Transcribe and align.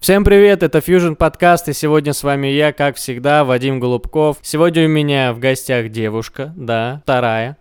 Всем 0.00 0.24
привет, 0.24 0.62
это 0.62 0.78
Fusion 0.78 1.14
подкаст, 1.14 1.68
и 1.68 1.74
сегодня 1.74 2.14
с 2.14 2.22
вами 2.22 2.46
я, 2.46 2.72
как 2.72 2.96
всегда, 2.96 3.44
Вадим 3.44 3.80
Голубков. 3.80 4.38
Сегодня 4.40 4.86
у 4.86 4.88
меня 4.88 5.34
в 5.34 5.38
гостях 5.38 5.90
девушка, 5.90 6.54
да, 6.56 7.02
вторая. 7.02 7.58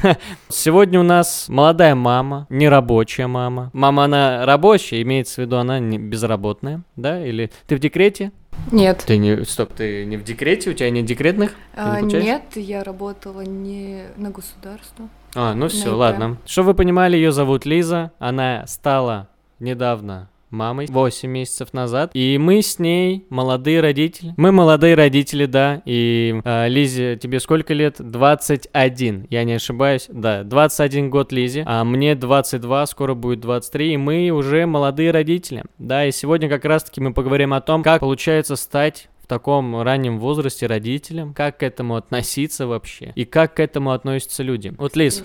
Сегодня 0.48 1.00
у 1.00 1.02
нас 1.02 1.46
молодая 1.48 1.96
мама, 1.96 2.46
нерабочая 2.50 3.26
мама. 3.26 3.70
Мама, 3.72 4.04
она 4.04 4.46
рабочая, 4.46 5.02
имеется 5.02 5.34
в 5.34 5.38
виду, 5.38 5.56
она 5.56 5.80
не 5.80 5.98
безработная, 5.98 6.82
да? 6.94 7.26
Или 7.26 7.50
ты 7.66 7.74
в 7.74 7.80
декрете? 7.80 8.30
Нет. 8.70 9.02
Ты 9.04 9.16
не, 9.16 9.44
стоп, 9.44 9.72
ты 9.72 10.04
не 10.04 10.16
в 10.16 10.22
декрете, 10.22 10.70
у 10.70 10.74
тебя 10.74 10.88
нет 10.88 11.04
декретных? 11.04 11.52
А, 11.74 11.96
не 11.96 12.02
получаешь? 12.02 12.24
нет, 12.24 12.42
я 12.54 12.84
работала 12.84 13.40
не 13.40 14.04
на 14.16 14.30
государство. 14.30 15.08
А, 15.34 15.52
ну 15.54 15.66
все, 15.66 15.90
ладно. 15.90 16.36
Чтобы 16.46 16.68
вы 16.68 16.74
понимали, 16.74 17.16
ее 17.16 17.32
зовут 17.32 17.66
Лиза. 17.66 18.12
Она 18.20 18.68
стала 18.68 19.26
недавно 19.58 20.28
мамой 20.52 20.86
8 20.88 21.28
месяцев 21.28 21.72
назад. 21.72 22.10
И 22.14 22.38
мы 22.38 22.62
с 22.62 22.78
ней 22.78 23.26
молодые 23.28 23.80
родители. 23.80 24.34
Мы 24.36 24.52
молодые 24.52 24.94
родители, 24.94 25.46
да. 25.46 25.82
И 25.84 26.40
э, 26.44 26.68
Лизе, 26.68 27.16
тебе 27.16 27.40
сколько 27.40 27.74
лет? 27.74 27.96
21, 27.98 29.26
я 29.30 29.44
не 29.44 29.54
ошибаюсь. 29.54 30.06
Да, 30.08 30.44
21 30.44 31.10
год 31.10 31.32
Лизе. 31.32 31.64
А 31.66 31.84
мне 31.84 32.14
22, 32.14 32.86
скоро 32.86 33.14
будет 33.14 33.40
23. 33.40 33.94
И 33.94 33.96
мы 33.96 34.30
уже 34.30 34.66
молодые 34.66 35.10
родители. 35.10 35.64
Да, 35.78 36.06
и 36.06 36.12
сегодня 36.12 36.48
как 36.48 36.64
раз-таки 36.64 37.00
мы 37.00 37.12
поговорим 37.12 37.54
о 37.54 37.60
том, 37.60 37.82
как 37.82 38.00
получается 38.00 38.56
стать 38.56 39.08
таком 39.32 39.80
раннем 39.80 40.18
возрасте 40.20 40.66
родителям, 40.66 41.32
как 41.32 41.60
к 41.60 41.62
этому 41.62 41.96
относиться 41.96 42.66
вообще, 42.66 43.12
и 43.14 43.24
как 43.24 43.54
к 43.54 43.60
этому 43.60 43.92
относятся 43.92 44.42
люди. 44.42 44.74
Вот, 44.76 44.94
Лиз, 44.94 45.24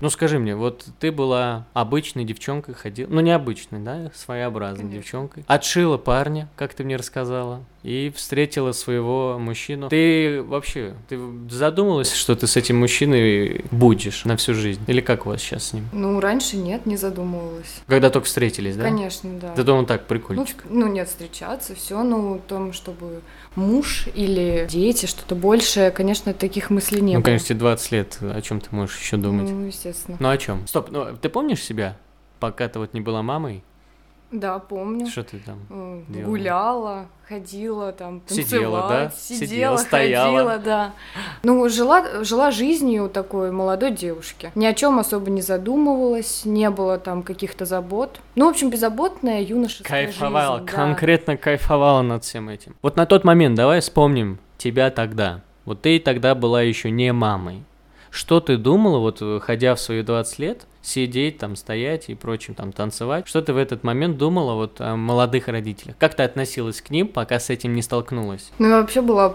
ну 0.00 0.08
скажи 0.08 0.38
мне, 0.38 0.56
вот 0.56 0.86
ты 0.98 1.12
была 1.12 1.66
обычной 1.74 2.24
девчонкой, 2.24 2.74
ходила, 2.74 3.06
ну 3.10 3.20
необычной, 3.20 3.80
да, 3.80 4.10
своеобразной 4.14 4.84
Конечно. 4.84 5.02
девчонкой, 5.02 5.44
отшила 5.46 5.98
парня, 5.98 6.48
как 6.56 6.72
ты 6.72 6.84
мне 6.84 6.96
рассказала, 6.96 7.62
и 7.82 8.10
встретила 8.16 8.72
своего 8.72 9.38
мужчину. 9.38 9.90
Ты 9.90 10.42
вообще, 10.42 10.94
ты 11.10 11.18
задумалась, 11.50 12.14
что 12.14 12.34
ты 12.34 12.46
с 12.46 12.56
этим 12.56 12.78
мужчиной 12.78 13.62
будешь 13.70 14.24
на 14.24 14.38
всю 14.38 14.54
жизнь? 14.54 14.80
Или 14.86 15.02
как 15.02 15.26
у 15.26 15.28
вас 15.28 15.42
сейчас 15.42 15.64
с 15.64 15.72
ним? 15.74 15.86
Ну, 15.92 16.18
раньше 16.18 16.56
нет, 16.56 16.86
не 16.86 16.96
задумывалась. 16.96 17.82
Когда 17.86 18.08
только 18.08 18.26
встретились, 18.26 18.76
да? 18.76 18.84
Конечно, 18.84 19.38
да. 19.38 19.52
Ты 19.52 19.64
думал 19.64 19.84
так, 19.84 20.00
Ну, 20.00 20.06
прикольчик. 20.08 20.64
ну, 20.70 20.86
нет, 20.86 21.08
встречаться, 21.08 21.74
все, 21.74 22.02
ну, 22.02 22.40
том, 22.48 22.72
чтобы 22.72 23.20
муж 23.56 24.06
или 24.14 24.66
дети, 24.70 25.06
что-то 25.06 25.34
большее, 25.34 25.90
конечно, 25.90 26.34
таких 26.34 26.70
мыслей 26.70 27.00
не 27.00 27.14
Ну, 27.14 27.20
было. 27.20 27.24
конечно, 27.24 27.48
тебе 27.48 27.58
20 27.60 27.92
лет, 27.92 28.18
о 28.20 28.40
чем 28.42 28.60
ты 28.60 28.68
можешь 28.74 28.98
еще 28.98 29.16
думать? 29.16 29.48
Ну, 29.50 29.66
естественно. 29.66 30.16
Ну 30.20 30.28
о 30.28 30.36
чем? 30.38 30.66
Стоп, 30.66 30.90
ну 30.90 31.16
ты 31.16 31.28
помнишь 31.28 31.62
себя, 31.62 31.96
пока 32.40 32.68
ты 32.68 32.78
вот 32.78 32.94
не 32.94 33.00
была 33.00 33.22
мамой? 33.22 33.62
Да, 34.34 34.58
помню. 34.58 35.06
Что 35.06 35.22
ты 35.22 35.38
там? 35.38 35.60
Э, 35.70 36.02
делала? 36.08 36.28
Гуляла, 36.28 37.06
ходила 37.28 37.92
там, 37.92 38.20
Сидела, 38.26 38.80
танцевать, 38.80 38.88
да? 38.88 39.10
Сидела, 39.16 39.46
Сидела, 39.46 39.76
стояла. 39.76 40.24
ходила, 40.26 40.58
да. 40.58 40.92
Ну, 41.44 41.68
жила, 41.68 42.24
жила 42.24 42.50
жизнью 42.50 43.08
такой 43.08 43.52
молодой 43.52 43.92
девушки. 43.92 44.50
Ни 44.56 44.66
о 44.66 44.74
чем 44.74 44.98
особо 44.98 45.30
не 45.30 45.40
задумывалась, 45.40 46.44
не 46.44 46.68
было 46.70 46.98
там 46.98 47.22
каких-то 47.22 47.64
забот. 47.64 48.20
Ну, 48.34 48.46
в 48.46 48.50
общем, 48.50 48.70
беззаботная 48.70 49.40
юношеская 49.42 50.06
Кайфовала, 50.06 50.58
жизнь, 50.58 50.66
да. 50.66 50.72
конкретно 50.72 51.36
кайфовала 51.36 52.02
над 52.02 52.24
всем 52.24 52.48
этим. 52.48 52.74
Вот 52.82 52.96
на 52.96 53.06
тот 53.06 53.22
момент 53.22 53.54
давай 53.54 53.80
вспомним 53.80 54.40
тебя 54.58 54.90
тогда. 54.90 55.42
Вот 55.64 55.82
ты 55.82 56.00
тогда 56.00 56.34
была 56.34 56.62
еще 56.62 56.90
не 56.90 57.12
мамой. 57.12 57.62
Что 58.10 58.40
ты 58.40 58.56
думала, 58.56 58.98
вот 58.98 59.18
э, 59.22 59.38
ходя 59.40 59.76
в 59.76 59.80
свои 59.80 60.02
20 60.02 60.38
лет, 60.40 60.66
сидеть 60.84 61.38
там, 61.38 61.56
стоять 61.56 62.08
и 62.08 62.14
прочим, 62.14 62.54
там, 62.54 62.72
танцевать? 62.72 63.26
Что 63.26 63.40
ты 63.42 63.52
в 63.52 63.56
этот 63.56 63.82
момент 63.84 64.18
думала 64.18 64.54
вот 64.54 64.80
о 64.80 64.96
молодых 64.96 65.48
родителях? 65.48 65.96
Как 65.98 66.14
ты 66.14 66.22
относилась 66.22 66.80
к 66.80 66.90
ним, 66.90 67.08
пока 67.08 67.40
с 67.40 67.50
этим 67.50 67.74
не 67.74 67.82
столкнулась? 67.82 68.50
Ну, 68.58 68.68
я 68.68 68.80
вообще 68.80 69.00
была 69.00 69.34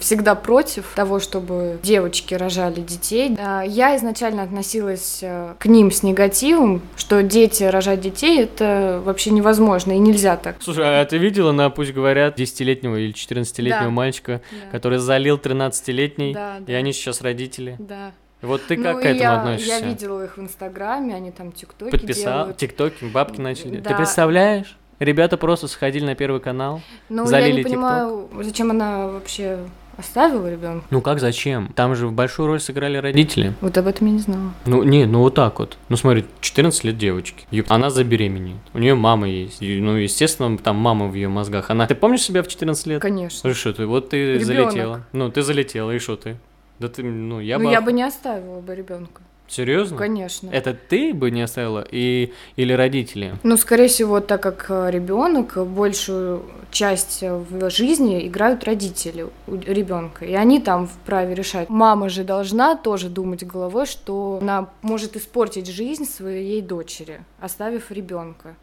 всегда 0.00 0.34
против 0.34 0.86
того, 0.94 1.18
чтобы 1.20 1.78
девочки 1.82 2.34
рожали 2.34 2.80
детей. 2.80 3.36
Я 3.66 3.96
изначально 3.96 4.42
относилась 4.44 5.18
э, 5.22 5.54
к 5.58 5.66
ним 5.66 5.90
с 5.90 6.02
негативом, 6.02 6.82
что 6.96 7.22
дети 7.22 7.64
рожать 7.64 8.00
детей 8.00 8.42
это 8.42 9.02
вообще 9.04 9.30
невозможно 9.30 9.92
и 9.92 9.98
нельзя 9.98 10.36
так. 10.36 10.56
Слушай, 10.60 11.00
а 11.00 11.04
ты 11.04 11.18
видела 11.18 11.52
на, 11.52 11.70
пусть 11.70 11.92
говорят, 11.92 12.38
10-летнего 12.38 12.96
или 12.96 13.12
14-летнего 13.12 13.84
Да. 13.84 13.90
мальчика, 13.90 14.40
Да. 14.50 14.70
который 14.70 14.98
залил 14.98 15.36
13-летний, 15.38 16.34
Да, 16.34 16.58
и 16.58 16.72
да. 16.72 16.72
они 16.74 16.92
сейчас 16.92 17.20
родители? 17.20 17.76
Да. 17.78 18.12
Вот 18.44 18.62
ты 18.66 18.76
Ну, 18.76 18.82
как 18.84 19.00
к 19.00 19.04
и 19.04 19.08
этому 19.08 19.20
я, 19.22 19.40
относишься? 19.40 19.72
Я 19.72 19.80
видела 19.80 20.24
их 20.24 20.36
в 20.36 20.40
Инстаграме, 20.40 21.14
они 21.14 21.30
там 21.30 21.52
тиктоки 21.52 21.90
Подписал, 21.90 22.38
делают. 22.40 22.56
тиктоки, 22.58 23.04
бабки 23.04 23.40
начали. 23.40 23.76
Ты 23.76 23.90
Да. 23.90 23.96
представляешь? 23.96 24.76
Ребята 25.00 25.36
просто 25.36 25.66
сходили 25.68 26.04
на 26.04 26.14
первый 26.14 26.40
канал. 26.40 26.80
Ну, 27.08 27.26
залили 27.26 27.50
я 27.50 27.56
не 27.58 27.62
понимаю, 27.64 28.28
зачем 28.42 28.70
она 28.70 29.08
вообще 29.08 29.58
оставила 29.96 30.50
ребенка. 30.50 30.86
Ну 30.90 31.00
как, 31.00 31.20
зачем? 31.20 31.68
Там 31.74 31.94
же 31.94 32.08
большую 32.08 32.46
роль 32.48 32.60
сыграли 32.60 32.96
родители. 32.96 33.54
Вот 33.60 33.76
об 33.78 33.86
этом 33.86 34.06
я 34.08 34.12
не 34.14 34.18
знала. 34.20 34.52
Ну, 34.66 34.82
не, 34.82 35.04
ну 35.06 35.20
вот 35.20 35.34
так 35.34 35.58
вот. 35.58 35.76
Ну 35.88 35.96
смотри, 35.96 36.24
14 36.40 36.84
лет 36.84 36.96
девочки. 36.98 37.46
Ёп, 37.50 37.66
Она 37.70 37.90
забеременеет. 37.90 38.58
У 38.72 38.78
нее 38.78 38.94
мама 38.94 39.28
есть. 39.28 39.62
И, 39.62 39.80
ну, 39.80 39.94
естественно, 39.96 40.56
там 40.58 40.76
мама 40.76 41.06
в 41.08 41.14
ее 41.14 41.28
мозгах. 41.28 41.70
Она. 41.70 41.86
Ты 41.86 41.94
помнишь 41.94 42.22
себя 42.22 42.42
в 42.42 42.48
14 42.48 42.86
лет? 42.86 43.02
Конечно. 43.02 43.48
Ну 43.48 43.54
что 43.54 43.72
ты, 43.72 43.86
вот 43.86 44.10
ты 44.10 44.34
Ребёнок. 44.34 44.44
залетела. 44.72 45.00
Ну, 45.12 45.30
ты 45.30 45.42
залетела, 45.42 45.90
и 45.92 45.98
что 45.98 46.16
ты? 46.16 46.36
Да 46.78 46.88
ты, 46.88 47.02
ну, 47.02 47.40
я 47.40 47.58
ну, 47.58 47.66
бы... 47.66 47.70
я 47.70 47.80
бы 47.80 47.92
не 47.92 48.02
оставила 48.02 48.60
бы 48.60 48.74
ребенка. 48.74 49.22
Серьезно? 49.46 49.96
Конечно. 49.98 50.48
Это 50.50 50.74
ты 50.74 51.12
бы 51.12 51.30
не 51.30 51.42
оставила 51.42 51.86
и... 51.88 52.32
или 52.56 52.72
родители? 52.72 53.34
Ну, 53.42 53.56
скорее 53.56 53.88
всего, 53.88 54.20
так 54.20 54.42
как 54.42 54.70
ребенок 54.90 55.58
большую 55.66 56.42
часть 56.70 57.22
э, 57.22 57.36
в 57.36 57.70
жизни 57.70 58.26
играют 58.26 58.64
родители 58.64 59.26
у 59.46 59.54
ребенка, 59.54 60.24
и 60.24 60.34
они 60.34 60.60
там 60.60 60.86
вправе 60.86 61.34
решать. 61.34 61.68
Мама 61.68 62.08
же 62.08 62.24
должна 62.24 62.74
тоже 62.74 63.08
думать 63.08 63.44
головой, 63.44 63.86
что 63.86 64.38
она 64.40 64.70
может 64.82 65.16
испортить 65.16 65.68
жизнь 65.68 66.06
своей 66.06 66.62
дочери, 66.62 67.20
оставив 67.38 67.90
ребенка. 67.90 68.56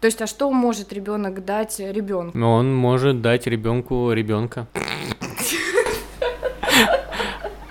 То 0.00 0.06
есть, 0.06 0.22
а 0.22 0.28
что 0.28 0.50
может 0.52 0.92
ребенок 0.92 1.44
дать 1.44 1.80
ребенку? 1.80 2.38
Он 2.38 2.74
может 2.74 3.20
дать 3.20 3.48
ребенку 3.48 4.12
ребенка. 4.12 4.68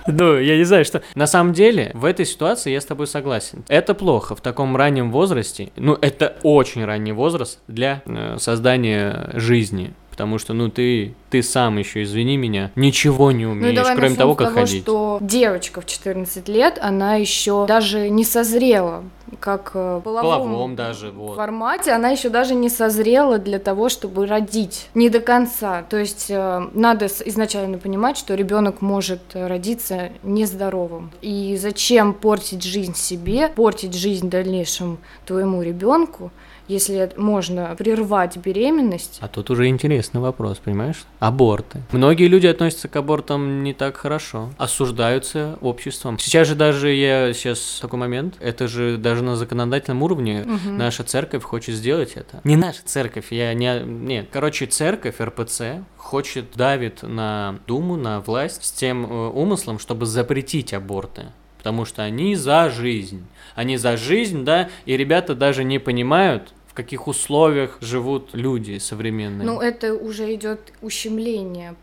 Ну, 0.08 0.38
я 0.38 0.56
не 0.56 0.64
знаю, 0.64 0.84
что... 0.84 1.02
На 1.14 1.26
самом 1.26 1.52
деле, 1.52 1.90
в 1.94 2.04
этой 2.04 2.24
ситуации 2.24 2.72
я 2.72 2.80
с 2.80 2.86
тобой 2.86 3.06
согласен. 3.06 3.64
Это 3.68 3.94
плохо 3.94 4.34
в 4.34 4.40
таком 4.40 4.76
раннем 4.76 5.12
возрасте. 5.12 5.70
Ну, 5.76 5.96
это 6.00 6.36
очень 6.42 6.84
ранний 6.84 7.12
возраст 7.12 7.60
для 7.68 8.02
э, 8.06 8.36
создания 8.38 9.30
жизни. 9.34 9.92
Потому 10.18 10.38
что, 10.38 10.52
ну, 10.52 10.68
ты, 10.68 11.14
ты 11.30 11.44
сам 11.44 11.78
еще, 11.78 12.02
извини 12.02 12.36
меня, 12.36 12.72
ничего 12.74 13.30
не 13.30 13.44
Ну, 13.44 13.52
умеешь, 13.52 13.76
давай 13.76 13.94
кроме 13.94 14.16
того, 14.16 14.34
как 14.34 14.48
того, 14.48 14.60
ходить. 14.62 14.82
что 14.82 15.18
девочка 15.20 15.80
в 15.80 15.86
14 15.86 16.48
лет, 16.48 16.76
она 16.82 17.14
еще 17.14 17.66
даже 17.68 18.08
не 18.10 18.24
созрела, 18.24 19.04
как 19.38 19.70
э, 19.74 19.98
в 19.98 20.00
половом, 20.00 20.22
Половом 20.40 20.74
даже, 20.74 21.12
вот. 21.12 21.36
формате, 21.36 21.92
она 21.92 22.08
еще 22.08 22.30
даже 22.30 22.56
не 22.56 22.68
созрела 22.68 23.38
для 23.38 23.60
того, 23.60 23.88
чтобы 23.88 24.26
родить. 24.26 24.88
Не 24.94 25.08
до 25.08 25.20
конца. 25.20 25.84
То 25.88 25.98
есть 25.98 26.26
э, 26.30 26.68
надо 26.72 27.06
изначально 27.06 27.78
понимать, 27.78 28.16
что 28.18 28.34
ребенок 28.34 28.80
может 28.80 29.20
э, 29.34 29.46
родиться 29.46 30.10
нездоровым. 30.24 31.12
И 31.22 31.56
зачем 31.60 32.12
портить 32.12 32.64
жизнь 32.64 32.96
себе, 32.96 33.50
портить 33.54 33.94
жизнь 33.94 34.28
дальнейшему 34.28 34.98
твоему 35.26 35.62
ребенку, 35.62 36.32
если 36.68 37.10
можно 37.16 37.74
прервать 37.76 38.36
беременность? 38.36 39.18
А 39.20 39.28
тут 39.28 39.50
уже 39.50 39.66
интересный 39.68 40.20
вопрос, 40.20 40.58
понимаешь? 40.58 41.04
Аборты. 41.18 41.80
Многие 41.92 42.28
люди 42.28 42.46
относятся 42.46 42.88
к 42.88 42.96
абортам 42.96 43.62
не 43.64 43.74
так 43.74 43.96
хорошо, 43.96 44.50
осуждаются 44.58 45.58
обществом. 45.60 46.18
Сейчас 46.18 46.48
же 46.48 46.54
даже 46.54 46.92
я 46.92 47.32
сейчас 47.32 47.78
такой 47.80 47.98
момент, 47.98 48.34
это 48.40 48.68
же 48.68 48.96
даже 48.96 49.22
на 49.22 49.36
законодательном 49.36 50.02
уровне 50.02 50.44
Мгм. 50.46 50.76
наша 50.76 51.04
церковь 51.04 51.42
хочет 51.42 51.74
сделать 51.74 52.12
это. 52.14 52.40
Не 52.44 52.56
наша 52.56 52.80
церковь, 52.84 53.32
я 53.32 53.52
не... 53.54 53.80
Нет, 53.84 54.28
короче, 54.30 54.66
церковь, 54.66 55.20
РПЦ, 55.20 55.82
хочет, 55.96 56.52
давит 56.54 57.02
на 57.02 57.58
Думу, 57.66 57.96
на 57.96 58.20
власть 58.20 58.64
с 58.64 58.72
тем 58.72 59.04
э, 59.04 59.28
умыслом, 59.30 59.78
чтобы 59.78 60.06
запретить 60.06 60.72
аборты. 60.72 61.26
Потому 61.58 61.84
что 61.84 62.02
они 62.02 62.34
за 62.36 62.70
жизнь. 62.70 63.26
Они 63.54 63.76
за 63.76 63.96
жизнь, 63.96 64.44
да, 64.44 64.68
и 64.86 64.96
ребята 64.96 65.34
даже 65.34 65.64
не 65.64 65.78
понимают, 65.78 66.52
каких 66.78 67.08
условиях 67.08 67.76
живут 67.80 68.30
люди 68.34 68.78
современные. 68.78 69.44
Ну, 69.44 69.60
это 69.60 69.94
уже 69.94 70.32
идет 70.34 70.72
ущемление 70.80 71.74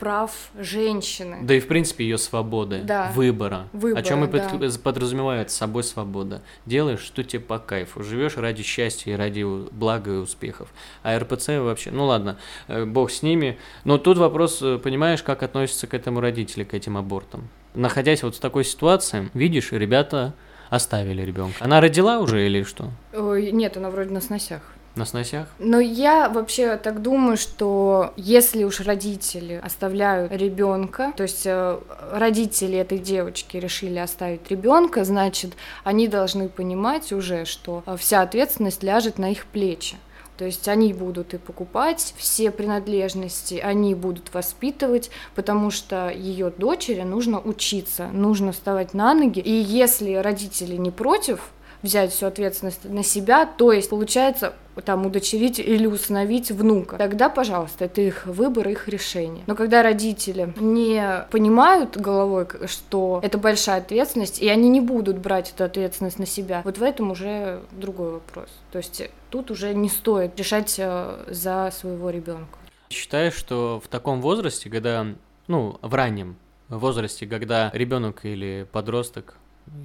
прав 0.00 0.30
женщины. 0.58 1.36
Да 1.42 1.54
и 1.54 1.60
в 1.60 1.68
принципе 1.68 2.04
ее 2.04 2.18
свободы, 2.18 2.80
Да. 2.82 3.12
выбора. 3.14 3.68
Выбора, 3.72 4.00
О 4.00 4.02
чем 4.02 4.24
и 4.24 4.28
да. 4.28 4.48
под- 4.48 4.82
подразумевает 4.82 5.50
собой 5.52 5.84
свобода. 5.84 6.42
Делаешь, 6.66 7.00
что 7.00 7.22
тебе 7.22 7.40
по 7.40 7.58
кайфу. 7.58 8.02
Живешь 8.02 8.36
ради 8.38 8.62
счастья 8.62 9.12
и 9.12 9.14
ради 9.14 9.44
блага 9.72 10.10
и 10.12 10.16
успехов. 10.16 10.72
А 11.04 11.16
РПЦ 11.18 11.60
вообще, 11.60 11.90
ну 11.92 12.06
ладно, 12.06 12.38
э, 12.66 12.86
бог 12.86 13.10
с 13.10 13.22
ними. 13.22 13.56
Но 13.84 13.98
тут 13.98 14.16
вопрос, 14.18 14.60
э, 14.62 14.78
понимаешь, 14.82 15.22
как 15.22 15.42
относятся 15.44 15.86
к 15.86 15.94
этому 15.94 16.20
родители, 16.20 16.64
к 16.64 16.74
этим 16.74 16.96
абортам. 16.96 17.48
Находясь 17.74 18.22
вот 18.24 18.34
в 18.34 18.40
такой 18.40 18.64
ситуации, 18.64 19.28
видишь, 19.34 19.70
ребята 19.70 20.32
оставили 20.70 21.22
ребенка. 21.22 21.56
Она 21.60 21.80
родила 21.80 22.18
уже 22.18 22.46
или 22.46 22.62
что? 22.62 22.90
Ой, 23.12 23.50
нет, 23.52 23.76
она 23.76 23.90
вроде 23.90 24.10
на 24.10 24.20
сносях. 24.20 24.62
На 24.96 25.04
сносях? 25.04 25.46
Но 25.60 25.78
я 25.78 26.28
вообще 26.28 26.76
так 26.76 27.00
думаю, 27.00 27.36
что 27.36 28.12
если 28.16 28.64
уж 28.64 28.80
родители 28.80 29.60
оставляют 29.62 30.32
ребенка, 30.32 31.12
то 31.16 31.22
есть 31.22 31.42
э, 31.46 31.78
родители 32.12 32.76
этой 32.76 32.98
девочки 32.98 33.56
решили 33.56 33.98
оставить 33.98 34.50
ребенка, 34.50 35.04
значит, 35.04 35.52
они 35.84 36.08
должны 36.08 36.48
понимать 36.48 37.12
уже, 37.12 37.44
что 37.44 37.84
э, 37.86 37.96
вся 37.96 38.22
ответственность 38.22 38.82
ляжет 38.82 39.18
на 39.18 39.30
их 39.30 39.46
плечи. 39.46 39.96
То 40.40 40.46
есть 40.46 40.68
они 40.68 40.94
будут 40.94 41.34
и 41.34 41.36
покупать 41.36 42.14
все 42.16 42.50
принадлежности, 42.50 43.56
они 43.62 43.94
будут 43.94 44.32
воспитывать, 44.32 45.10
потому 45.34 45.70
что 45.70 46.08
ее 46.08 46.48
дочери 46.48 47.02
нужно 47.02 47.38
учиться, 47.38 48.08
нужно 48.10 48.52
вставать 48.52 48.94
на 48.94 49.12
ноги. 49.12 49.40
И 49.40 49.52
если 49.52 50.14
родители 50.14 50.76
не 50.76 50.90
против, 50.90 51.50
взять 51.82 52.12
всю 52.12 52.26
ответственность 52.26 52.84
на 52.84 53.02
себя, 53.02 53.46
то 53.46 53.72
есть 53.72 53.90
получается 53.90 54.54
там 54.84 55.04
удочерить 55.04 55.58
или 55.58 55.86
усыновить 55.86 56.50
внука, 56.50 56.96
тогда, 56.96 57.28
пожалуйста, 57.28 57.84
это 57.84 58.00
их 58.00 58.26
выбор, 58.26 58.68
их 58.68 58.88
решение. 58.88 59.44
Но 59.46 59.54
когда 59.54 59.82
родители 59.82 60.52
не 60.58 61.26
понимают 61.30 61.96
головой, 61.96 62.46
что 62.66 63.20
это 63.22 63.38
большая 63.38 63.78
ответственность, 63.78 64.40
и 64.40 64.48
они 64.48 64.68
не 64.68 64.80
будут 64.80 65.18
брать 65.18 65.52
эту 65.54 65.64
ответственность 65.64 66.18
на 66.18 66.26
себя, 66.26 66.62
вот 66.64 66.78
в 66.78 66.82
этом 66.82 67.10
уже 67.10 67.60
другой 67.72 68.12
вопрос. 68.12 68.48
То 68.72 68.78
есть 68.78 69.02
тут 69.30 69.50
уже 69.50 69.74
не 69.74 69.88
стоит 69.88 70.38
решать 70.38 70.76
э, 70.78 71.24
за 71.28 71.70
своего 71.72 72.10
ребенка. 72.10 72.58
Считаю, 72.90 73.30
что 73.32 73.80
в 73.84 73.88
таком 73.88 74.20
возрасте, 74.20 74.70
когда, 74.70 75.06
ну, 75.46 75.78
в 75.82 75.94
раннем 75.94 76.36
возрасте, 76.68 77.26
когда 77.26 77.70
ребенок 77.72 78.24
или 78.24 78.66
подросток 78.70 79.36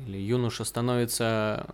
или 0.05 0.17
юноша 0.17 0.63
становится 0.63 1.65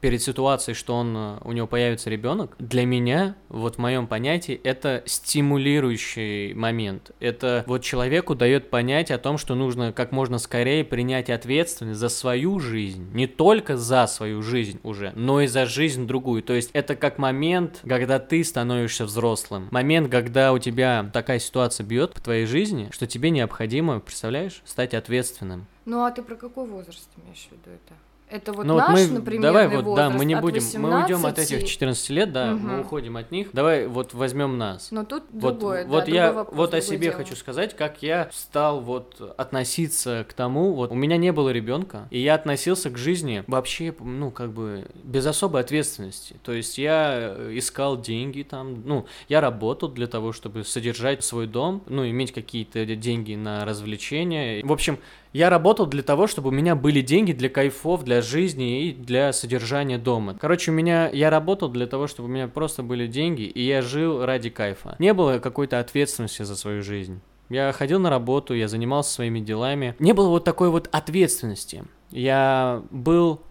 перед 0.00 0.22
ситуацией, 0.22 0.74
что 0.74 0.94
он, 0.94 1.14
э, 1.16 1.38
у 1.42 1.52
него 1.52 1.66
появится 1.66 2.10
ребенок, 2.10 2.56
для 2.58 2.84
меня, 2.84 3.36
вот 3.48 3.76
в 3.76 3.78
моем 3.78 4.06
понятии, 4.06 4.60
это 4.64 5.02
стимулирующий 5.06 6.54
момент. 6.54 7.10
Это 7.20 7.64
вот 7.66 7.82
человеку 7.82 8.34
дает 8.34 8.70
понять 8.70 9.10
о 9.10 9.18
том, 9.18 9.38
что 9.38 9.54
нужно 9.54 9.92
как 9.92 10.12
можно 10.12 10.38
скорее 10.38 10.84
принять 10.84 11.30
ответственность 11.30 12.00
за 12.00 12.08
свою 12.08 12.58
жизнь, 12.58 13.08
не 13.12 13.26
только 13.26 13.76
за 13.76 14.06
свою 14.06 14.42
жизнь 14.42 14.80
уже, 14.82 15.12
но 15.14 15.40
и 15.40 15.46
за 15.46 15.66
жизнь 15.66 16.06
другую. 16.06 16.42
То 16.42 16.54
есть 16.54 16.70
это 16.72 16.96
как 16.96 17.18
момент, 17.18 17.80
когда 17.86 18.18
ты 18.18 18.42
становишься 18.44 19.04
взрослым. 19.04 19.68
Момент, 19.70 20.10
когда 20.10 20.52
у 20.52 20.58
тебя 20.58 21.08
такая 21.12 21.38
ситуация 21.38 21.84
бьет 21.84 22.14
по 22.14 22.20
твоей 22.20 22.46
жизни, 22.46 22.88
что 22.92 23.06
тебе 23.06 23.30
необходимо, 23.30 24.00
представляешь, 24.00 24.62
стать 24.64 24.94
ответственным. 24.94 25.66
Ну 25.84 26.04
а 26.04 26.10
ты 26.10 26.22
про 26.22 26.36
какой 26.36 26.66
возраст 26.66 27.08
имеешь 27.16 27.48
в 27.48 27.52
виду 27.52 27.70
это? 27.70 27.94
Это 28.30 28.52
вот 28.52 28.64
ну, 28.64 28.76
наш, 28.76 28.90
вот 28.90 29.08
мы, 29.08 29.14
например, 29.14 29.42
давай 29.42 29.68
вот, 29.68 29.84
возраст 29.84 30.12
да, 30.12 30.16
мы 30.16 30.24
не 30.24 30.36
будем, 30.36 30.62
18... 30.62 30.78
мы 30.78 31.02
уйдем 31.02 31.26
от 31.26 31.38
этих 31.38 31.66
14 31.66 32.10
лет, 32.10 32.32
да, 32.32 32.52
угу. 32.52 32.58
мы 32.58 32.80
уходим 32.80 33.16
от 33.16 33.30
них. 33.32 33.48
Давай 33.52 33.88
вот 33.88 34.14
возьмем 34.14 34.56
нас. 34.56 34.92
Но 34.92 35.04
тут 35.04 35.24
вот, 35.32 35.58
другое, 35.58 35.84
вот 35.84 36.04
да, 36.04 36.10
я 36.12 36.32
вопрос, 36.32 36.56
вот 36.56 36.74
о 36.74 36.80
себе 36.80 36.98
дело. 36.98 37.16
хочу 37.16 37.34
сказать, 37.34 37.76
как 37.76 38.02
я 38.02 38.28
стал 38.32 38.80
вот 38.80 39.34
относиться 39.36 40.24
к 40.28 40.32
тому, 40.32 40.74
вот 40.74 40.92
у 40.92 40.94
меня 40.94 41.16
не 41.16 41.32
было 41.32 41.50
ребенка, 41.50 42.06
и 42.10 42.20
я 42.20 42.34
относился 42.34 42.90
к 42.90 42.96
жизни 42.96 43.42
вообще, 43.48 43.92
ну 43.98 44.30
как 44.30 44.52
бы 44.52 44.86
без 45.02 45.26
особой 45.26 45.62
ответственности. 45.62 46.36
То 46.44 46.52
есть 46.52 46.78
я 46.78 47.34
э, 47.36 47.50
искал 47.54 48.00
деньги 48.00 48.42
там, 48.42 48.82
ну 48.86 49.06
я 49.28 49.40
работал 49.40 49.88
для 49.88 50.06
того, 50.06 50.32
чтобы 50.32 50.62
содержать 50.62 51.24
свой 51.24 51.48
дом, 51.48 51.82
ну 51.88 52.08
иметь 52.08 52.32
какие-то 52.32 52.84
деньги 52.86 53.34
на 53.34 53.64
развлечения. 53.64 54.64
В 54.64 54.72
общем, 54.72 54.98
я 55.32 55.50
работал 55.50 55.86
для 55.86 56.02
того, 56.02 56.26
чтобы 56.26 56.48
у 56.48 56.52
меня 56.52 56.74
были 56.74 57.00
деньги 57.00 57.32
для 57.32 57.48
кайфов, 57.48 58.04
для 58.04 58.20
жизни 58.20 58.86
и 58.86 58.92
для 58.92 59.32
содержания 59.32 59.98
дома. 59.98 60.36
Короче, 60.40 60.70
у 60.70 60.74
меня 60.74 61.08
я 61.08 61.30
работал 61.30 61.68
для 61.68 61.86
того, 61.86 62.06
чтобы 62.06 62.28
у 62.28 62.32
меня 62.32 62.48
просто 62.48 62.82
были 62.82 63.06
деньги, 63.06 63.42
и 63.42 63.62
я 63.62 63.82
жил 63.82 64.24
ради 64.24 64.50
кайфа. 64.50 64.96
Не 64.98 65.14
было 65.14 65.38
какой-то 65.38 65.78
ответственности 65.78 66.42
за 66.42 66.56
свою 66.56 66.82
жизнь. 66.82 67.20
Я 67.48 67.72
ходил 67.72 67.98
на 67.98 68.10
работу, 68.10 68.54
я 68.54 68.68
занимался 68.68 69.12
своими 69.12 69.40
делами. 69.40 69.96
Не 69.98 70.12
было 70.12 70.28
вот 70.28 70.44
такой 70.44 70.70
вот 70.70 70.88
ответственности. 70.92 71.84
Я 72.10 72.82
был 72.90 73.42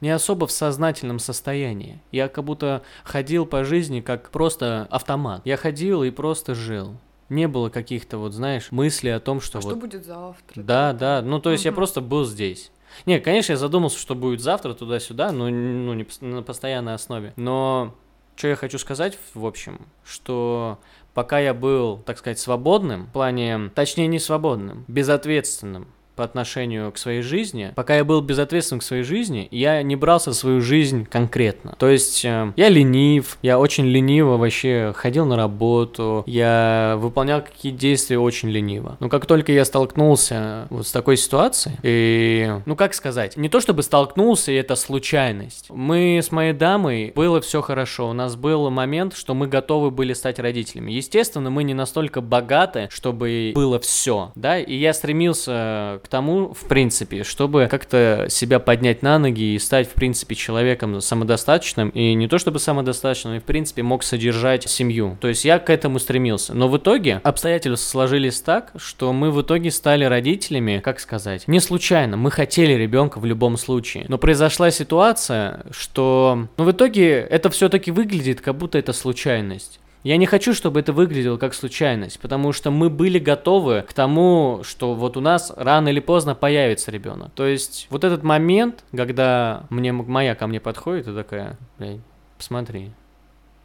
не 0.00 0.10
особо 0.10 0.46
в 0.46 0.50
сознательном 0.50 1.18
состоянии. 1.18 2.02
Я 2.10 2.28
как 2.28 2.44
будто 2.44 2.82
ходил 3.04 3.46
по 3.46 3.64
жизни 3.64 4.00
как 4.00 4.30
просто 4.30 4.86
автомат. 4.90 5.42
Я 5.44 5.56
ходил 5.56 6.02
и 6.02 6.10
просто 6.10 6.54
жил 6.54 6.96
не 7.28 7.48
было 7.48 7.68
каких-то 7.68 8.18
вот, 8.18 8.32
знаешь, 8.32 8.70
мыслей 8.70 9.10
о 9.10 9.20
том, 9.20 9.40
что 9.40 9.58
а 9.58 9.60
вот... 9.60 9.70
что 9.70 9.80
будет 9.80 10.04
завтра? 10.04 10.62
Да, 10.62 10.92
да, 10.92 11.22
ну 11.22 11.40
то 11.40 11.50
есть 11.50 11.64
угу. 11.64 11.70
я 11.70 11.72
просто 11.72 12.00
был 12.00 12.24
здесь. 12.24 12.70
Не, 13.06 13.20
конечно, 13.20 13.52
я 13.52 13.58
задумался, 13.58 13.98
что 13.98 14.14
будет 14.14 14.40
завтра 14.40 14.74
туда-сюда, 14.74 15.32
но 15.32 15.48
ну, 15.48 15.94
не 15.94 16.06
на 16.20 16.42
постоянной 16.42 16.94
основе. 16.94 17.32
Но 17.36 17.94
что 18.36 18.48
я 18.48 18.56
хочу 18.56 18.78
сказать, 18.78 19.18
в 19.34 19.44
общем, 19.44 19.80
что 20.04 20.78
пока 21.12 21.38
я 21.38 21.54
был, 21.54 21.98
так 21.98 22.18
сказать, 22.18 22.38
свободным, 22.38 23.06
в 23.06 23.12
плане, 23.12 23.70
точнее 23.74 24.06
не 24.06 24.18
свободным, 24.18 24.84
безответственным, 24.88 25.88
по 26.16 26.24
отношению 26.24 26.92
к 26.92 26.98
своей 26.98 27.22
жизни, 27.22 27.72
пока 27.74 27.96
я 27.96 28.04
был 28.04 28.20
безответственным 28.20 28.80
к 28.80 28.84
своей 28.84 29.02
жизни, 29.02 29.48
я 29.50 29.82
не 29.82 29.96
брался 29.96 30.32
свою 30.32 30.60
жизнь 30.60 31.06
конкретно. 31.06 31.74
То 31.78 31.88
есть 31.88 32.24
э, 32.24 32.52
я 32.56 32.68
ленив, 32.68 33.38
я 33.42 33.58
очень 33.58 33.86
лениво 33.86 34.36
вообще 34.36 34.92
ходил 34.96 35.26
на 35.26 35.36
работу, 35.36 36.22
я 36.26 36.96
выполнял 36.98 37.42
какие 37.42 37.72
действия 37.72 38.18
очень 38.18 38.50
лениво. 38.50 38.96
Но 39.00 39.08
как 39.08 39.26
только 39.26 39.52
я 39.52 39.64
столкнулся 39.64 40.66
вот 40.70 40.86
с 40.86 40.92
такой 40.92 41.16
ситуацией, 41.16 41.76
и, 41.82 42.52
ну 42.66 42.76
как 42.76 42.94
сказать, 42.94 43.36
не 43.36 43.48
то 43.48 43.60
чтобы 43.60 43.82
столкнулся, 43.82 44.52
и 44.52 44.54
это 44.54 44.76
случайность. 44.76 45.66
Мы 45.70 46.20
с 46.22 46.30
моей 46.30 46.52
дамой, 46.52 47.12
было 47.14 47.40
все 47.40 47.60
хорошо, 47.60 48.10
у 48.10 48.12
нас 48.12 48.36
был 48.36 48.70
момент, 48.70 49.16
что 49.16 49.34
мы 49.34 49.46
готовы 49.46 49.90
были 49.90 50.12
стать 50.12 50.38
родителями. 50.38 50.92
Естественно, 50.92 51.50
мы 51.50 51.64
не 51.64 51.74
настолько 51.74 52.20
богаты, 52.20 52.88
чтобы 52.90 53.52
было 53.54 53.78
все, 53.78 54.32
да, 54.34 54.58
и 54.58 54.74
я 54.74 54.92
стремился 54.92 56.00
к 56.04 56.08
тому, 56.08 56.52
в 56.52 56.68
принципе, 56.68 57.24
чтобы 57.24 57.66
как-то 57.70 58.26
себя 58.28 58.58
поднять 58.58 59.02
на 59.02 59.18
ноги 59.18 59.54
и 59.54 59.58
стать, 59.58 59.88
в 59.88 59.94
принципе, 59.94 60.34
человеком 60.34 61.00
самодостаточным, 61.00 61.88
и 61.88 62.14
не 62.14 62.28
то 62.28 62.38
чтобы 62.38 62.58
самодостаточным, 62.58 63.34
и, 63.34 63.38
в 63.40 63.44
принципе, 63.44 63.82
мог 63.82 64.02
содержать 64.02 64.68
семью. 64.68 65.16
То 65.20 65.28
есть 65.28 65.44
я 65.44 65.58
к 65.58 65.70
этому 65.70 65.98
стремился. 65.98 66.54
Но 66.54 66.68
в 66.68 66.76
итоге 66.76 67.20
обстоятельства 67.24 67.90
сложились 67.90 68.40
так, 68.40 68.72
что 68.76 69.12
мы 69.12 69.30
в 69.30 69.40
итоге 69.40 69.70
стали 69.70 70.04
родителями, 70.04 70.80
как 70.84 71.00
сказать, 71.00 71.48
не 71.48 71.60
случайно, 71.60 72.16
мы 72.16 72.30
хотели 72.30 72.72
ребенка 72.72 73.18
в 73.18 73.24
любом 73.24 73.56
случае. 73.56 74.04
Но 74.08 74.18
произошла 74.18 74.70
ситуация, 74.70 75.64
что, 75.70 76.48
ну, 76.56 76.64
в 76.64 76.70
итоге 76.70 77.20
это 77.20 77.48
все-таки 77.50 77.90
выглядит, 77.90 78.40
как 78.40 78.56
будто 78.56 78.78
это 78.78 78.92
случайность. 78.92 79.80
Я 80.04 80.18
не 80.18 80.26
хочу, 80.26 80.52
чтобы 80.52 80.80
это 80.80 80.92
выглядело 80.92 81.38
как 81.38 81.54
случайность, 81.54 82.20
потому 82.20 82.52
что 82.52 82.70
мы 82.70 82.90
были 82.90 83.18
готовы 83.18 83.80
к 83.88 83.94
тому, 83.94 84.60
что 84.62 84.94
вот 84.94 85.16
у 85.16 85.22
нас 85.22 85.50
рано 85.56 85.88
или 85.88 86.00
поздно 86.00 86.34
появится 86.34 86.90
ребенок. 86.90 87.32
То 87.34 87.46
есть 87.46 87.86
вот 87.88 88.04
этот 88.04 88.22
момент, 88.22 88.84
когда 88.94 89.64
мне 89.70 89.92
моя 89.92 90.34
ко 90.34 90.46
мне 90.46 90.60
подходит 90.60 91.08
и 91.08 91.14
такая, 91.14 91.56
блядь, 91.78 92.00
посмотри. 92.36 92.90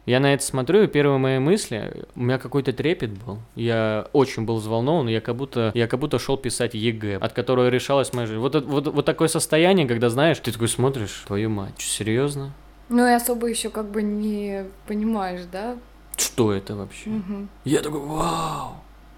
Я 0.06 0.18
на 0.18 0.32
это 0.32 0.42
смотрю, 0.42 0.84
и 0.84 0.86
первые 0.86 1.18
мои 1.18 1.38
мысли, 1.38 2.06
у 2.16 2.20
меня 2.20 2.38
какой-то 2.38 2.72
трепет 2.72 3.10
был. 3.10 3.38
Я 3.54 4.08
очень 4.14 4.46
был 4.46 4.56
взволнован, 4.56 5.08
я 5.08 5.20
как 5.20 5.36
будто, 5.36 5.72
я 5.74 5.86
как 5.86 6.00
будто 6.00 6.18
шел 6.18 6.38
писать 6.38 6.72
ЕГЭ, 6.72 7.18
от 7.18 7.34
которого 7.34 7.68
решалась 7.68 8.14
моя 8.14 8.26
жизнь. 8.26 8.40
Вот, 8.40 8.54
вот, 8.64 8.86
вот 8.86 9.04
такое 9.04 9.28
состояние, 9.28 9.86
когда 9.86 10.08
знаешь, 10.08 10.38
ты 10.38 10.52
такой 10.52 10.68
смотришь, 10.68 11.22
твою 11.26 11.50
мать, 11.50 11.74
что, 11.76 11.90
серьезно? 11.90 12.54
Ну 12.88 13.06
и 13.06 13.12
особо 13.12 13.46
еще 13.46 13.68
как 13.68 13.90
бы 13.90 14.02
не 14.02 14.64
понимаешь, 14.86 15.42
да, 15.52 15.76
что 16.20 16.52
это 16.52 16.76
вообще? 16.76 17.10
Угу. 17.10 17.48
Я 17.64 17.80
такой, 17.80 18.00
вау, 18.00 18.76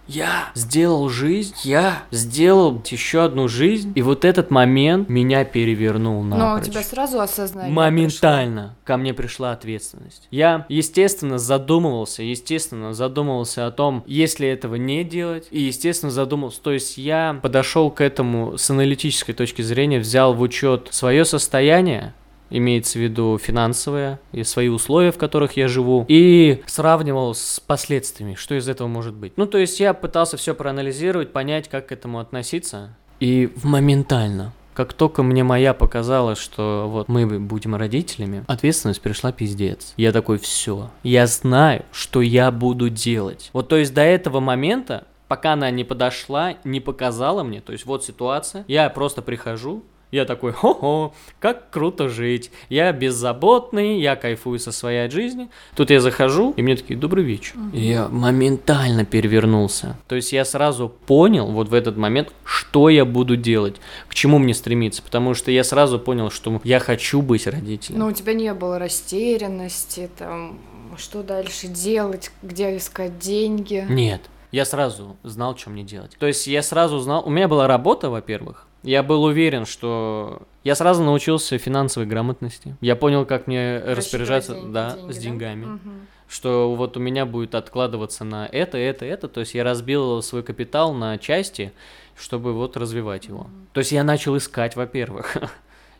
я 0.08 0.50
сделал 0.54 1.08
жизнь, 1.08 1.54
я 1.62 2.02
сделал 2.10 2.82
еще 2.84 3.22
одну 3.22 3.46
жизнь, 3.46 3.92
и 3.94 4.02
вот 4.02 4.24
этот 4.24 4.50
момент 4.50 5.08
меня 5.08 5.44
перевернул 5.44 6.22
напрочь. 6.24 6.44
Но 6.44 6.60
у 6.60 6.60
тебя 6.60 6.82
сразу 6.82 7.20
осознание 7.20 7.72
Моментально 7.72 8.62
пришло. 8.62 8.76
ко 8.84 8.96
мне 8.96 9.14
пришла 9.14 9.52
ответственность. 9.52 10.26
Я, 10.30 10.66
естественно, 10.68 11.38
задумывался, 11.38 12.22
естественно, 12.24 12.92
задумывался 12.94 13.66
о 13.66 13.70
том, 13.70 14.02
если 14.06 14.48
этого 14.48 14.74
не 14.74 15.04
делать, 15.04 15.46
и, 15.50 15.60
естественно, 15.60 16.10
задумался, 16.10 16.60
то 16.60 16.72
есть 16.72 16.98
я 16.98 17.38
подошел 17.40 17.90
к 17.90 18.00
этому 18.00 18.58
с 18.58 18.70
аналитической 18.70 19.34
точки 19.34 19.62
зрения, 19.62 20.00
взял 20.00 20.34
в 20.34 20.40
учет 20.40 20.88
свое 20.90 21.24
состояние, 21.24 22.12
имеется 22.52 22.98
в 22.98 23.02
виду 23.02 23.38
финансовые 23.38 24.18
и 24.32 24.44
свои 24.44 24.68
условия, 24.68 25.10
в 25.10 25.18
которых 25.18 25.56
я 25.56 25.68
живу, 25.68 26.04
и 26.08 26.62
сравнивал 26.66 27.34
с 27.34 27.60
последствиями, 27.60 28.34
что 28.34 28.54
из 28.54 28.68
этого 28.68 28.88
может 28.88 29.14
быть. 29.14 29.32
Ну, 29.36 29.46
то 29.46 29.58
есть 29.58 29.80
я 29.80 29.94
пытался 29.94 30.36
все 30.36 30.54
проанализировать, 30.54 31.32
понять, 31.32 31.68
как 31.68 31.88
к 31.88 31.92
этому 31.92 32.20
относиться, 32.20 32.96
и 33.20 33.50
моментально 33.62 34.52
как 34.74 34.94
только 34.94 35.22
мне 35.22 35.44
моя 35.44 35.74
показала, 35.74 36.34
что 36.34 36.88
вот 36.88 37.08
мы 37.08 37.38
будем 37.38 37.76
родителями, 37.76 38.44
ответственность 38.46 39.02
пришла 39.02 39.32
пиздец. 39.32 39.92
Я 39.96 40.12
такой, 40.12 40.38
все, 40.38 40.90
я 41.02 41.26
знаю, 41.26 41.84
что 41.92 42.20
я 42.22 42.50
буду 42.50 42.88
делать. 42.88 43.50
Вот 43.52 43.68
то 43.68 43.76
есть 43.76 43.92
до 43.92 44.02
этого 44.02 44.40
момента, 44.40 45.06
пока 45.28 45.52
она 45.52 45.70
не 45.70 45.84
подошла, 45.84 46.54
не 46.64 46.80
показала 46.80 47.42
мне, 47.42 47.60
то 47.60 47.72
есть 47.72 47.84
вот 47.86 48.04
ситуация, 48.04 48.64
я 48.66 48.88
просто 48.90 49.22
прихожу, 49.22 49.84
Я 50.12 50.26
такой, 50.26 50.52
хо-хо, 50.52 51.14
как 51.40 51.70
круто 51.70 52.10
жить. 52.10 52.50
Я 52.68 52.92
беззаботный, 52.92 53.98
я 53.98 54.14
кайфую 54.14 54.58
со 54.58 54.70
своей 54.70 55.10
жизни. 55.10 55.48
Тут 55.74 55.88
я 55.88 56.02
захожу, 56.02 56.52
и 56.54 56.60
мне 56.60 56.76
такие, 56.76 56.98
добрый 56.98 57.24
вечер. 57.24 57.54
И 57.72 57.80
я 57.80 58.08
моментально 58.08 59.06
перевернулся. 59.06 59.96
То 60.08 60.14
есть 60.14 60.34
я 60.34 60.44
сразу 60.44 60.90
понял 60.90 61.46
вот 61.46 61.70
в 61.70 61.74
этот 61.74 61.96
момент, 61.96 62.30
что 62.44 62.90
я 62.90 63.06
буду 63.06 63.36
делать, 63.36 63.76
к 64.06 64.14
чему 64.14 64.36
мне 64.36 64.52
стремиться. 64.52 65.02
Потому 65.02 65.32
что 65.32 65.50
я 65.50 65.64
сразу 65.64 65.98
понял, 65.98 66.30
что 66.30 66.60
я 66.62 66.78
хочу 66.78 67.22
быть 67.22 67.46
родителем. 67.46 67.98
Но 67.98 68.08
у 68.08 68.12
тебя 68.12 68.34
не 68.34 68.52
было 68.52 68.78
растерянности, 68.78 70.10
там, 70.18 70.58
что 70.98 71.22
дальше 71.22 71.68
делать, 71.68 72.32
где 72.42 72.76
искать 72.76 73.18
деньги. 73.18 73.86
Нет, 73.88 74.20
я 74.50 74.66
сразу 74.66 75.16
знал, 75.22 75.56
что 75.56 75.70
мне 75.70 75.84
делать. 75.84 76.16
То 76.18 76.26
есть 76.26 76.46
я 76.46 76.62
сразу 76.62 76.98
знал, 76.98 77.22
у 77.24 77.30
меня 77.30 77.48
была 77.48 77.66
работа, 77.66 78.10
во-первых, 78.10 78.66
я 78.82 79.02
был 79.02 79.22
уверен, 79.24 79.64
что 79.64 80.42
я 80.64 80.74
сразу 80.74 81.02
научился 81.02 81.58
финансовой 81.58 82.08
грамотности. 82.08 82.76
Я 82.80 82.96
понял, 82.96 83.24
как 83.24 83.46
мне 83.46 83.78
распоряжаться, 83.78 84.54
деньги, 84.54 84.72
да, 84.72 84.96
деньги, 84.96 85.12
с 85.12 85.16
да? 85.16 85.22
деньгами. 85.22 85.64
Мгм. 85.64 86.06
Что 86.28 86.74
вот 86.74 86.96
у 86.96 87.00
меня 87.00 87.26
будет 87.26 87.54
откладываться 87.54 88.24
на 88.24 88.46
это, 88.46 88.78
это, 88.78 89.04
это. 89.04 89.28
То 89.28 89.40
есть 89.40 89.54
я 89.54 89.64
разбил 89.64 90.22
свой 90.22 90.42
капитал 90.42 90.94
на 90.94 91.18
части, 91.18 91.72
чтобы 92.16 92.54
вот 92.54 92.76
развивать 92.76 93.26
его. 93.26 93.48
То 93.72 93.80
есть 93.80 93.92
я 93.92 94.02
начал 94.02 94.36
искать, 94.36 94.76
во-первых. 94.76 95.36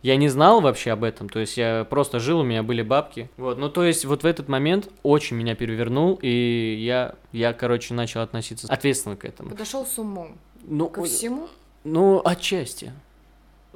Я 0.02 0.16
не 0.16 0.28
знал 0.28 0.60
вообще 0.60 0.90
об 0.90 1.04
этом, 1.04 1.28
то 1.28 1.38
есть 1.38 1.56
я 1.56 1.86
просто 1.88 2.18
жил, 2.18 2.40
у 2.40 2.42
меня 2.42 2.64
были 2.64 2.82
бабки. 2.82 3.30
Вот, 3.36 3.56
ну 3.56 3.68
то 3.68 3.84
есть 3.84 4.04
вот 4.04 4.24
в 4.24 4.26
этот 4.26 4.48
момент 4.48 4.88
очень 5.04 5.36
меня 5.36 5.54
перевернул, 5.54 6.18
и 6.20 6.76
я, 6.80 7.14
я, 7.30 7.52
короче, 7.52 7.94
начал 7.94 8.20
относиться 8.22 8.66
ответственно 8.66 9.14
к 9.14 9.24
этому. 9.24 9.50
Подошел 9.50 9.86
с 9.86 9.96
умом 10.00 10.38
Ну, 10.64 10.88
ко 10.88 11.04
всему. 11.04 11.46
Ну, 11.84 12.20
отчасти. 12.24 12.92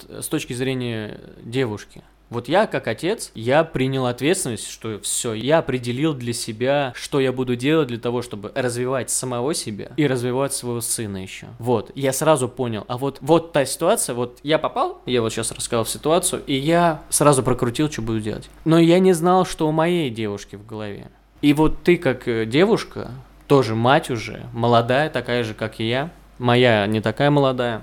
С 0.09 0.29
точки 0.29 0.53
зрения 0.53 1.21
девушки. 1.43 2.03
Вот 2.29 2.49
я, 2.49 2.67
как 2.67 2.89
отец, 2.89 3.31
я 3.37 3.63
принял 3.63 4.07
ответственность, 4.07 4.69
что 4.69 4.99
все, 5.01 5.33
я 5.33 5.59
определил 5.59 6.13
для 6.13 6.33
себя, 6.33 6.93
что 6.97 7.21
я 7.21 7.33
буду 7.33 7.55
делать 7.55 7.87
для 7.87 7.99
того, 7.99 8.21
чтобы 8.21 8.51
развивать 8.55 9.11
самого 9.11 9.55
себя 9.55 9.93
и 9.97 10.09
развивать 10.09 10.53
своего 10.53 10.81
сына 10.81 11.23
еще. 11.23 11.47
Вот, 11.61 11.93
я 11.95 12.13
сразу 12.13 12.49
понял. 12.49 12.85
А 12.89 12.99
вот, 12.99 13.19
вот 13.21 13.53
та 13.53 13.65
ситуация, 13.65 14.15
вот 14.15 14.41
я 14.43 14.59
попал, 14.59 15.01
я 15.07 15.23
вот 15.23 15.33
сейчас 15.33 15.53
рассказал 15.53 15.87
ситуацию, 15.87 16.43
и 16.47 16.55
я 16.55 17.03
сразу 17.11 17.45
прокрутил, 17.45 17.91
что 17.91 18.03
буду 18.03 18.21
делать. 18.21 18.51
Но 18.65 18.81
я 18.81 18.99
не 18.99 19.13
знал, 19.13 19.47
что 19.47 19.69
у 19.69 19.73
моей 19.73 20.11
девушки 20.11 20.57
в 20.57 20.67
голове. 20.67 21.11
И 21.43 21.53
вот 21.53 21.85
ты, 21.85 21.97
как 21.97 22.27
э, 22.27 22.45
девушка, 22.45 23.13
тоже 23.47 23.77
мать 23.77 24.11
уже, 24.11 24.47
молодая, 24.53 25.11
такая 25.11 25.45
же, 25.45 25.55
как 25.55 25.79
и 25.79 25.89
я, 25.89 26.11
моя 26.38 26.87
не 26.87 27.00
такая 27.00 27.31
молодая, 27.31 27.83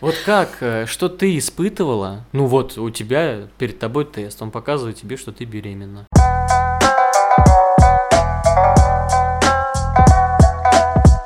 Вот 0.00 0.14
как, 0.26 0.58
э, 0.60 0.84
что 0.86 1.08
ты 1.08 1.38
испытывала? 1.38 2.24
Ну 2.32 2.44
вот 2.46 2.76
у 2.76 2.90
тебя 2.90 3.48
перед 3.56 3.78
тобой 3.78 4.04
тест, 4.04 4.42
он 4.42 4.50
показывает 4.50 4.96
тебе, 4.96 5.16
что 5.16 5.32
ты 5.32 5.44
беременна. 5.44 6.06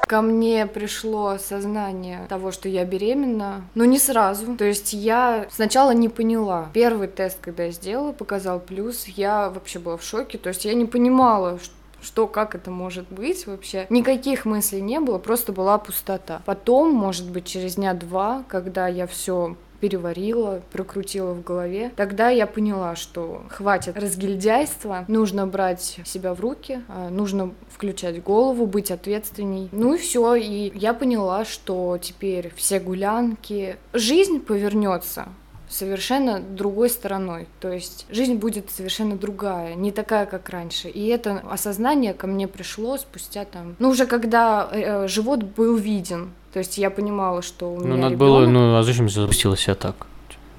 Ко 0.07 0.23
мне 0.23 0.67
пришло 0.67 1.37
сознание 1.39 2.21
того, 2.31 2.51
что 2.51 2.67
я 2.69 2.87
беременна, 2.87 3.63
но 3.75 3.85
не 3.85 3.99
сразу. 3.99 4.57
То 4.57 4.65
есть 4.65 4.95
я 4.95 5.47
сначала 5.51 5.91
не 5.91 6.09
поняла. 6.09 6.71
Первый 6.73 7.09
тест, 7.09 7.37
когда 7.43 7.65
я 7.65 7.73
сделала, 7.73 8.13
показал 8.13 8.59
плюс, 8.59 9.05
я 9.07 9.51
вообще 9.51 9.79
была 9.79 9.99
в 9.99 10.03
шоке. 10.03 10.39
То 10.39 10.49
есть 10.49 10.65
я 10.65 10.73
не 10.73 10.87
понимала, 10.87 11.59
ш- 11.59 11.71
что, 12.03 12.27
как 12.27 12.55
это 12.55 12.71
может 12.71 13.09
быть 13.11 13.47
вообще. 13.47 13.87
Никаких 13.91 14.45
мыслей 14.45 14.81
не 14.81 15.01
было, 15.01 15.19
просто 15.19 15.53
была 15.53 15.79
пустота. 15.79 16.43
Потом, 16.45 16.93
может 16.93 17.31
быть, 17.31 17.47
через 17.47 17.77
дня 17.77 17.95
два, 17.95 18.45
когда 18.49 18.89
я 18.89 19.07
все 19.07 19.57
переварила, 19.81 20.63
прокрутила 20.73 21.35
в 21.35 21.43
голове. 21.43 21.93
Тогда 21.97 22.31
я 22.31 22.47
поняла, 22.47 22.97
что 22.97 23.45
хватит 23.49 23.97
разгильдяйства, 23.97 25.05
нужно 25.09 25.47
брать 25.47 26.01
себя 26.05 26.35
в 26.35 26.41
руки, 26.41 26.83
а, 26.89 27.11
нужно 27.11 27.55
включать 27.71 28.23
голову, 28.23 28.67
быть 28.67 28.91
ответственней. 28.91 29.69
Ну 29.73 29.95
и 29.95 29.99
все, 29.99 30.35
и 30.35 30.77
я 30.77 30.95
поняла, 30.95 31.45
что 31.45 31.99
теперь 32.01 32.53
все 32.57 32.81
гулянки, 32.81 33.77
жизнь 33.93 34.41
повернется 34.41 35.29
совершенно 35.69 36.41
другой 36.41 36.91
стороной. 36.91 37.47
То 37.61 37.71
есть 37.71 38.07
жизнь 38.11 38.35
будет 38.35 38.71
совершенно 38.71 39.17
другая, 39.17 39.75
не 39.75 39.93
такая, 39.93 40.27
как 40.27 40.49
раньше. 40.49 40.89
И 40.89 41.07
это 41.09 41.43
осознание 41.51 42.15
ко 42.15 42.27
мне 42.27 42.49
пришло 42.49 42.97
спустя 42.99 43.45
там... 43.45 43.77
Ну, 43.79 43.91
уже 43.91 44.07
когда 44.07 44.69
э, 44.73 44.81
э, 45.05 45.09
живот 45.09 45.43
был 45.43 45.77
виден. 45.77 46.31
То 46.53 46.59
есть 46.61 46.79
я 46.79 46.91
понимала, 46.91 47.43
что 47.43 47.73
у 47.73 47.79
Ну, 47.81 47.87
меня 47.87 47.97
надо 48.05 48.17
было, 48.17 48.41
ребёнок. 48.43 48.53
ну, 48.55 48.77
а 48.79 48.83
зачем 48.83 49.09
запустила 49.09 49.57
себя 49.57 49.75
так? 49.75 50.07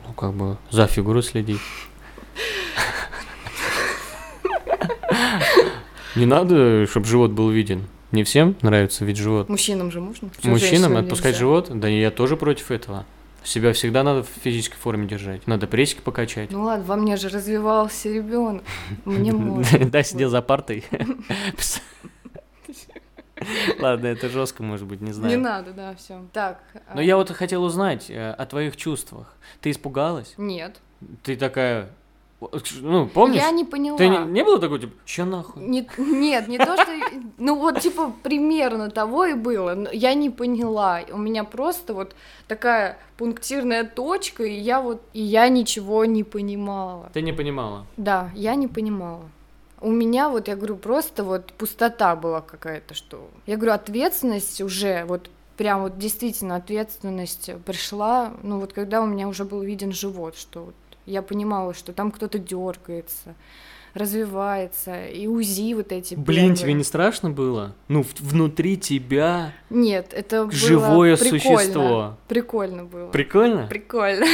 Ну, 0.08 0.14
как 0.14 0.34
бы, 0.34 0.58
за 0.70 0.88
фигуру 0.88 1.22
следить. 1.22 1.60
Не 6.16 6.26
надо, 6.26 6.88
чтобы 6.88 7.06
живот 7.06 7.32
был 7.32 7.50
виден. 7.50 7.86
Не 8.12 8.24
всем 8.24 8.56
нравится 8.62 9.06
вид 9.06 9.18
живот. 9.18 9.50
Мужчинам 9.50 9.92
же 9.92 10.02
можно. 10.02 10.30
Мужчинам 10.44 10.98
отпускать 10.98 11.38
живот? 11.38 11.70
Да 11.70 11.88
я 11.88 12.10
тоже 12.12 12.36
против 12.38 12.72
этого. 12.72 13.06
Себя 13.44 13.74
всегда 13.74 14.04
надо 14.04 14.24
в 14.24 14.28
физической 14.28 14.78
форме 14.78 15.08
держать. 15.08 15.48
Надо 15.48 15.68
прессики 15.68 16.02
покачать. 16.02 16.52
Ну 16.52 16.64
ладно, 16.64 16.86
во 16.86 16.96
мне 16.96 17.18
же 17.18 17.30
развивался 17.30 18.10
ребенок. 18.10 18.64
Мне 19.06 19.32
можно. 19.34 19.90
Да, 19.90 20.04
сидел 20.04 20.30
за 20.30 20.42
партой. 20.42 20.86
Ладно, 23.80 24.08
это 24.08 24.30
жестко, 24.30 24.64
может 24.64 24.86
быть, 24.86 25.00
не 25.02 25.08
Не 25.08 25.14
знаю. 25.14 25.40
надо, 25.40 25.72
да, 25.72 25.96
все. 25.96 26.26
Так. 26.34 26.62
Но 26.94 27.00
а, 27.00 27.04
я 27.04 27.16
вот 27.16 27.32
хотел 27.32 27.64
узнать 27.64 28.10
э, 28.10 28.32
о 28.32 28.46
твоих 28.46 28.76
чувствах. 28.76 29.34
Ты 29.62 29.72
испугалась? 29.72 30.34
Нет. 30.38 30.82
Ты 31.24 31.38
такая... 31.38 31.90
Ну, 32.82 33.08
помнишь? 33.08 33.42
Я 33.42 33.52
не 33.52 33.66
поняла. 33.66 33.98
Ты 33.98 34.08
не, 34.08 34.18
не 34.18 34.44
было 34.44 34.60
такой, 34.60 34.80
типа, 34.80 34.94
чё 35.06 35.26
нахуй? 35.26 35.62
Не- 35.62 35.88
нет, 35.98 36.48
не 36.48 36.58
то, 36.58 36.78
что... 36.78 36.92
Ну, 37.38 37.56
вот, 37.56 37.82
типа, 37.82 38.14
примерно 38.24 38.90
того 38.90 39.26
и 39.26 39.34
было. 39.34 39.76
но 39.76 39.90
Я 39.92 40.14
не 40.14 40.30
поняла. 40.30 41.02
У 41.12 41.18
меня 41.18 41.44
просто 41.44 41.94
вот 41.94 42.16
такая 42.48 42.98
пунктирная 43.18 43.84
точка, 43.84 44.44
и 44.44 44.54
я 44.54 44.80
вот... 44.80 45.02
И 45.14 45.22
я 45.22 45.50
ничего 45.50 46.06
не 46.06 46.24
понимала. 46.24 47.10
Ты 47.14 47.22
не 47.22 47.34
понимала. 47.34 47.86
Да, 47.98 48.32
я 48.36 48.56
не 48.56 48.68
понимала. 48.68 49.30
У 49.82 49.92
меня 49.92 50.30
вот, 50.30 50.48
я 50.48 50.56
говорю, 50.56 50.76
просто 50.78 51.24
вот 51.24 51.54
пустота 51.54 52.16
была 52.16 52.42
какая-то, 52.42 52.94
что... 52.94 53.30
Я 53.48 53.58
говорю, 53.58 53.74
ответственность 53.74 54.62
уже, 54.62 55.06
вот 55.06 55.30
прям 55.58 55.82
вот 55.82 55.98
действительно 55.98 56.56
ответственность 56.56 57.52
пришла, 57.66 58.32
ну 58.44 58.62
вот 58.62 58.72
когда 58.72 59.02
у 59.02 59.06
меня 59.06 59.28
уже 59.28 59.44
был 59.44 59.62
виден 59.62 59.92
живот, 59.92 60.38
что 60.38 60.64
вот 60.64 60.76
я 61.10 61.22
понимала, 61.22 61.74
что 61.74 61.92
там 61.94 62.12
кто-то 62.12 62.38
дергается, 62.40 63.36
развивается, 63.94 65.08
и 65.08 65.28
УЗИ 65.28 65.74
вот 65.74 65.92
эти 65.92 66.16
Блин, 66.16 66.26
первые. 66.26 66.56
тебе 66.56 66.74
не 66.74 66.84
страшно 66.84 67.30
было? 67.32 67.76
Ну, 67.88 68.06
внутри 68.20 68.78
тебя 68.78 69.54
Нет, 69.70 70.14
это 70.14 70.44
было 70.44 70.52
живое 70.52 71.18
прикольно. 71.18 71.58
существо. 71.58 72.18
Прикольно 72.28 72.86
было. 72.86 73.10
Прикольно? 73.10 73.68
Прикольно. 73.68 74.26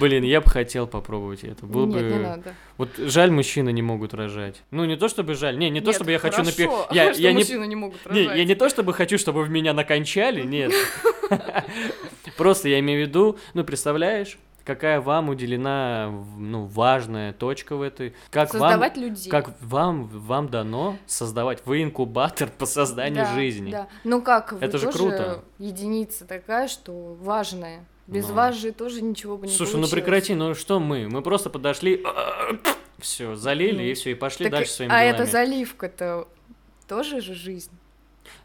Блин, 0.00 0.24
я 0.24 0.40
бы 0.40 0.48
хотел 0.48 0.86
попробовать 0.86 1.44
это. 1.44 1.66
Было 1.66 1.84
Нет, 1.86 2.02
бы... 2.02 2.08
не 2.10 2.18
надо. 2.18 2.54
Вот 2.78 2.88
жаль, 2.96 3.30
мужчины 3.30 3.70
не 3.70 3.82
могут 3.82 4.14
рожать. 4.14 4.62
Ну, 4.70 4.86
не 4.86 4.96
то 4.96 5.08
чтобы 5.08 5.34
жаль. 5.34 5.58
Не, 5.58 5.68
не 5.68 5.80
то 5.80 5.88
Нет, 5.88 5.96
чтобы 5.96 6.10
я 6.10 6.18
хочу 6.18 6.42
напи... 6.42 6.66
Я, 6.90 7.12
что 7.12 7.22
я 7.22 7.32
не... 7.32 7.38
мужчины 7.40 7.66
не 7.66 7.76
могут 7.76 8.04
Не, 8.10 8.22
рожать? 8.22 8.38
я 8.38 8.44
не 8.44 8.54
то 8.54 8.68
чтобы 8.70 8.94
хочу, 8.94 9.18
чтобы 9.18 9.42
в 9.42 9.50
меня 9.50 9.74
накончали, 9.74 10.42
нет. 10.42 10.72
Просто 12.38 12.68
я 12.70 12.80
имею 12.80 13.04
в 13.04 13.08
виду, 13.08 13.38
ну, 13.52 13.62
представляешь, 13.62 14.38
какая 14.64 15.00
вам 15.00 15.28
уделена, 15.28 16.10
ну, 16.38 16.64
важная 16.66 17.32
точка 17.32 17.76
в 17.76 17.82
этой. 17.82 18.14
Как 18.30 18.50
Создавать 18.50 18.96
вам, 18.96 19.04
людей. 19.04 19.30
как 19.30 19.54
вам, 19.60 20.06
вам 20.08 20.48
дано 20.48 20.96
создавать. 21.06 21.64
Вы 21.66 21.82
инкубатор 21.82 22.48
по 22.58 22.66
созданию 22.66 23.24
Да, 23.24 23.34
жизни. 23.34 23.70
Да. 23.70 23.88
Ну 24.04 24.22
как, 24.22 24.52
вы 24.52 24.58
Это 24.60 24.78
же 24.78 24.90
круто. 24.90 25.44
единица 25.58 26.24
такая, 26.24 26.68
что 26.68 27.16
важная. 27.20 27.84
Без 28.06 28.28
Ну. 28.28 28.34
вас 28.34 28.56
же 28.56 28.72
тоже 28.72 29.00
ничего 29.00 29.36
бы 29.38 29.46
не 29.46 29.52
Слушай, 29.52 29.70
ну 29.76 29.82
получилось. 29.82 29.90
прекрати, 30.02 30.34
ну 30.34 30.54
что 30.54 30.78
мы? 30.80 31.08
Мы 31.08 31.22
просто 31.22 31.48
подошли, 31.48 32.04
все, 32.98 33.34
залили 33.34 33.76
Ну, 33.76 33.82
и 33.82 33.94
все, 33.94 34.10
и 34.10 34.14
пошли 34.14 34.44
Так, 34.46 34.52
дальше 34.52 34.72
своими 34.72 34.92
а 34.94 35.00
делами. 35.00 35.14
эта 35.22 35.30
заливка-то 35.30 36.28
тоже 36.86 37.20
же 37.20 37.34
жизнь. 37.34 37.70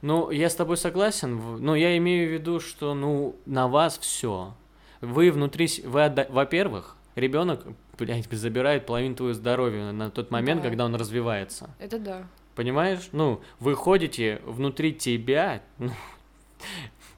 Ну, 0.01 0.29
я 0.31 0.49
с 0.49 0.55
тобой 0.55 0.77
согласен, 0.77 1.57
но 1.63 1.75
я 1.75 1.97
имею 1.97 2.29
в 2.29 2.33
виду, 2.33 2.59
что, 2.59 2.93
ну, 2.93 3.35
на 3.45 3.67
вас 3.67 3.97
все. 3.97 4.53
Вы 5.01 5.31
внутри, 5.31 5.67
вы, 5.85 6.03
отда- 6.05 6.27
во-первых, 6.29 6.95
ребенок, 7.15 7.65
блядь, 7.97 8.29
забирает 8.31 8.85
половину 8.85 9.15
твоего 9.15 9.33
здоровья 9.33 9.91
на 9.91 10.09
тот 10.11 10.31
момент, 10.31 10.61
Да. 10.61 10.69
когда 10.69 10.85
он 10.85 10.95
развивается. 10.95 11.69
Это 11.79 11.99
да. 11.99 12.27
Понимаешь? 12.55 13.09
Ну, 13.13 13.41
вы 13.59 13.75
ходите 13.75 14.41
внутри 14.45 14.93
тебя, 14.93 15.61
ну, 15.77 15.91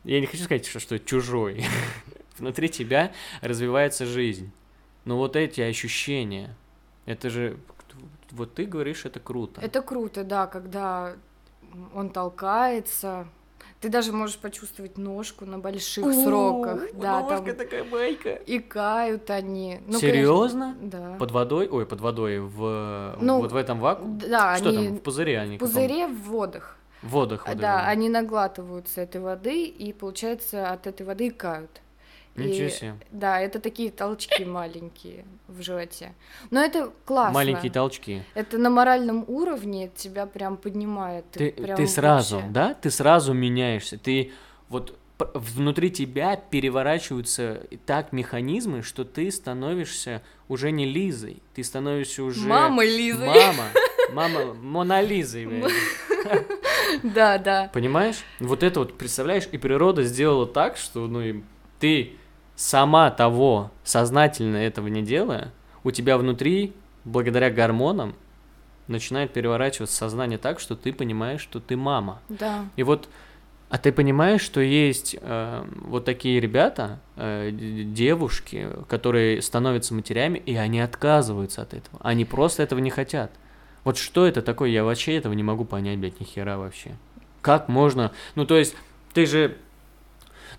я 0.04 0.20
не 0.20 0.28
хочу 0.28 0.44
сказать, 0.44 0.66
что, 0.66 0.80
что 0.80 1.00
чужой. 1.00 1.64
внутри 2.38 2.70
тебя 2.70 3.12
развивается 3.42 4.06
жизнь. 4.06 4.52
Но 5.06 5.18
вот 5.18 5.36
эти 5.36 5.62
ощущения, 5.62 6.56
это 7.06 7.30
же, 7.30 7.58
вот 8.32 8.54
ты 8.54 8.66
говоришь, 8.66 9.06
это 9.06 9.20
круто. 9.20 9.60
Это 9.62 9.82
круто, 9.82 10.24
да, 10.24 10.46
когда 10.48 11.16
он 11.94 12.10
толкается, 12.10 13.28
Ты 13.82 13.90
даже 13.90 14.14
можешь 14.14 14.38
почувствовать 14.38 15.00
ножку 15.00 15.46
на 15.46 15.58
больших 15.58 16.06
сроках. 16.14 16.84
Да, 16.94 17.22
ножка 17.22 17.46
там 17.48 17.56
такая 17.56 17.84
майка. 17.84 18.30
и 18.36 18.60
кают 18.60 19.28
они. 19.32 19.80
Ну, 19.88 19.98
Серьезно? 20.00 20.76
конечно, 20.80 21.00
Да. 21.12 21.18
Под 21.18 21.32
водой? 21.32 21.68
Ой, 21.68 21.88
под 21.88 22.00
водой 22.00 22.40
в 22.40 23.16
Ну, 23.20 23.40
вот 23.42 23.52
в 23.52 23.56
этом 23.56 23.80
вакууме? 23.80 24.20
Да, 24.28 24.56
Что 24.58 24.70
они 24.70 24.88
там, 24.88 24.98
в 24.98 25.02
пузыре 25.02 25.40
они? 25.40 25.58
в 25.58 25.60
пузыре 25.60 26.08
в 26.08 26.22
водах. 26.30 26.78
В 27.02 27.10
водах. 27.10 27.46
да, 27.46 27.52
это. 27.52 27.88
они 27.88 28.08
наглатываются 28.10 29.02
этой 29.02 29.20
воды, 29.20 29.66
и, 29.66 29.92
получается, 29.94 30.70
от 30.72 30.86
этой 30.86 31.04
воды 31.04 31.30
икают. 31.30 31.82
Ничего 32.36 32.68
И- 32.68 32.70
себе. 32.70 32.96
Да, 33.12 33.40
это 33.40 33.60
такие 33.60 33.92
толчки 33.92 34.46
маленькие 34.46 35.26
в 35.48 35.62
животе. 35.62 36.14
Но 36.50 36.62
это 36.62 36.92
классно. 37.06 37.34
Маленькие 37.34 37.72
толчки. 37.72 38.24
Это 38.34 38.58
на 38.58 38.70
моральном 38.70 39.26
уровне 39.28 39.92
тебя 39.96 40.26
прям 40.26 40.56
поднимает. 40.58 41.26
Ты, 41.32 41.52
прям 41.52 41.76
ты 41.76 41.88
сразу, 41.88 42.38
вообще- 42.38 42.52
да? 42.52 42.74
Ты 42.74 42.90
сразу 42.90 43.34
меняешься. 43.34 43.98
Ты 43.98 44.32
вот 44.70 44.98
внутри 45.34 45.92
тебя 45.92 46.36
переворачиваются 46.36 47.64
так 47.86 48.12
механизмы, 48.12 48.82
что 48.82 49.04
ты 49.06 49.30
становишься 49.30 50.24
уже 50.48 50.72
не 50.72 50.86
Лизой. 50.86 51.44
Ты 51.54 51.64
становишься 51.64 52.24
уже... 52.24 52.48
Мама 52.48 52.84
Лизы. 52.84 53.26
Мама. 53.26 53.66
Мама 54.14 54.54
Мона 54.54 55.02
Лизой. 55.02 55.64
Да, 57.04 57.38
да. 57.38 57.70
Понимаешь? 57.74 58.24
Вот 58.40 58.64
это 58.64 58.80
вот, 58.80 58.98
представляешь, 58.98 59.48
и 59.52 59.58
природа 59.58 60.04
сделала 60.04 60.46
так, 60.48 60.78
что, 60.78 61.08
ну, 61.08 61.22
и 61.22 61.42
ты 61.80 62.14
сама 62.62 63.10
того, 63.10 63.72
сознательно 63.84 64.58
этого 64.58 64.86
не 64.86 65.02
делая, 65.02 65.52
у 65.84 65.90
тебя 65.90 66.16
внутри, 66.20 66.74
благодаря 67.06 67.50
гормонам, 67.50 68.14
начинает 68.88 69.34
переворачиваться 69.34 69.96
сознание 69.96 70.38
так, 70.38 70.60
что 70.60 70.76
ты 70.76 70.94
понимаешь, 70.94 71.42
что 71.42 71.60
ты 71.60 71.76
мама. 71.76 72.22
Да. 72.30 72.66
И 72.76 72.84
вот, 72.84 73.10
а 73.70 73.80
ты 73.80 73.92
понимаешь, 73.92 74.42
что 74.42 74.62
есть 74.62 75.16
э, 75.20 75.66
вот 75.74 76.06
такие 76.06 76.40
ребята, 76.40 77.00
э, 77.16 77.50
девушки, 77.52 78.70
которые 78.88 79.42
становятся 79.42 79.96
матерями, 79.96 80.38
и 80.38 80.56
они 80.56 80.82
отказываются 80.82 81.64
от 81.64 81.74
этого. 81.74 82.00
Они 82.04 82.26
просто 82.26 82.62
этого 82.62 82.78
не 82.78 82.92
хотят. 82.92 83.32
Вот 83.84 83.98
что 83.98 84.28
это 84.28 84.44
такое? 84.44 84.70
Я 84.70 84.84
вообще 84.84 85.16
этого 85.16 85.34
не 85.34 85.42
могу 85.42 85.66
понять, 85.66 85.98
блядь, 85.98 86.20
ни 86.20 86.26
хера 86.26 86.60
вообще. 86.60 86.92
Как 87.42 87.70
можно? 87.70 88.12
Ну, 88.36 88.46
то 88.46 88.56
есть, 88.56 88.76
ты 89.14 89.26
же... 89.26 89.58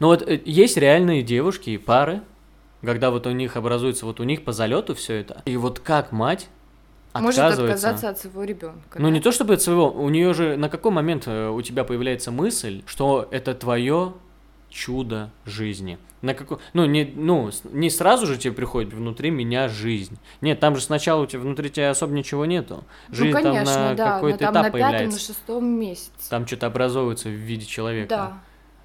Ну, 0.00 0.08
вот 0.08 0.22
э, 0.22 0.40
есть 0.44 0.76
реальные 0.76 1.22
девушки 1.22 1.70
и 1.70 1.78
пары, 1.78 2.22
когда 2.82 3.10
вот 3.10 3.26
у 3.26 3.30
них 3.30 3.56
образуется, 3.56 4.06
вот 4.06 4.20
у 4.20 4.24
них 4.24 4.44
по 4.44 4.52
залету 4.52 4.94
все 4.94 5.14
это. 5.14 5.42
И 5.44 5.56
вот 5.56 5.78
как 5.78 6.12
мать 6.12 6.48
Может 7.14 7.40
отказаться 7.40 8.08
от 8.08 8.18
своего 8.18 8.44
ребенка. 8.44 8.98
Ну, 8.98 9.08
не 9.08 9.20
то 9.20 9.32
чтобы 9.32 9.54
от 9.54 9.62
своего, 9.62 9.90
у 9.90 10.08
нее 10.08 10.34
же 10.34 10.56
на 10.56 10.68
какой 10.68 10.90
момент 10.90 11.24
э, 11.26 11.48
у 11.48 11.62
тебя 11.62 11.84
появляется 11.84 12.30
мысль, 12.30 12.82
что 12.86 13.28
это 13.30 13.54
твое 13.54 14.14
чудо 14.68 15.30
жизни? 15.44 15.98
На 16.22 16.34
какой, 16.34 16.58
ну, 16.72 16.86
не, 16.86 17.04
ну, 17.04 17.50
не 17.72 17.90
сразу 17.90 18.26
же 18.26 18.38
тебе 18.38 18.54
приходит 18.54 18.94
внутри 18.94 19.30
меня 19.30 19.68
жизнь. 19.68 20.18
Нет, 20.40 20.60
там 20.60 20.76
же 20.76 20.82
сначала 20.82 21.22
у 21.22 21.26
тебя 21.26 21.40
внутри 21.40 21.68
тебя 21.68 21.90
особо 21.90 22.12
ничего 22.14 22.46
нету. 22.46 22.84
Жизнь 23.10 23.36
ну, 23.36 23.42
конечно, 23.42 23.74
там 23.74 23.84
на 23.88 23.94
да. 23.94 24.14
какой-то 24.14 24.38
этап 24.38 24.54
на 24.54 24.62
пятом, 24.62 24.72
появляется. 24.72 25.18
на 25.18 25.24
шестом 25.24 25.66
месяце. 25.66 26.30
Там 26.30 26.46
что-то 26.46 26.68
образовывается 26.68 27.28
в 27.28 27.32
виде 27.32 27.66
человека. 27.66 28.08
Да. 28.08 28.38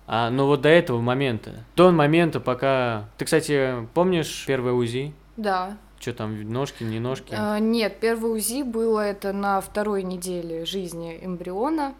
А, 0.07 0.29
ну 0.29 0.45
вот 0.45 0.61
до 0.61 0.69
этого 0.69 1.01
момента, 1.01 1.65
до 1.75 1.91
момента, 1.91 2.39
пока... 2.39 3.09
Ты, 3.17 3.25
кстати, 3.25 3.87
помнишь 3.93 4.45
первое 4.47 4.71
УЗИ? 4.71 5.13
Да. 5.35 5.77
Что 5.99 6.13
там, 6.13 6.49
ножки, 6.49 6.83
не 6.83 6.99
ножки? 6.99 7.35
А, 7.37 7.59
нет, 7.59 7.99
первое 7.99 8.31
УЗИ 8.31 8.63
было 8.63 9.01
это 9.01 9.33
на 9.33 9.59
второй 9.59 10.03
неделе 10.03 10.65
жизни 10.65 11.19
эмбриона. 11.21 11.93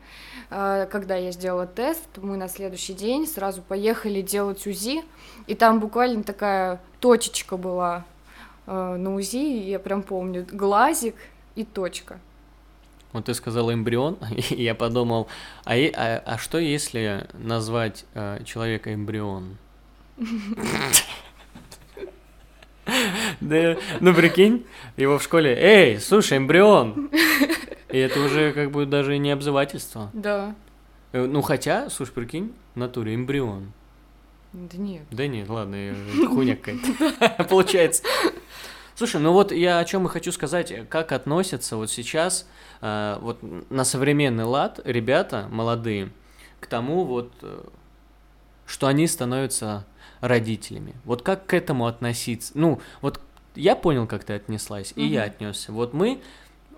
А, 0.50 0.86
Когда 0.86 1.16
я 1.18 1.32
сделала 1.32 1.68
тест, 1.68 2.08
мы 2.16 2.38
на 2.38 2.48
следующий 2.48 2.94
день 2.94 3.28
сразу 3.28 3.62
поехали 3.62 4.22
делать 4.22 4.66
УЗИ, 4.66 5.04
и 5.48 5.56
там 5.56 5.82
буквально 5.82 6.24
такая 6.24 6.80
точечка 7.02 7.58
была 7.58 8.06
а, 8.68 8.96
на 8.96 9.16
УЗИ, 9.16 9.68
я 9.70 9.80
прям 9.80 10.02
помню, 10.02 10.48
глазик 10.50 11.16
и 11.56 11.66
точка. 11.66 12.20
Вот 13.18 13.26
ты 13.26 13.34
сказал 13.34 13.74
эмбрион, 13.74 14.20
и 14.52 14.62
я 14.62 14.76
подумал, 14.76 15.28
а, 15.66 15.74
а, 15.74 16.22
а 16.24 16.38
что 16.38 16.60
если 16.60 17.26
назвать 17.34 18.06
э, 18.14 18.44
человека 18.46 18.94
эмбрион? 18.94 19.58
Да, 23.42 23.76
ну 24.02 24.14
прикинь, 24.14 24.68
его 24.98 25.18
в 25.18 25.24
школе, 25.24 25.58
эй, 25.60 26.00
слушай, 26.00 26.38
эмбрион! 26.38 27.10
И 27.90 27.98
это 27.98 28.22
уже 28.22 28.54
как 28.54 28.70
бы 28.70 28.86
даже 28.86 29.18
не 29.18 29.32
обзывательство. 29.32 30.12
Да. 30.14 30.54
Э, 31.12 31.26
Ну 31.26 31.42
хотя, 31.42 31.90
слушай, 31.90 32.12
прикинь, 32.12 32.54
в 32.76 32.78
натуре 32.78 33.16
эмбрион. 33.16 33.72
Да 34.54 34.78
нет. 34.78 35.02
Да 35.10 35.26
нет, 35.26 35.50
ладно, 35.50 35.76
хуйня 36.28 36.56
какая-то. 36.56 37.44
Получается. 37.50 38.04
Слушай, 38.98 39.22
ну 39.22 39.32
вот 39.32 39.52
я 39.52 39.78
о 39.78 39.86
чем 39.86 40.08
и 40.08 40.10
хочу 40.10 40.32
сказать, 40.32 40.74
как 40.90 41.12
относятся 41.12 41.78
вот 41.78 41.92
сейчас 41.92 42.48
э, 42.82 43.20
вот 43.22 43.38
на 43.70 43.84
современный 43.84 44.44
лад 44.46 44.80
ребята 44.86 45.48
молодые 45.52 46.10
к 46.60 46.66
тому 46.66 47.04
вот, 47.04 47.32
э, 47.44 47.62
что 48.66 48.88
они 48.88 49.06
становятся 49.06 49.86
родителями. 50.20 50.96
Вот 51.06 51.22
как 51.22 51.46
к 51.46 51.54
этому 51.54 51.86
относиться? 51.86 52.54
Ну, 52.56 52.82
вот 53.02 53.22
я 53.54 53.76
понял, 53.76 54.08
как 54.08 54.24
ты 54.24 54.34
отнеслась, 54.34 54.94
и 54.96 55.06
я 55.06 55.26
отнесся. 55.26 55.72
Вот 55.72 55.94
мы 55.94 56.20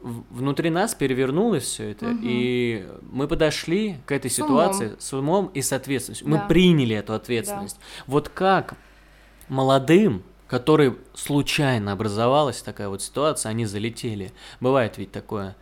внутри 0.01 0.69
нас 0.71 0.95
перевернулось 0.95 1.63
все 1.63 1.91
это, 1.91 2.07
Мгм. 2.07 2.19
и 2.23 2.85
мы 3.13 3.29
подошли 3.29 3.95
к 4.05 4.11
этой 4.11 4.29
С 4.29 4.39
умом. 4.39 4.49
ситуации 4.73 4.95
с 4.99 5.13
умом 5.13 5.51
и 5.53 5.61
с 5.61 5.71
ответственностью. 5.71 6.27
Мы 6.27 6.35
Да. 6.39 6.47
приняли 6.47 6.97
эту 6.97 7.13
ответственность. 7.13 7.79
Вот 8.07 8.27
как 8.27 8.73
молодым, 9.47 10.21
которые 10.49 10.97
случайно 11.13 11.91
образовалась 11.91 12.61
такая 12.61 12.89
вот 12.89 13.01
ситуация, 13.01 13.51
они 13.51 13.65
залетели. 13.65 14.33
Бывает 14.59 14.97
ведь 14.97 15.11
такое. 15.11 15.55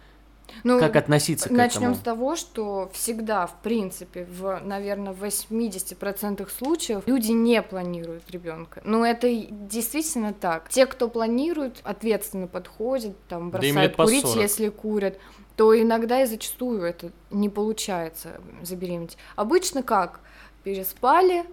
Ну, 0.64 0.80
Как 0.80 0.96
относиться 0.96 1.50
к 1.50 1.52
Начнем 1.52 1.82
этому? 1.82 1.96
с 1.96 2.00
того, 2.00 2.36
что 2.38 2.90
всегда, 2.94 3.48
в 3.48 3.62
принципе, 3.62 4.24
в, 4.26 4.62
наверное, 4.64 5.12
80% 5.14 6.50
случаев 6.50 7.04
люди 7.06 7.32
не 7.34 7.62
планируют 7.62 8.32
ребенка. 8.32 8.82
Ну, 8.86 9.04
это 9.04 9.28
действительно 9.52 10.34
так. 10.34 10.70
Те, 10.70 10.86
кто 10.86 11.10
планирует, 11.10 11.82
ответственно 11.84 12.48
подходят, 12.48 13.16
там, 13.28 13.52
Да 13.52 13.60
бросают 13.60 13.96
по 13.98 14.06
курить, 14.06 14.26
40. 14.26 14.42
если 14.42 14.70
курят, 14.70 15.20
то 15.58 15.80
иногда 15.80 16.24
и 16.24 16.26
зачастую 16.26 16.82
это 16.84 17.12
не 17.30 17.50
получается 17.50 18.40
забеременеть. 18.62 19.18
Обычно 19.36 19.84
как? 19.84 20.22
Переспали, 20.64 21.46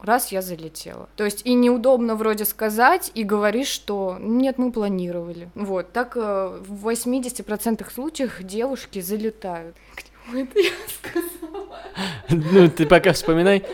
раз 0.00 0.32
я 0.32 0.42
залетела. 0.42 1.08
То 1.16 1.24
есть 1.24 1.42
и 1.44 1.54
неудобно 1.54 2.14
вроде 2.14 2.44
сказать 2.44 3.10
и 3.14 3.24
говоришь, 3.24 3.68
что 3.68 4.16
нет, 4.20 4.58
мы 4.58 4.72
планировали. 4.72 5.50
Вот, 5.54 5.92
так 5.92 6.16
э, 6.16 6.58
в 6.66 6.88
80% 6.88 7.90
случаев 7.92 8.42
девушки 8.42 9.00
залетают. 9.00 9.76
К 9.94 10.34
это 10.34 10.58
я 10.58 10.72
сказала? 10.88 11.78
Ну, 12.28 12.68
ты 12.68 12.86
пока 12.86 13.12
вспоминай. 13.12 13.64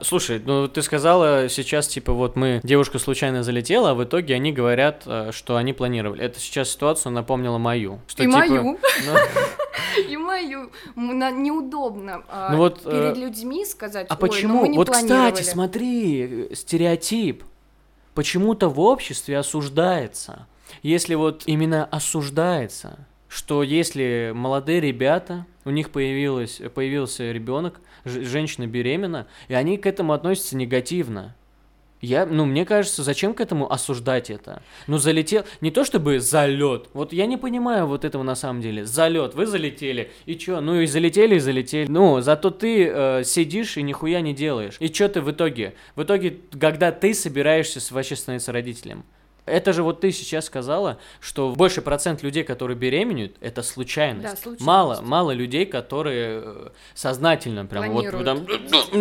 Слушай, 0.00 0.42
ну 0.44 0.68
ты 0.68 0.82
сказала 0.82 1.48
сейчас, 1.48 1.88
типа, 1.88 2.12
вот 2.12 2.36
мы, 2.36 2.60
девушка 2.62 2.98
случайно 2.98 3.42
залетела, 3.42 3.90
а 3.90 3.94
в 3.94 4.04
итоге 4.04 4.34
они 4.34 4.52
говорят, 4.52 5.04
э, 5.06 5.30
что 5.32 5.56
они 5.56 5.72
планировали. 5.72 6.22
Это 6.22 6.38
сейчас 6.38 6.70
ситуацию 6.70 7.12
напомнила 7.12 7.56
мою. 7.56 8.00
Что, 8.06 8.22
И 8.22 8.26
типа, 8.26 8.38
мою. 8.38 8.62
ну, 8.62 8.78
И 10.08 10.16
мою. 10.16 10.70
Неудобно 10.96 12.24
а, 12.28 12.50
Ну 12.50 12.58
вот, 12.58 12.82
перед 12.82 13.16
э, 13.16 13.20
людьми 13.20 13.64
сказать, 13.64 14.06
А 14.10 14.14
«Ой, 14.14 14.18
ну 14.20 14.26
почему? 14.26 14.74
вот, 14.74 14.90
кстати, 14.90 15.08
планировали». 15.08 15.42
смотри, 15.42 16.48
э, 16.50 16.54
стереотип. 16.54 17.44
Почему-то 18.14 18.68
в 18.68 18.80
обществе 18.80 19.38
осуждается. 19.38 20.46
Если 20.82 21.14
вот 21.14 21.42
именно 21.46 21.84
осуждается, 21.84 23.06
что 23.28 23.62
если 23.62 24.32
молодые 24.34 24.80
ребята, 24.80 25.46
у 25.64 25.70
них 25.70 25.90
появилось, 25.90 26.60
появился 26.74 27.32
ребенок, 27.32 27.80
женщина 28.04 28.66
беременна, 28.66 29.26
и 29.48 29.54
они 29.54 29.76
к 29.78 29.86
этому 29.86 30.12
относятся 30.12 30.56
негативно. 30.56 31.34
Я, 32.02 32.26
ну, 32.26 32.44
мне 32.44 32.66
кажется, 32.66 33.02
зачем 33.02 33.32
к 33.32 33.40
этому 33.40 33.72
осуждать 33.72 34.28
это? 34.28 34.62
Ну, 34.86 34.98
залетел, 34.98 35.44
не 35.62 35.70
то 35.70 35.82
чтобы 35.84 36.20
залет. 36.20 36.88
Вот 36.92 37.12
я 37.12 37.26
не 37.26 37.38
понимаю 37.38 37.86
вот 37.86 38.04
этого 38.04 38.22
на 38.22 38.34
самом 38.34 38.60
деле. 38.60 38.84
Залет, 38.84 39.34
вы 39.34 39.46
залетели, 39.46 40.10
и 40.26 40.36
чё? 40.36 40.60
Ну, 40.60 40.80
и 40.80 40.86
залетели, 40.86 41.36
и 41.36 41.38
залетели. 41.38 41.88
Ну, 41.88 42.20
зато 42.20 42.50
ты 42.50 42.86
э, 42.86 43.24
сидишь 43.24 43.78
и 43.78 43.82
нихуя 43.82 44.20
не 44.20 44.34
делаешь. 44.34 44.76
И 44.78 44.90
чё 44.90 45.08
ты 45.08 45.22
в 45.22 45.30
итоге? 45.30 45.74
В 45.94 46.02
итоге, 46.02 46.36
когда 46.60 46.92
ты 46.92 47.14
собираешься 47.14 47.80
вообще 47.92 48.14
становиться 48.14 48.52
родителем, 48.52 49.04
это 49.46 49.72
же 49.72 49.82
вот 49.82 50.00
ты 50.00 50.12
сейчас 50.12 50.46
сказала, 50.46 50.98
что 51.20 51.52
больше 51.52 51.80
процент 51.80 52.22
людей, 52.22 52.44
которые 52.44 52.76
беременеют, 52.76 53.36
это 53.40 53.62
случайность. 53.62 54.22
Да, 54.28 54.36
случайность. 54.36 54.66
Мало, 54.66 55.00
мало 55.02 55.30
людей, 55.30 55.64
которые 55.64 56.42
э, 56.44 56.68
сознательно 56.94 57.64
прям 57.64 57.90
вот 57.92 58.10
там 58.24 58.46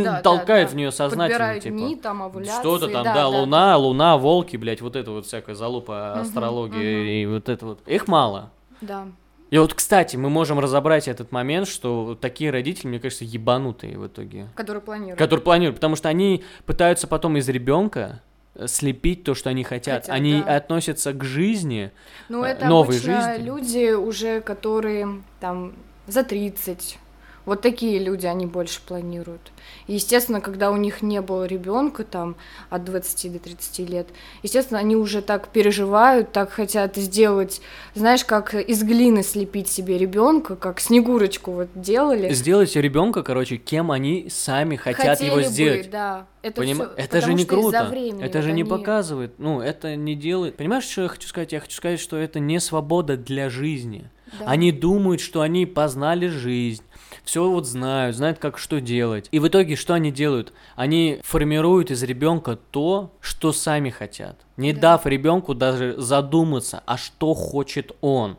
Да, 0.03 0.21
толкают 0.21 0.69
да, 0.69 0.73
в 0.73 0.75
нее 0.77 0.87
да. 0.89 0.95
сознательно, 0.95 1.27
Подбирают 1.39 1.63
типа. 1.63 1.75
дни, 1.75 1.95
там, 1.95 2.23
овуляции. 2.23 2.59
Что-то 2.61 2.87
там, 2.89 3.03
да, 3.03 3.27
луна, 3.27 3.77
луна, 3.77 4.17
волки, 4.17 4.55
блядь, 4.55 4.81
вот 4.81 4.95
это 4.95 5.11
вот 5.11 5.25
всякая 5.25 5.55
залупа 5.55 6.11
Мгм, 6.15 6.21
астрологии 6.21 6.95
мгм. 6.95 7.07
и 7.09 7.25
вот 7.25 7.49
это 7.49 7.65
вот. 7.65 7.87
Их 7.87 8.07
мало. 8.07 8.51
Да. 8.81 9.07
И 9.51 9.57
вот, 9.57 9.73
кстати, 9.73 10.15
мы 10.17 10.29
можем 10.29 10.59
разобрать 10.59 11.07
этот 11.07 11.31
момент, 11.31 11.67
что 11.67 12.17
такие 12.19 12.51
родители, 12.51 12.87
мне 12.87 12.99
кажется, 12.99 13.25
ебанутые 13.25 13.97
в 13.97 14.07
итоге. 14.07 14.49
Которые 14.55 14.81
планируют. 14.81 15.19
Которые 15.19 15.43
планируют, 15.43 15.75
потому 15.77 15.95
что 15.95 16.09
они 16.09 16.43
пытаются 16.65 17.07
потом 17.07 17.37
из 17.37 17.47
ребенка 17.47 18.21
э, 18.33 18.34
слепить 18.67 19.23
то, 19.23 19.35
что 19.35 19.49
они 19.49 19.63
хотят. 19.63 20.03
Хотят, 20.03 20.15
они 20.15 20.41
да. 20.41 20.57
относятся 20.57 21.13
к 21.13 21.23
жизни. 21.23 21.91
Ну, 22.29 22.43
э, 22.43 22.49
это 22.49 22.67
новой 22.67 22.97
обычно 22.97 23.33
жизни. 23.33 23.45
люди 23.45 23.93
уже, 23.93 24.41
которые 24.41 25.21
там 25.39 25.73
за 26.07 26.23
30. 26.23 26.99
Вот 27.45 27.61
такие 27.61 27.99
люди, 27.99 28.25
они 28.25 28.45
больше 28.45 28.79
планируют. 28.85 29.51
И, 29.87 29.93
естественно, 29.93 30.41
когда 30.41 30.71
у 30.71 30.77
них 30.77 31.01
не 31.01 31.21
было 31.21 31.45
ребенка 31.45 32.03
там 32.03 32.35
от 32.69 32.83
20 32.85 33.33
до 33.33 33.39
30 33.39 33.79
лет, 33.89 34.07
естественно, 34.43 34.79
они 34.79 34.95
уже 34.95 35.21
так 35.21 35.49
переживают, 35.49 36.31
так 36.31 36.51
хотят 36.51 36.95
сделать, 36.95 37.61
знаешь, 37.93 38.25
как 38.25 38.53
из 38.55 38.83
глины 38.83 39.21
слепить 39.23 39.67
себе 39.67 39.97
ребенка, 39.97 40.55
как 40.55 40.79
снегурочку 40.79 41.51
вот 41.51 41.67
делали. 41.75 42.33
Сделать 42.33 42.75
ребенка, 42.75 43.21
короче, 43.23 43.57
кем 43.57 43.91
они 43.91 44.27
сами 44.29 44.75
хотят 44.75 45.19
Хотели 45.19 45.27
его 45.27 45.35
бы, 45.37 45.43
сделать. 45.43 45.89
да. 45.91 46.25
Это, 46.41 46.61
Поним- 46.61 46.75
всё- 46.75 46.91
это 46.95 47.21
же 47.21 47.33
не 47.33 47.45
круто. 47.45 47.85
времени 47.85 48.23
это 48.23 48.41
же 48.41 48.49
вот 48.49 48.55
не 48.55 48.61
они- 48.61 48.69
показывает. 48.69 49.33
Ну, 49.39 49.61
это 49.61 49.95
не 49.95 50.15
делает. 50.15 50.57
Понимаешь, 50.57 50.83
что 50.83 51.03
я 51.03 51.07
хочу 51.07 51.27
сказать? 51.27 51.51
Я 51.53 51.59
хочу 51.59 51.75
сказать, 51.75 51.99
что 51.99 52.17
это 52.17 52.39
не 52.39 52.59
свобода 52.59 53.17
для 53.17 53.49
жизни. 53.49 54.09
Да. 54.39 54.45
Они 54.47 54.71
думают, 54.71 55.21
что 55.21 55.41
они 55.41 55.65
познали 55.65 56.27
жизнь, 56.27 56.83
все 57.25 57.49
вот 57.49 57.65
знают, 57.67 58.15
знают, 58.15 58.39
как 58.39 58.57
что 58.57 58.79
делать. 58.79 59.27
И 59.31 59.39
в 59.39 59.47
итоге 59.47 59.75
что 59.75 59.93
они 59.93 60.11
делают? 60.11 60.53
Они 60.75 61.19
формируют 61.23 61.91
из 61.91 62.01
ребенка 62.03 62.55
то, 62.55 63.11
что 63.19 63.51
сами 63.51 63.89
хотят, 63.89 64.37
не 64.57 64.73
Да. 64.73 64.81
дав 64.81 65.05
ребенку 65.05 65.53
даже 65.53 65.95
задуматься, 65.97 66.81
а 66.85 66.97
что 66.97 67.33
хочет 67.33 67.91
он. 68.01 68.37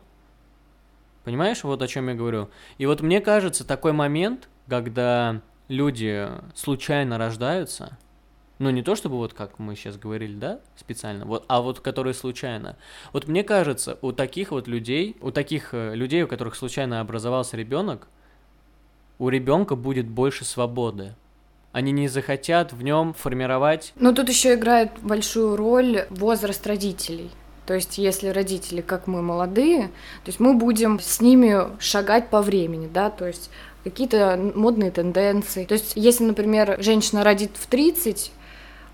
Понимаешь, 1.23 1.63
вот 1.63 1.81
о 1.81 1.87
чем 1.87 2.07
я 2.07 2.15
говорю? 2.15 2.49
И 2.77 2.85
вот 2.85 3.01
мне 3.01 3.19
кажется, 3.19 3.67
такой 3.67 3.91
момент, 3.91 4.47
когда 4.69 5.41
люди 5.67 6.29
случайно 6.55 7.17
рождаются, 7.17 7.97
ну 8.59 8.69
не 8.69 8.81
то 8.81 8.95
чтобы 8.95 9.17
вот 9.17 9.33
как 9.33 9.59
мы 9.59 9.75
сейчас 9.75 9.97
говорили, 9.97 10.35
да, 10.35 10.61
специально, 10.77 11.25
вот, 11.25 11.43
а 11.47 11.61
вот 11.61 11.81
которые 11.81 12.13
случайно. 12.13 12.77
Вот 13.11 13.27
мне 13.27 13.43
кажется, 13.43 13.99
у 14.01 14.13
таких 14.13 14.51
вот 14.51 14.67
людей, 14.67 15.17
у 15.21 15.31
таких 15.31 15.73
э, 15.73 15.93
людей, 15.95 16.23
у 16.23 16.27
которых 16.27 16.55
случайно 16.55 17.01
образовался 17.01 17.57
ребенок, 17.57 18.07
у 19.19 19.29
ребенка 19.29 19.75
будет 19.75 20.07
больше 20.07 20.45
свободы. 20.45 21.13
Они 21.71 21.91
не 21.91 22.07
захотят 22.07 22.73
в 22.73 22.81
нем 22.81 23.13
формировать 23.13 23.93
Но 23.99 24.11
тут 24.11 24.29
еще 24.29 24.55
играет 24.55 24.91
большую 25.01 25.55
роль 25.55 26.05
возраст 26.09 26.65
родителей. 26.65 27.29
То 27.67 27.73
есть, 27.73 27.97
если 27.97 28.29
родители, 28.29 28.79
как 28.79 29.07
мы, 29.07 29.21
молодые, 29.21 29.87
то 29.87 30.27
есть 30.27 30.39
мы 30.39 30.53
будем 30.53 30.99
с 31.01 31.19
ними 31.19 31.77
шагать 31.79 32.29
по 32.29 32.41
времени, 32.41 32.89
да, 32.91 33.09
то 33.09 33.27
есть 33.27 33.49
какие-то 33.83 34.39
модные 34.55 34.89
тенденции. 34.89 35.65
То 35.65 35.73
есть, 35.73 35.91
если, 35.95 36.23
например, 36.23 36.77
женщина 36.81 37.25
родит 37.25 37.51
в 37.55 37.67
30, 37.67 38.31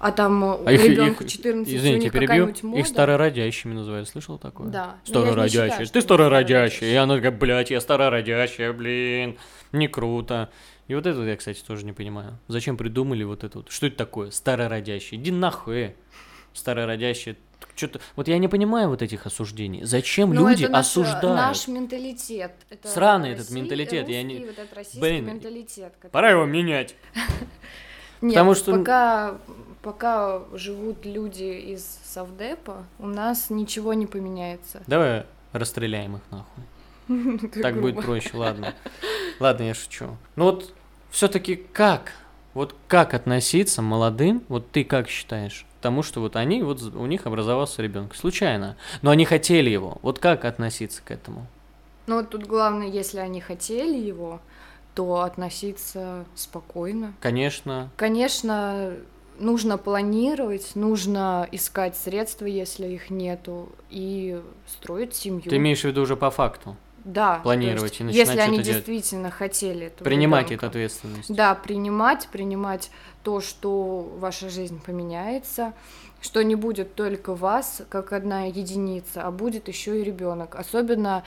а 0.03 0.11
там 0.11 0.43
А 0.43 0.55
у 0.57 0.69
их- 0.69 0.83
ребенка 0.83 1.23
их- 1.23 1.29
14, 1.31 1.73
у 1.73 1.77
Извините, 1.77 2.03
них 2.05 2.11
перебью. 2.13 2.53
мода. 2.63 2.79
Их 2.79 2.87
старородящими 2.87 3.73
называют. 3.73 4.07
Слышал 4.09 4.37
такое? 4.37 4.67
Да. 4.67 4.95
Но 5.07 5.19
не 5.19 5.25
Старородящая. 5.25 5.85
Ты 5.87 6.01
старородящая. 6.01 6.91
И 6.91 6.95
она 6.95 7.15
такая, 7.15 7.31
блядь, 7.31 7.71
я 7.71 7.79
старородящая, 7.81 8.73
блин. 8.73 9.37
Не 9.71 9.87
круто. 9.87 10.49
И 10.87 10.95
вот 10.95 11.05
это 11.07 11.21
я, 11.23 11.35
кстати, 11.37 11.61
тоже 11.65 11.85
не 11.85 11.93
понимаю. 11.93 12.37
Зачем 12.47 12.75
придумали 12.77 13.23
вот 13.23 13.43
это 13.43 13.59
вот? 13.59 13.71
Что 13.71 13.87
это 13.87 13.95
такое? 13.95 14.31
Старородящий. 14.31 15.17
Иди 15.17 15.31
нахуй. 15.31 15.95
Старородящий. 16.53 17.37
Что-то... 17.75 17.99
Вот 18.15 18.27
я 18.27 18.37
не 18.37 18.47
понимаю 18.47 18.89
вот 18.89 19.01
этих 19.01 19.25
осуждений. 19.25 19.83
Зачем 19.83 20.31
Ну, 20.33 20.47
люди 20.47 20.65
это 20.65 20.73
наш, 20.73 20.85
осуждают? 20.85 21.23
Наш 21.23 21.67
менталитет. 21.67 22.51
Это 22.69 22.87
Сраный 22.87 23.31
этот 23.31 23.47
Россия- 23.47 23.55
менталитет, 23.55 24.09
я 24.09 24.21
не- 24.21 24.39
вот 24.39 24.49
этот 24.59 24.73
российский 24.73 24.99
Блин, 24.99 25.25
менталитет. 25.25 25.93
который- 25.95 26.11
Пора 26.11 26.29
его 26.31 26.45
менять. 26.45 26.93
Нет, 28.21 28.33
Потому 28.35 28.53
что- 28.53 28.73
пока, 28.77 29.37
пока 29.83 30.41
живут 30.53 31.05
люди 31.05 31.43
из 31.43 31.99
Совдепа, 32.03 32.85
у 32.97 33.05
нас 33.05 33.51
ничего 33.51 33.93
не 33.93 34.07
поменяется. 34.07 34.81
Давай 34.87 35.25
расстреляем 35.51 36.15
их 36.15 36.21
нахуй. 36.31 37.49
Так 37.61 37.79
будет 37.79 38.01
проще, 38.03 38.31
ладно. 38.33 38.73
Ладно, 39.39 39.63
я 39.63 39.73
шучу. 39.75 40.17
Ну 40.35 40.45
вот, 40.45 40.73
все-таки 41.11 41.55
как? 41.55 42.13
Вот 42.53 42.75
как 42.87 43.13
относиться 43.13 43.81
молодым, 43.81 44.43
вот 44.47 44.71
ты 44.71 44.83
как 44.83 45.09
считаешь, 45.09 45.65
тому, 45.81 46.01
что 46.01 46.21
вот 46.21 46.35
они, 46.35 46.61
вот 46.63 46.81
у 46.81 47.05
них 47.05 47.25
образовался 47.25 47.81
ребенок, 47.81 48.15
случайно, 48.15 48.77
но 49.01 49.11
они 49.11 49.25
хотели 49.25 49.69
его, 49.69 49.97
вот 50.01 50.19
как 50.19 50.45
относиться 50.45 51.01
к 51.03 51.11
этому? 51.11 51.47
Но 52.05 52.17
вот 52.17 52.29
тут 52.29 52.43
главное, 52.43 52.87
если 52.87 53.17
они 53.17 53.41
хотели 53.41 53.97
его, 53.97 54.39
то 54.93 55.21
относиться 55.21 56.25
спокойно. 56.35 57.13
Конечно, 57.19 57.89
Конечно, 57.97 58.93
нужно 59.39 59.77
планировать, 59.77 60.71
нужно 60.75 61.47
искать 61.51 61.95
средства, 61.95 62.45
если 62.45 62.87
их 62.87 63.09
нету, 63.09 63.69
и 63.89 64.41
строить 64.67 65.15
семью. 65.15 65.43
ты 65.43 65.57
имеешь 65.57 65.81
в 65.81 65.85
виду 65.85 66.01
уже 66.01 66.15
по 66.15 66.31
факту, 66.31 66.75
да, 67.03 67.39
планировать 67.43 67.99
есть, 67.99 68.01
и 68.01 68.03
начинать 68.05 68.27
Если 68.27 68.39
они 68.39 68.59
делать. 68.59 68.67
действительно 68.85 69.29
хотели 69.29 69.87
этого 69.87 70.05
принимать 70.05 70.47
ребёнка. 70.47 70.65
эту 70.65 70.71
ответственность. 70.71 71.33
Да, 71.33 71.55
принимать, 71.55 72.27
принимать 72.31 72.91
то, 73.23 73.41
что 73.41 74.01
ваша 74.19 74.49
жизнь 74.49 74.81
поменяется, 74.81 75.73
что 76.21 76.41
не 76.41 76.55
будет 76.55 76.95
только 76.95 77.35
вас 77.35 77.81
как 77.89 78.13
одна 78.13 78.45
единица, 78.45 79.23
а 79.23 79.31
будет 79.31 79.67
еще 79.67 79.99
и 79.99 80.03
ребенок, 80.03 80.55
особенно 80.55 81.23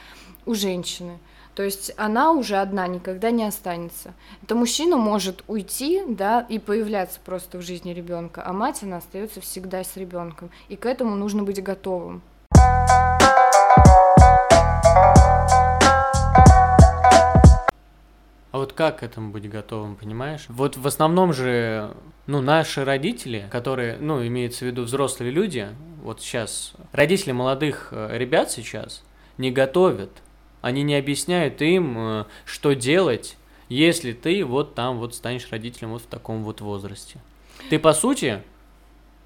у 0.47 0.55
женщины. 0.55 1.19
То 1.57 1.63
есть 1.63 1.91
она 1.97 2.33
уже 2.33 2.57
одна 2.57 2.87
никогда 2.87 3.31
не 3.31 3.43
останется. 3.45 4.13
Это 4.43 4.55
мужчина 4.55 4.99
может 4.99 5.43
уйти, 5.49 6.03
да, 6.07 6.45
и 6.47 6.59
появляться 6.59 7.19
просто 7.25 7.57
в 7.57 7.63
жизни 7.63 7.95
ребенка, 7.95 8.43
а 8.45 8.53
мать 8.53 8.83
она 8.83 8.99
остается 8.99 9.41
всегда 9.41 9.83
с 9.83 9.97
ребенком. 9.97 10.51
И 10.69 10.77
к 10.77 10.85
этому 10.85 11.17
нужно 11.17 11.45
быть 11.45 11.63
готовым. 11.63 12.21
А 18.51 18.59
вот 18.59 18.75
как 18.75 18.99
к 18.99 19.03
этому 19.03 19.31
быть 19.31 19.49
готовым, 19.49 19.97
понимаешь? 19.97 20.45
Вот 20.51 20.77
в 20.77 20.87
основном 20.87 21.33
же, 21.33 21.91
ну, 22.27 22.43
наши 22.43 22.85
родители, 22.85 23.49
которые, 23.51 23.97
ну, 23.97 24.27
имеется 24.27 24.67
в 24.67 24.69
виду 24.69 24.83
взрослые 24.83 25.31
люди, 25.31 25.69
вот 26.03 26.21
сейчас, 26.21 26.75
родители 26.93 27.33
молодых 27.33 27.89
э, 27.93 28.19
ребят 28.19 28.51
сейчас 28.51 29.03
не 29.39 29.51
готовят, 29.51 30.11
они 30.61 30.83
не 30.83 30.95
объясняют 30.97 31.63
им, 31.63 31.99
э, 31.99 32.25
что 32.45 32.75
делать, 32.75 33.37
если 33.69 34.13
ты 34.13 34.45
вот 34.45 34.75
там 34.75 34.99
вот 34.99 35.15
станешь 35.15 35.49
родителем 35.51 35.91
вот 35.91 36.03
в 36.03 36.07
таком 36.07 36.45
вот 36.45 36.61
возрасте. 36.61 37.19
Ты, 37.71 37.79
по 37.79 37.93
сути, 37.93 38.43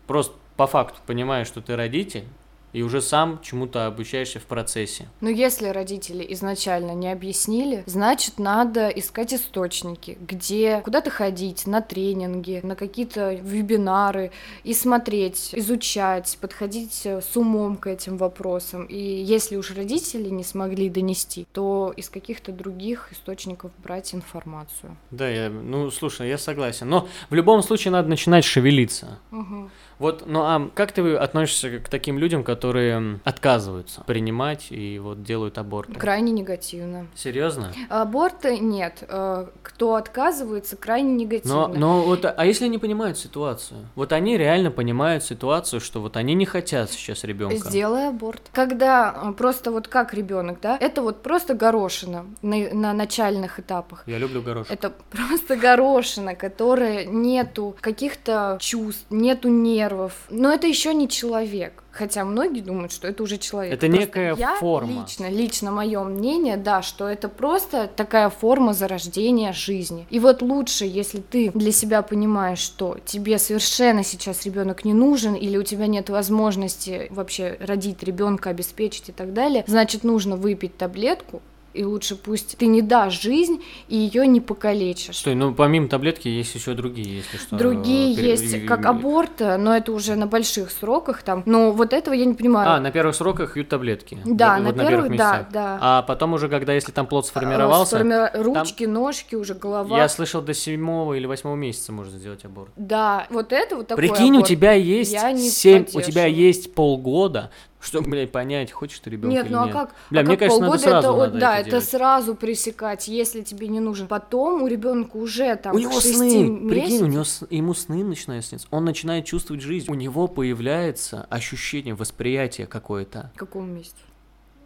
просто 0.06 0.34
по 0.56 0.66
факту 0.66 1.00
понимаешь, 1.06 1.46
что 1.46 1.60
ты 1.60 1.76
родитель, 1.76 2.24
и 2.72 2.82
уже 2.82 3.00
сам 3.00 3.40
чему-то 3.42 3.86
обучаешься 3.86 4.38
в 4.40 4.44
процессе. 4.44 5.08
Но 5.20 5.28
если 5.28 5.68
родители 5.68 6.24
изначально 6.30 6.92
не 6.92 7.10
объяснили, 7.10 7.82
значит, 7.86 8.38
надо 8.38 8.88
искать 8.88 9.34
источники, 9.34 10.18
где 10.20 10.80
куда-то 10.84 11.10
ходить, 11.10 11.66
на 11.66 11.80
тренинги, 11.80 12.60
на 12.62 12.76
какие-то 12.76 13.34
вебинары 13.34 14.30
и 14.64 14.74
смотреть, 14.74 15.50
изучать, 15.52 16.38
подходить 16.40 17.02
э, 17.04 17.20
с 17.20 17.36
умом 17.36 17.76
к 17.76 17.86
этим 17.86 18.16
вопросам. 18.16 18.84
И 18.84 18.98
если 18.98 19.56
уж 19.56 19.72
родители 19.72 20.28
не 20.28 20.44
смогли 20.44 20.88
донести, 20.88 21.46
то 21.52 21.92
из 21.96 22.08
каких-то 22.08 22.52
других 22.52 23.12
источников 23.12 23.72
брать 23.82 24.14
информацию. 24.14 24.96
Да, 25.10 25.28
я, 25.28 25.50
ну, 25.50 25.90
слушай, 25.90 26.28
я 26.28 26.38
согласен. 26.38 26.88
Но 26.88 27.08
в 27.28 27.34
любом 27.34 27.62
случае 27.62 27.92
надо 27.92 28.08
начинать 28.08 28.44
шевелиться. 28.44 29.18
Мгм. 29.30 29.70
Вот, 30.00 30.24
ну 30.26 30.40
а 30.40 30.70
как 30.74 30.92
ты 30.92 31.14
относишься 31.14 31.78
к 31.78 31.90
таким 31.90 32.18
людям, 32.18 32.42
которые 32.42 33.20
отказываются 33.22 34.02
принимать 34.06 34.68
и 34.70 34.98
вот 34.98 35.22
делают 35.22 35.58
аборты? 35.58 35.92
Крайне 35.92 36.32
негативно. 36.32 37.06
Серьезно? 37.14 37.72
Аборты 37.90 38.58
нет. 38.58 39.04
Э, 39.08 39.48
Кто 39.62 39.96
отказывается, 39.96 40.76
крайне 40.76 41.14
негативно. 41.14 41.68
Но, 41.68 41.74
но 41.74 42.02
вот, 42.02 42.24
а 42.24 42.46
если 42.46 42.64
они 42.64 42.78
понимают 42.78 43.18
ситуацию? 43.18 43.80
Вот 43.94 44.12
они 44.12 44.38
реально 44.38 44.70
понимают 44.70 45.22
ситуацию, 45.22 45.80
что 45.80 46.00
вот 46.00 46.16
они 46.16 46.32
не 46.32 46.46
хотят 46.46 46.90
сейчас 46.90 47.22
ребенка. 47.24 47.56
Сделай 47.68 48.08
аборт. 48.08 48.40
Когда 48.52 49.14
э, 49.14 49.32
просто 49.32 49.70
вот 49.70 49.86
как 49.86 50.14
ребенок, 50.14 50.60
да, 50.62 50.78
это 50.80 51.02
вот 51.02 51.22
просто 51.22 51.52
горошина 51.52 52.24
на, 52.40 52.72
на 52.72 52.94
начальных 52.94 53.60
этапах. 53.60 54.04
Я 54.06 54.16
люблю 54.16 54.40
горошек. 54.40 54.72
Это 54.72 54.94
просто 55.10 55.56
горошина, 55.56 56.34
которая 56.34 57.04
нету 57.04 57.76
каких-то 57.82 58.56
чувств, 58.62 59.04
нету 59.10 59.48
нервов. 59.48 59.89
Но 60.30 60.52
это 60.52 60.66
еще 60.66 60.94
не 60.94 61.08
человек. 61.08 61.82
Хотя 61.92 62.24
многие 62.24 62.60
думают, 62.60 62.92
что 62.92 63.08
это 63.08 63.22
уже 63.22 63.36
человек. 63.36 63.74
Это 63.74 63.86
Просто 63.86 64.00
некая 64.00 64.34
я 64.36 64.56
форма. 64.56 65.02
Лично, 65.02 65.28
лично 65.28 65.70
мое 65.72 66.02
мнение, 66.04 66.56
да, 66.56 66.82
что 66.82 67.08
это 67.08 67.28
просто 67.28 67.90
такая 67.94 68.30
форма 68.30 68.74
зарождения 68.74 69.52
жизни. 69.52 70.06
И 70.08 70.20
вот 70.20 70.40
лучше, 70.40 70.84
если 70.84 71.18
ты 71.18 71.50
для 71.52 71.72
себя 71.72 72.02
понимаешь, 72.02 72.60
что 72.60 72.98
тебе 73.04 73.38
совершенно 73.38 74.04
сейчас 74.04 74.44
ребенок 74.46 74.84
не 74.84 74.94
нужен, 74.94 75.34
или 75.34 75.56
у 75.56 75.64
тебя 75.64 75.88
нет 75.88 76.10
возможности 76.10 77.08
вообще 77.10 77.56
родить 77.60 78.02
ребенка, 78.02 78.50
обеспечить 78.50 79.08
и 79.08 79.12
так 79.12 79.32
далее, 79.32 79.64
значит, 79.66 80.04
нужно 80.04 80.36
выпить 80.36 80.76
таблетку 80.76 81.42
и 81.72 81.84
лучше 81.84 82.16
пусть 82.16 82.56
ты 82.58 82.66
не 82.66 82.82
дашь 82.82 83.20
жизнь 83.20 83.62
и 83.88 83.96
ее 83.96 84.26
не 84.26 84.40
покалечишь. 84.40 85.18
Стой, 85.18 85.34
ну 85.34 85.54
помимо 85.54 85.88
таблетки 85.88 86.28
есть 86.28 86.54
еще 86.54 86.74
другие, 86.74 87.18
если 87.18 87.36
что. 87.36 87.56
Другие 87.56 88.16
Пере- 88.16 88.30
есть, 88.30 88.66
как 88.66 88.86
аборт, 88.86 89.40
но 89.40 89.76
это 89.76 89.92
уже 89.92 90.16
на 90.16 90.26
больших 90.26 90.70
сроках 90.70 91.22
там. 91.22 91.42
Но 91.46 91.70
вот 91.72 91.92
этого 91.92 92.14
я 92.14 92.24
не 92.24 92.34
понимаю. 92.34 92.70
А, 92.70 92.80
на 92.80 92.90
первых 92.90 93.14
сроках 93.14 93.54
пьют 93.54 93.68
таблетки. 93.68 94.18
Да, 94.24 94.56
Вот 94.58 94.76
на 94.76 94.84
первых 94.84 95.04
первых, 95.08 95.16
да, 95.18 95.46
да. 95.52 95.78
А 95.80 96.02
потом 96.02 96.32
уже, 96.34 96.48
когда 96.48 96.72
если 96.72 96.92
там 96.92 97.06
плод 97.06 97.24
А, 97.24 97.28
сформировался, 97.28 97.96
сформи- 97.98 98.30
Ручки, 98.42 98.84
ножки, 98.84 99.34
уже 99.34 99.54
голова. 99.54 99.96
я 99.96 100.08
слышал, 100.08 100.40
до 100.42 100.54
седьмого 100.54 101.14
или 101.14 101.26
восьмого 101.26 101.56
месяца 101.56 101.92
можно 101.92 102.18
сделать 102.18 102.44
аборт. 102.44 102.70
Да, 102.76 103.26
вот 103.30 103.52
это 103.52 103.76
вот 103.76 103.86
такой 103.88 104.08
Прикинь, 104.08 104.32
у 104.32 104.36
аборт. 104.38 104.48
тебя 104.48 104.72
есть 104.72 105.16
семь, 105.52 105.86
у 105.94 106.00
тебя 106.00 106.26
есть 106.26 106.74
полгода, 106.74 107.50
чтобы, 107.80 108.10
блядь, 108.10 108.30
понять, 108.30 108.70
хочешь 108.72 108.98
ты 109.00 109.10
ребенка 109.10 109.34
Нет, 109.34 109.46
или 109.46 109.52
ну 109.54 109.62
а 109.62 109.64
нет. 109.64 109.72
как? 109.72 109.94
Бля, 110.10 110.20
а 110.20 110.24
мне 110.24 110.36
как 110.36 110.48
кажется, 110.48 110.60
надо 110.60 110.72
полгода 110.72 110.90
сразу 110.90 111.08
это, 111.08 111.26
надо 111.26 111.38
да, 111.40 111.52
это 111.52 111.60
это 111.60 111.70
делать. 111.70 111.84
сразу 111.88 112.34
пресекать, 112.34 113.08
если 113.08 113.40
тебе 113.42 113.68
не 113.68 113.80
нужен. 113.80 114.06
Потом 114.06 114.62
у 114.62 114.66
ребенка 114.66 115.16
уже 115.16 115.56
там 115.56 115.74
у 115.74 115.78
него 115.78 115.98
сны, 116.00 116.68
прикинь, 116.68 117.02
месяцев- 117.02 117.02
у 117.02 117.06
него 117.06 117.24
ему 117.50 117.74
сны 117.74 118.04
начинают 118.04 118.44
сниться, 118.44 118.68
он 118.70 118.84
начинает 118.84 119.24
чувствовать 119.24 119.62
жизнь, 119.62 119.90
у 119.90 119.94
него 119.94 120.28
появляется 120.28 121.26
ощущение, 121.30 121.94
восприятие 121.94 122.66
какое-то. 122.66 123.32
В 123.34 123.38
каком 123.38 123.70
месяце? 123.70 123.96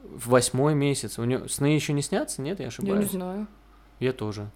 В 0.03 0.29
восьмой 0.31 0.74
месяц, 0.74 1.18
у 1.18 1.24
него 1.24 1.48
сны 1.48 1.66
еще 1.66 1.92
не 1.92 2.03
снятся, 2.03 2.42
нет, 2.42 2.59
я 2.59 2.64
Я 2.64 2.68
ошибаюсь? 2.68 3.05
не 3.12 3.16
знаю. 3.16 3.46
Я 4.00 4.12
тоже. 4.12 4.50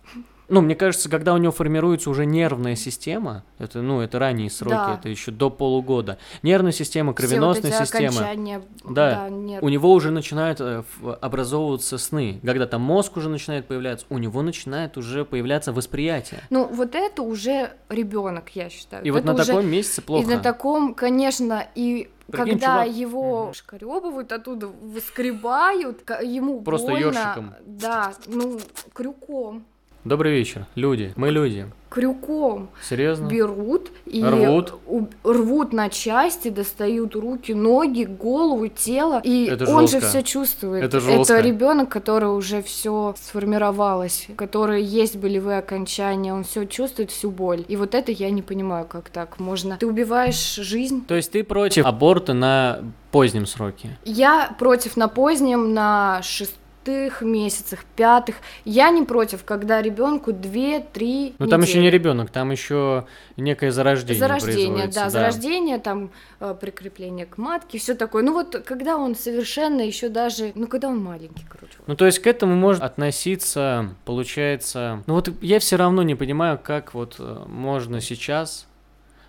Ну, 0.49 0.63
мне 0.63 0.75
кажется, 0.75 1.11
когда 1.11 1.35
у 1.35 1.37
него 1.37 1.53
формируется 1.53 2.09
уже 2.09 2.25
нервная 2.25 2.75
система, 2.75 3.45
это, 3.59 3.83
ну, 3.83 4.01
это 4.01 4.19
ранние 4.19 4.49
сроки, 4.51 4.75
Да. 4.75 4.95
это 4.99 5.09
еще 5.11 5.31
до 5.31 5.51
полугода. 5.51 6.17
Нервная 6.43 6.73
система, 6.73 7.13
кровеносная 7.13 7.71
Все 7.71 7.81
вот 7.81 7.89
система. 7.89 8.09
окончания, 8.09 8.63
Да, 8.85 9.29
нерв- 9.29 9.59
У 9.61 9.69
него 9.69 9.93
уже 9.93 10.11
начинают 10.11 10.59
э, 10.61 10.83
образовываться 11.21 11.99
сны. 11.99 12.41
Когда 12.43 12.67
там 12.67 12.81
мозг 12.81 13.17
уже 13.19 13.29
начинает 13.29 13.67
появляться, 13.67 14.07
у 14.09 14.17
него 14.19 14.41
начинает 14.43 14.97
уже 14.97 15.25
появляться 15.27 15.73
восприятие. 15.73 16.41
Ну, 16.49 16.65
вот 16.67 16.95
это 16.95 17.23
уже 17.23 17.73
ребенок, 17.91 18.49
я 18.55 18.71
считаю. 18.71 19.05
И 19.05 19.11
вот 19.11 19.19
это 19.19 19.27
на 19.29 19.35
уже- 19.35 19.45
таком 19.47 19.67
месяце 19.67 20.01
плохо. 20.01 20.23
И 20.25 20.35
на 20.35 20.41
таком, 20.41 20.95
конечно, 20.95 21.67
и 21.75 22.09
Прикинь, 22.31 22.53
когда 22.59 22.85
чувак- 22.85 22.97
его 22.97 23.53
шкаребывают 23.55 24.33
оттуда, 24.33 24.69
выскребают, 24.69 26.09
ему 26.23 26.61
Просто 26.63 26.89
больно, 26.91 27.05
ёршиком. 27.07 27.55
Да, 27.67 28.13
ну, 28.27 28.59
крюком. 28.95 29.65
Добрый 30.05 30.33
вечер, 30.33 30.67
люди. 30.75 31.13
Мы 31.17 31.31
люди. 31.31 31.67
Крюком 31.91 32.69
Серьезно? 32.87 33.27
берут 33.27 33.91
и 34.07 34.23
Рвут? 34.23 34.75
рвут 35.25 35.73
на 35.73 35.89
части, 35.89 36.49
достают 36.49 37.17
руки, 37.17 37.53
ноги, 37.53 38.05
голову, 38.05 38.69
тело. 38.69 39.21
И 39.25 39.47
Это 39.47 39.69
он 39.71 39.89
жестко. 39.89 40.01
же 40.01 40.07
все 40.07 40.23
чувствует. 40.23 40.85
Это 40.85 41.01
жестко. 41.01 41.41
ребенок, 41.41 41.89
который 41.89 42.29
уже 42.29 42.63
все 42.63 43.15
сформировалось, 43.21 44.29
который 44.37 44.83
есть 44.83 45.17
болевые 45.17 45.59
окончания, 45.59 46.33
он 46.33 46.45
все 46.45 46.67
чувствует, 46.67 47.11
всю 47.11 47.31
боль. 47.31 47.65
И 47.69 47.77
вот 47.77 47.95
это 47.95 48.13
я 48.13 48.31
не 48.31 48.43
понимаю, 48.43 48.87
как 48.87 49.09
так 49.09 49.41
можно. 49.41 49.79
Ты 49.79 49.87
убиваешь 49.87 50.55
жизнь. 50.55 51.05
То 51.07 51.15
есть 51.17 51.33
ты 51.33 51.43
против 51.43 51.85
аборта 51.85 52.35
на 52.35 52.81
позднем 53.11 53.47
сроке? 53.47 53.99
Я 54.05 54.55
против 54.59 54.97
на 54.97 55.09
позднем, 55.09 55.73
на 55.75 56.21
шестых 56.88 57.22
месяцах, 57.22 57.85
пятых. 57.96 58.37
Я 58.64 58.90
не 58.90 59.05
против, 59.05 59.44
когда 59.44 59.83
ребенку 59.83 60.33
2-3 60.33 61.35
Ну 61.38 61.46
там 61.46 61.61
еще 61.61 61.81
не 61.81 61.90
ребенок, 61.90 62.31
там 62.31 62.51
еще 62.51 63.07
некое 63.37 63.70
зарождение. 63.70 64.18
Зарождение, 64.18 64.66
производится, 64.66 65.01
да, 65.01 65.11
зарождение, 65.11 65.79
там 65.79 66.11
э, 66.40 66.57
прикрепление 66.59 67.27
к 67.27 67.38
матке, 67.38 67.79
все 67.79 67.94
такое. 67.94 68.22
Ну 68.22 68.33
вот 68.33 68.62
когда 68.64 68.96
он 68.96 69.14
совершенно 69.14 69.83
еще 69.83 70.09
даже, 70.09 70.53
ну 70.55 70.66
когда 70.66 70.88
он 70.88 71.03
маленький, 71.03 71.44
короче. 71.48 71.74
Ну, 71.87 71.94
то 71.96 72.07
есть 72.07 72.18
к 72.20 72.27
этому 72.27 72.55
можно 72.55 72.85
относиться, 72.85 73.94
получается... 74.05 75.03
Ну, 75.07 75.14
вот 75.14 75.31
я 75.42 75.59
все 75.59 75.77
равно 75.77 76.03
не 76.03 76.14
понимаю, 76.14 76.59
как 76.62 76.94
вот 76.94 77.16
э, 77.18 77.44
можно 77.46 78.01
сейчас 78.01 78.66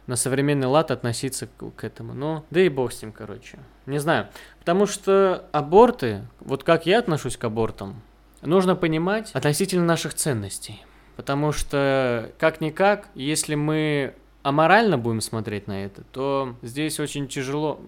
на 0.07 0.15
современный 0.15 0.67
лад 0.67 0.91
относиться 0.91 1.47
к, 1.47 1.71
к 1.75 1.83
этому. 1.83 2.13
Ну, 2.13 2.43
да 2.49 2.61
и 2.61 2.69
бог 2.69 2.91
с 2.91 3.01
ним, 3.01 3.11
короче. 3.11 3.59
Не 3.89 3.97
знаю. 3.97 4.27
Потому 4.59 4.85
что 4.85 5.45
аборты, 5.51 6.21
вот 6.41 6.63
как 6.63 6.85
я 6.85 6.99
отношусь 6.99 7.37
к 7.37 7.43
абортам, 7.43 8.01
нужно 8.43 8.75
понимать 8.75 9.31
относительно 9.33 9.83
наших 9.83 10.13
ценностей. 10.13 10.83
Потому 11.15 11.51
что, 11.51 12.31
как-никак, 12.37 13.09
если 13.15 13.55
мы 13.55 14.13
аморально 14.43 14.99
будем 14.99 15.21
смотреть 15.21 15.67
на 15.67 15.85
это, 15.85 16.03
то 16.11 16.55
здесь 16.61 16.99
очень 16.99 17.27
тяжело. 17.27 17.79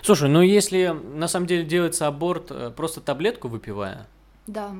Слушай, 0.00 0.30
ну 0.30 0.40
если 0.40 0.88
на 0.88 1.28
самом 1.28 1.46
деле 1.46 1.64
делается 1.64 2.06
аборт 2.06 2.46
э, 2.50 2.72
просто 2.74 3.00
таблетку 3.00 3.48
выпивая, 3.48 4.06
Да. 4.46 4.72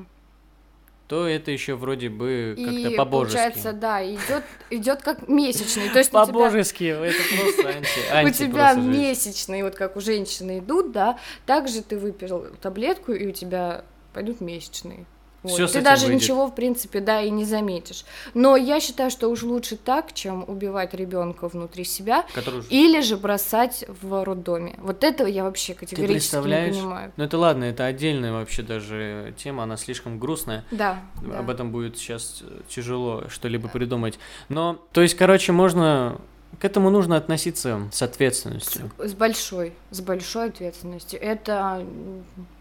То 1.13 1.27
это 1.27 1.51
еще 1.51 1.75
вроде 1.75 2.09
бы 2.09 2.55
как-то 2.57 2.97
по-божески. 2.97 3.37
получается, 3.37 3.71
да, 3.71 4.03
идет 4.03 4.43
идет 4.71 5.03
как 5.03 5.27
месячный. 5.27 5.89
То 5.89 5.99
есть 5.99 6.09
По-божески, 6.09 6.85
это 6.85 7.15
просто 7.39 7.69
анти, 7.69 8.29
у 8.29 8.31
тебя 8.31 8.73
месячные, 8.73 9.63
вот 9.63 9.75
как 9.75 9.95
у 9.95 10.01
женщины 10.01 10.57
идут, 10.57 10.91
да, 10.91 11.19
также 11.45 11.83
ты 11.83 11.99
выпил 11.99 12.47
таблетку, 12.63 13.11
и 13.11 13.27
у 13.27 13.31
тебя 13.31 13.85
пойдут 14.11 14.41
месячные. 14.41 15.05
Вот. 15.43 15.53
Всё 15.53 15.67
с 15.67 15.73
Ты 15.73 15.81
даже 15.81 16.05
выйдет. 16.05 16.21
ничего, 16.21 16.47
в 16.47 16.55
принципе, 16.55 17.01
да, 17.01 17.21
и 17.21 17.29
не 17.29 17.43
заметишь. 17.43 18.05
Но 18.33 18.55
я 18.55 18.79
считаю, 18.79 19.11
что 19.11 19.27
уж 19.27 19.43
лучше 19.43 19.75
так, 19.75 20.13
чем 20.13 20.45
убивать 20.47 20.93
ребенка 20.93 21.49
внутри 21.49 21.83
себя, 21.83 22.25
Который 22.33 22.63
или 22.69 23.01
же 23.01 23.17
бросать 23.17 23.85
в 24.01 24.23
роддоме. 24.23 24.75
Вот 24.79 25.03
этого 25.03 25.27
я 25.27 25.43
вообще 25.43 25.73
категорически 25.73 26.01
не 26.01 26.13
представляешь? 26.13 26.75
понимаю. 26.75 27.11
Ну 27.17 27.23
это 27.25 27.37
ладно, 27.37 27.65
это 27.65 27.85
отдельная 27.85 28.31
вообще 28.31 28.61
даже 28.61 29.33
тема, 29.37 29.63
она 29.63 29.75
слишком 29.75 30.17
грустная. 30.17 30.63
Да. 30.71 31.01
да. 31.21 31.39
Об 31.39 31.49
этом 31.49 31.71
будет 31.71 31.97
сейчас 31.97 32.41
э, 32.41 32.61
тяжело 32.69 33.25
что-либо 33.27 33.67
придумать. 33.67 34.19
Но, 34.49 34.79
то 34.93 35.01
есть, 35.01 35.15
короче, 35.15 35.51
можно... 35.51 36.19
К 36.59 36.65
этому 36.65 36.91
нужно 36.91 37.17
относиться 37.17 37.89
с 37.91 38.01
ответственностью. 38.03 38.91
С 38.99 39.13
большой, 39.13 39.73
с 39.89 40.01
большой 40.01 40.49
ответственностью. 40.49 41.19
Это 41.19 41.83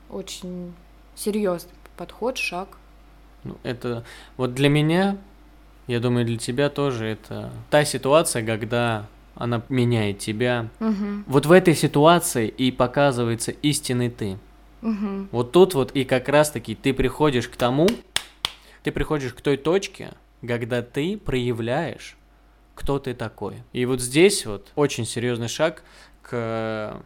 очень 0.09 0.73
серьезный 1.15 1.71
подход, 1.97 2.39
шаг. 2.39 2.69
Ну, 3.45 3.57
это 3.63 4.05
вот 4.37 4.55
для 4.55 4.69
меня, 4.69 5.17
я 5.87 6.01
думаю, 6.01 6.25
для 6.25 6.39
тебя 6.39 6.69
тоже 6.71 7.07
это 7.07 7.51
та 7.71 7.85
ситуация, 7.85 8.45
когда 8.45 9.07
она 9.35 9.63
меняет 9.69 10.19
тебя. 10.19 10.69
Мгм, 10.79 11.25
Вот 11.27 11.47
в 11.47 11.53
этой 11.53 11.75
ситуации 11.75 12.49
и 12.49 12.71
показывается 12.71 13.51
истинный 13.51 14.11
ты. 14.11 14.39
мгм. 14.81 15.29
Вот 15.33 15.53
тут 15.53 15.75
вот 15.75 15.93
и 15.93 16.05
как 16.05 16.29
раз-таки 16.29 16.75
ты 16.75 16.93
приходишь 16.93 17.49
к 17.49 17.57
тому, 17.57 17.89
ты 18.83 18.93
приходишь 18.93 19.33
к 19.33 19.41
той 19.41 19.57
точке, 19.57 20.13
когда 20.47 20.83
ты 20.83 21.17
проявляешь, 21.17 22.17
кто 22.75 22.99
ты 22.99 23.15
такой. 23.15 23.63
И 23.73 23.85
вот 23.87 24.01
здесь 24.01 24.45
вот 24.47 24.71
очень 24.75 25.07
серьезный 25.07 25.49
шаг 25.49 25.83
к 26.23 27.01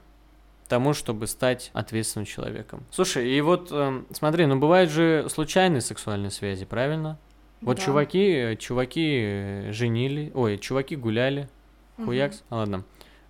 тому, 0.66 0.92
чтобы 0.94 1.26
стать 1.26 1.70
ответственным 1.72 2.26
человеком. 2.26 2.84
Слушай, 2.90 3.28
и 3.30 3.40
вот 3.40 3.70
эм, 3.72 4.06
смотри, 4.12 4.46
ну 4.46 4.58
бывают 4.58 4.90
же 4.90 5.26
случайные 5.28 5.80
сексуальные 5.80 6.30
связи, 6.30 6.64
правильно? 6.64 7.18
Вот 7.62 7.76
Да. 7.78 7.82
чуваки, 7.84 8.30
э, 8.32 8.56
чуваки 8.56 9.20
э, 9.22 9.72
женили, 9.72 10.30
ой, 10.34 10.58
чуваки 10.58 10.96
гуляли, 10.96 11.48
Мгм. 11.96 12.06
хуякс, 12.06 12.42
А, 12.50 12.56
ладно. 12.56 12.84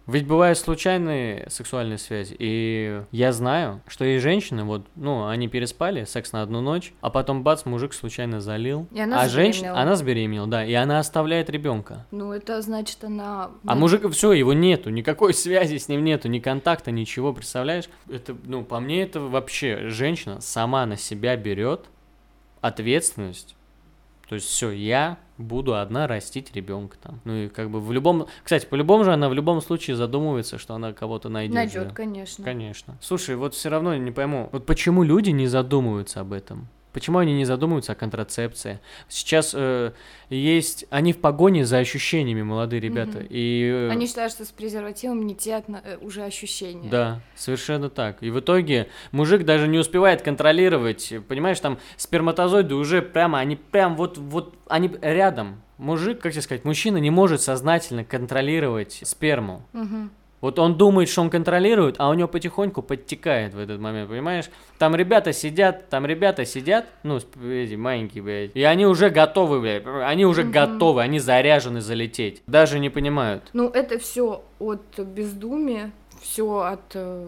Ведь 0.07 0.27
бывают 0.27 0.57
случайные 0.57 1.47
сексуальные 1.51 1.99
связи, 1.99 2.37
и 2.38 3.03
я 3.11 3.33
знаю, 3.33 3.83
что 3.88 4.05
и 4.05 4.19
женщины, 4.19 4.62
вот, 4.62 4.87
ну, 4.95 5.27
они 5.27 5.49
переспали, 5.49 6.05
секс 6.05 6.33
на 6.33 6.42
одну 6.42 6.61
ночь, 6.61 6.92
а 7.01 7.11
потом 7.11 7.42
бац, 7.42 7.64
мужик 7.64 7.92
случайно 7.92 8.40
залил, 8.40 8.87
И 8.92 9.01
она 9.01 9.23
а 9.23 9.29
женщина, 9.29 9.81
она 9.81 9.97
забеременела, 9.97 10.47
да, 10.47 10.64
и 10.64 10.73
она 10.75 11.01
оставляет 11.01 11.51
ребенка. 11.51 12.07
Ну, 12.12 12.33
это 12.33 12.62
значит, 12.62 13.03
она... 13.03 13.51
А 13.66 13.75
ну, 13.75 13.81
мужик, 13.81 14.09
все, 14.12 14.33
его 14.33 14.53
нету, 14.53 14.90
никакой 14.90 15.35
связи 15.35 15.79
с 15.79 15.88
ним 15.88 16.05
нету, 16.05 16.29
ни 16.29 16.38
контакта, 16.38 16.92
ничего, 16.92 17.33
представляешь? 17.33 17.87
Это, 18.09 18.37
ну, 18.45 18.64
по 18.64 18.79
мне, 18.79 19.03
это 19.03 19.19
вообще 19.19 19.88
женщина 19.88 20.40
сама 20.40 20.87
на 20.87 20.97
себя 20.97 21.37
берет 21.37 21.87
ответственность. 22.61 23.57
То 24.28 24.34
есть 24.34 24.46
все, 24.46 24.70
я 24.70 25.18
буду 25.38 25.76
одна 25.76 26.06
растить 26.06 26.54
ребенка 26.54 26.96
там. 27.00 27.20
Ну 27.24 27.34
и 27.34 27.48
как 27.48 27.70
бы 27.70 27.80
в 27.80 27.92
любом, 27.92 28.26
кстати, 28.42 28.66
по-любому 28.66 29.04
же 29.04 29.12
она 29.12 29.28
в 29.28 29.34
любом 29.34 29.60
случае 29.60 29.96
задумывается, 29.96 30.58
что 30.58 30.74
она 30.74 30.92
кого-то 30.92 31.28
найдет. 31.28 31.54
Найдет, 31.54 31.88
же. 31.88 31.94
конечно. 31.94 32.44
Конечно. 32.44 32.98
Слушай, 33.00 33.36
вот 33.36 33.54
все 33.54 33.68
равно 33.68 33.94
не 33.96 34.10
пойму, 34.10 34.48
вот 34.52 34.66
почему 34.66 35.02
люди 35.02 35.30
не 35.30 35.46
задумываются 35.46 36.20
об 36.20 36.32
этом? 36.32 36.68
Почему 36.96 37.18
они 37.18 37.35
не 37.35 37.44
задумываются 37.44 37.92
о 37.92 37.94
контрацепции? 37.94 38.80
Сейчас 39.06 39.52
э, 39.54 39.92
есть, 40.30 40.87
они 40.88 41.12
в 41.12 41.18
погоне 41.20 41.66
за 41.66 41.76
ощущениями, 41.76 42.40
молодые 42.40 42.80
ребята, 42.80 43.18
Мгм. 43.18 43.26
и 43.28 43.70
э, 43.70 43.90
Они 43.90 44.06
считают, 44.06 44.32
что 44.32 44.46
с 44.46 44.48
презервативом 44.48 45.26
не 45.26 45.35
те 45.35 45.56
отно- 45.59 45.82
э, 45.85 45.98
уже 46.00 46.22
ощущения. 46.22 46.88
да, 46.88 47.20
совершенно 47.35 47.90
так. 47.90 48.22
И 48.22 48.30
в 48.30 48.40
итоге 48.40 48.88
мужик 49.12 49.44
даже 49.44 49.68
не 49.68 49.76
успевает 49.76 50.22
контролировать, 50.22 51.12
понимаешь, 51.28 51.61
там 51.61 51.76
сперматозоиды 51.98 52.74
уже 52.74 53.02
прямо, 53.02 53.40
они 53.40 53.56
прям 53.56 53.94
вот, 53.94 54.16
вот, 54.16 54.54
они 54.66 54.90
рядом. 55.02 55.61
Мужик, 55.76 56.20
как 56.22 56.32
тебе 56.32 56.40
сказать, 56.40 56.64
мужчина 56.64 56.96
не 56.96 57.11
может 57.11 57.42
сознательно 57.42 58.04
контролировать 58.04 59.00
сперму. 59.04 59.61
Мгм. 59.74 60.11
Вот 60.46 60.61
он 60.61 60.76
думает, 60.78 61.09
что 61.09 61.22
он 61.22 61.30
контролирует, 61.30 61.96
а 61.98 62.09
у 62.09 62.14
него 62.14 62.28
потихоньку 62.28 62.80
подтекает 62.80 63.52
в 63.52 63.59
этот 63.59 63.80
момент, 63.80 64.09
понимаешь? 64.09 64.44
Там 64.78 64.94
ребята 64.94 65.32
сидят, 65.32 65.88
там 65.88 66.06
ребята 66.06 66.44
сидят, 66.44 66.87
ну, 67.02 67.16
эти 67.44 67.74
маленькие, 67.74 68.22
блядь, 68.22 68.50
и 68.54 68.62
они 68.62 68.87
уже 68.87 69.11
готовы, 69.11 69.61
блядь, 69.61 69.82
они 70.04 70.24
уже 70.24 70.42
Мгм. 70.44 70.52
готовы, 70.52 71.02
они 71.02 71.18
заряжены 71.18 71.80
залететь. 71.80 72.44
Даже 72.46 72.78
не 72.78 72.90
понимают. 72.90 73.42
Ну, 73.54 73.68
это 73.68 73.98
все 73.98 74.44
от 74.61 74.96
бездумия, 75.00 75.90
все 76.22 76.59
от... 76.61 76.94
э, 76.94 77.26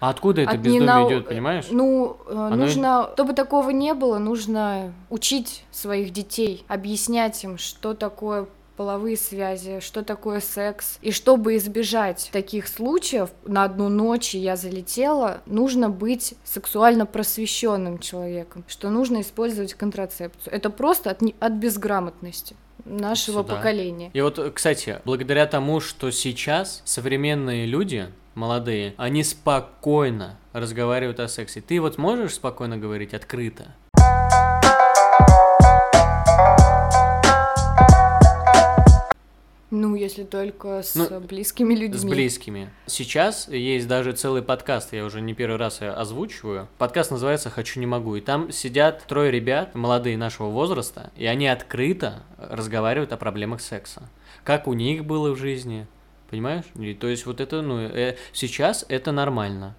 А 0.00 0.10
откуда 0.10 0.40
это 0.42 0.50
от 0.50 0.56
бездумие 0.58 0.88
ненау- 0.88 1.08
идет, 1.08 1.28
понимаешь? 1.28 1.66
Ну, 1.70 2.16
э, 2.26 2.32
Оно- 2.32 2.56
нужно, 2.56 3.10
чтобы 3.14 3.32
такого 3.34 3.70
не 3.70 3.94
было, 3.94 4.18
нужно 4.18 4.92
учить 5.08 5.62
своих 5.70 6.10
детей, 6.10 6.64
объяснять 6.66 7.44
им, 7.44 7.58
что 7.58 7.94
такое 7.94 8.46
половые 8.76 9.16
связи, 9.16 9.80
что 9.80 10.02
такое 10.02 10.40
секс. 10.40 10.98
И 11.02 11.10
чтобы 11.10 11.56
избежать 11.56 12.28
таких 12.32 12.68
случаев, 12.68 13.30
на 13.44 13.64
одну 13.64 13.88
ночь 13.88 14.34
я 14.34 14.56
залетела, 14.56 15.40
нужно 15.46 15.88
быть 15.90 16.34
сексуально 16.44 17.06
просвещенным 17.06 17.98
человеком, 17.98 18.64
что 18.68 18.90
нужно 18.90 19.20
использовать 19.20 19.74
контрацепцию. 19.74 20.52
Это 20.54 20.70
просто 20.70 21.10
от, 21.10 21.22
не- 21.22 21.34
от 21.40 21.52
безграмотности 21.52 22.56
нашего 22.84 23.42
Сюда. 23.42 23.56
поколения. 23.56 24.10
И 24.12 24.20
вот, 24.20 24.38
кстати, 24.54 25.00
благодаря 25.04 25.46
тому, 25.46 25.80
что 25.80 26.10
сейчас 26.10 26.82
современные 26.84 27.66
люди, 27.66 28.06
молодые, 28.34 28.94
они 28.96 29.24
спокойно 29.24 30.38
разговаривают 30.52 31.20
о 31.20 31.28
сексе. 31.28 31.60
Ты 31.60 31.80
вот 31.80 31.98
можешь 31.98 32.34
спокойно 32.34 32.76
говорить 32.78 33.14
открыто? 33.14 33.74
Ну, 39.70 39.96
если 39.96 40.22
только 40.22 40.82
с 40.82 40.94
Ну, 40.94 41.20
близкими 41.20 41.74
людьми. 41.74 41.98
С 41.98 42.04
близкими. 42.04 42.70
Сейчас 42.86 43.48
есть 43.48 43.88
даже 43.88 44.12
целый 44.12 44.42
подкаст, 44.42 44.92
я 44.92 45.04
уже 45.04 45.20
не 45.20 45.34
первый 45.34 45.56
раз 45.56 45.82
озвучиваю. 45.82 46.68
Подкаст 46.78 47.10
называется 47.10 47.50
«Хочу, 47.50 47.80
не 47.80 47.86
могу». 47.86 48.14
И 48.14 48.20
там 48.20 48.52
сидят 48.52 49.04
трое 49.08 49.32
ребят, 49.32 49.74
молодые 49.74 50.16
нашего 50.16 50.48
возраста, 50.50 51.10
и 51.16 51.26
они 51.26 51.48
открыто 51.48 52.22
разговаривают 52.38 53.12
о 53.12 53.16
проблемах 53.16 53.60
секса. 53.60 54.08
Как 54.44 54.68
у 54.68 54.72
них 54.72 55.04
было 55.04 55.32
в 55.32 55.36
жизни, 55.36 55.88
понимаешь? 56.30 56.64
И, 56.76 56.94
то 56.94 57.08
есть 57.08 57.26
вот 57.26 57.40
это, 57.40 57.60
ну, 57.60 57.80
э, 57.80 58.16
сейчас 58.32 58.86
это 58.88 59.10
нормально. 59.10 59.74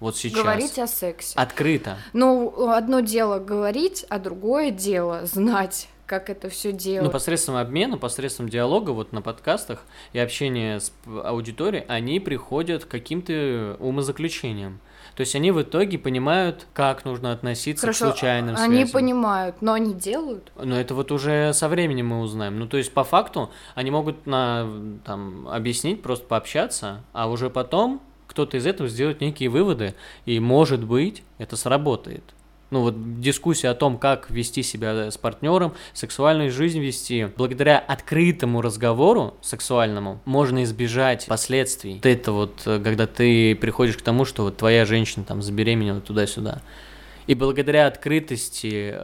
Вот 0.00 0.16
сейчас. 0.16 0.42
Говорить 0.42 0.78
о 0.78 0.86
сексе. 0.86 1.38
Открыто. 1.38 1.98
Ну, 2.12 2.70
одно 2.70 3.00
дело 3.00 3.38
говорить, 3.38 4.06
а 4.08 4.18
другое 4.18 4.70
дело 4.70 5.26
знать, 5.26 5.88
как 6.06 6.30
это 6.30 6.48
все 6.48 6.70
Ну, 6.72 6.78
делать. 6.78 7.12
посредством 7.12 7.56
обмена, 7.56 7.98
посредством 7.98 8.48
диалога 8.48 8.90
вот 8.90 9.12
на 9.12 9.22
подкастах 9.22 9.82
и 10.12 10.18
общения 10.18 10.80
с 10.80 10.92
аудиторией, 11.24 11.84
они 11.88 12.20
приходят 12.20 12.84
к 12.84 12.88
каким-то 12.88 13.76
умозаключениям. 13.80 14.80
То 15.16 15.22
есть 15.22 15.34
они 15.34 15.50
в 15.50 15.62
итоге 15.62 15.98
понимают, 15.98 16.66
как 16.74 17.04
нужно 17.04 17.32
относиться 17.32 17.86
Хорошо, 17.86 18.06
к 18.06 18.08
случайным 18.10 18.54
они 18.58 18.76
связям. 18.84 18.92
понимают, 18.92 19.56
но 19.62 19.72
они 19.72 19.94
делают. 19.94 20.52
Но 20.62 20.78
это 20.78 20.94
вот 20.94 21.10
уже 21.10 21.52
со 21.54 21.68
временем 21.68 22.08
мы 22.08 22.20
узнаем. 22.20 22.58
Ну, 22.58 22.66
то 22.66 22.76
есть, 22.76 22.92
по 22.92 23.02
факту, 23.02 23.50
они 23.74 23.90
могут 23.90 24.26
на, 24.26 24.68
там, 25.04 25.48
объяснить, 25.48 26.02
просто 26.02 26.26
пообщаться, 26.26 27.02
а 27.12 27.28
уже 27.30 27.48
потом 27.48 28.02
кто-то 28.26 28.58
из 28.58 28.66
этого 28.66 28.88
сделает 28.90 29.22
некие 29.22 29.48
выводы, 29.48 29.94
и, 30.26 30.38
может 30.38 30.84
быть, 30.84 31.22
это 31.38 31.56
сработает. 31.56 32.22
Ну, 32.70 32.80
вот 32.82 33.20
дискуссия 33.20 33.68
о 33.68 33.74
том, 33.74 33.96
как 33.96 34.28
вести 34.30 34.62
себя 34.62 35.10
с 35.10 35.16
партнером, 35.16 35.74
сексуальную 35.92 36.50
жизнь 36.50 36.80
вести, 36.80 37.28
благодаря 37.36 37.78
открытому 37.78 38.60
разговору 38.60 39.34
сексуальному, 39.40 40.20
можно 40.24 40.64
избежать 40.64 41.26
последствий. 41.26 41.94
Вот 41.94 42.06
это 42.06 42.32
вот, 42.32 42.62
э, 42.66 42.80
когда 42.82 43.06
ты 43.06 43.54
приходишь 43.54 43.96
к 43.96 44.02
тому, 44.02 44.24
что 44.24 44.42
вот 44.42 44.56
твоя 44.56 44.84
женщина 44.84 45.24
там 45.24 45.42
забеременела 45.42 46.00
туда-сюда. 46.00 46.60
И 47.28 47.34
благодаря 47.34 47.86
открытости 47.86 48.96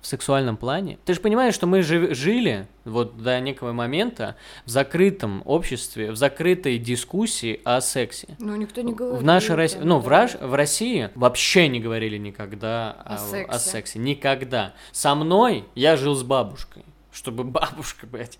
в 0.00 0.06
сексуальном 0.06 0.56
плане. 0.56 0.98
Ты 1.04 1.14
же 1.14 1.20
понимаешь, 1.20 1.54
что 1.54 1.66
мы 1.66 1.82
жи- 1.82 2.14
жили 2.14 2.66
вот 2.84 3.22
до 3.22 3.38
некого 3.40 3.72
момента 3.72 4.36
в 4.64 4.70
закрытом 4.70 5.42
обществе, 5.44 6.10
в 6.10 6.16
закрытой 6.16 6.78
дискуссии 6.78 7.60
о 7.64 7.80
сексе. 7.80 8.36
Ну, 8.38 8.56
никто 8.56 8.80
не 8.80 8.92
говорит. 8.94 9.20
В 9.20 9.24
нашей 9.24 9.56
России, 9.56 9.78
ну, 9.82 9.98
в. 9.98 10.08
Раш- 10.08 10.38
в 10.40 10.54
России 10.54 11.10
вообще 11.14 11.68
не 11.68 11.80
говорили 11.80 12.16
никогда 12.18 12.92
О 13.04 13.14
о, 13.48 13.58
сексе. 13.58 13.98
Никогда. 13.98 14.74
Со 14.92 15.14
мной 15.14 15.64
я 15.74 15.96
жил 15.96 16.14
с 16.14 16.22
бабушкой. 16.22 16.84
Чтобы 17.12 17.42
бабушка, 17.42 18.06
блядь, 18.06 18.38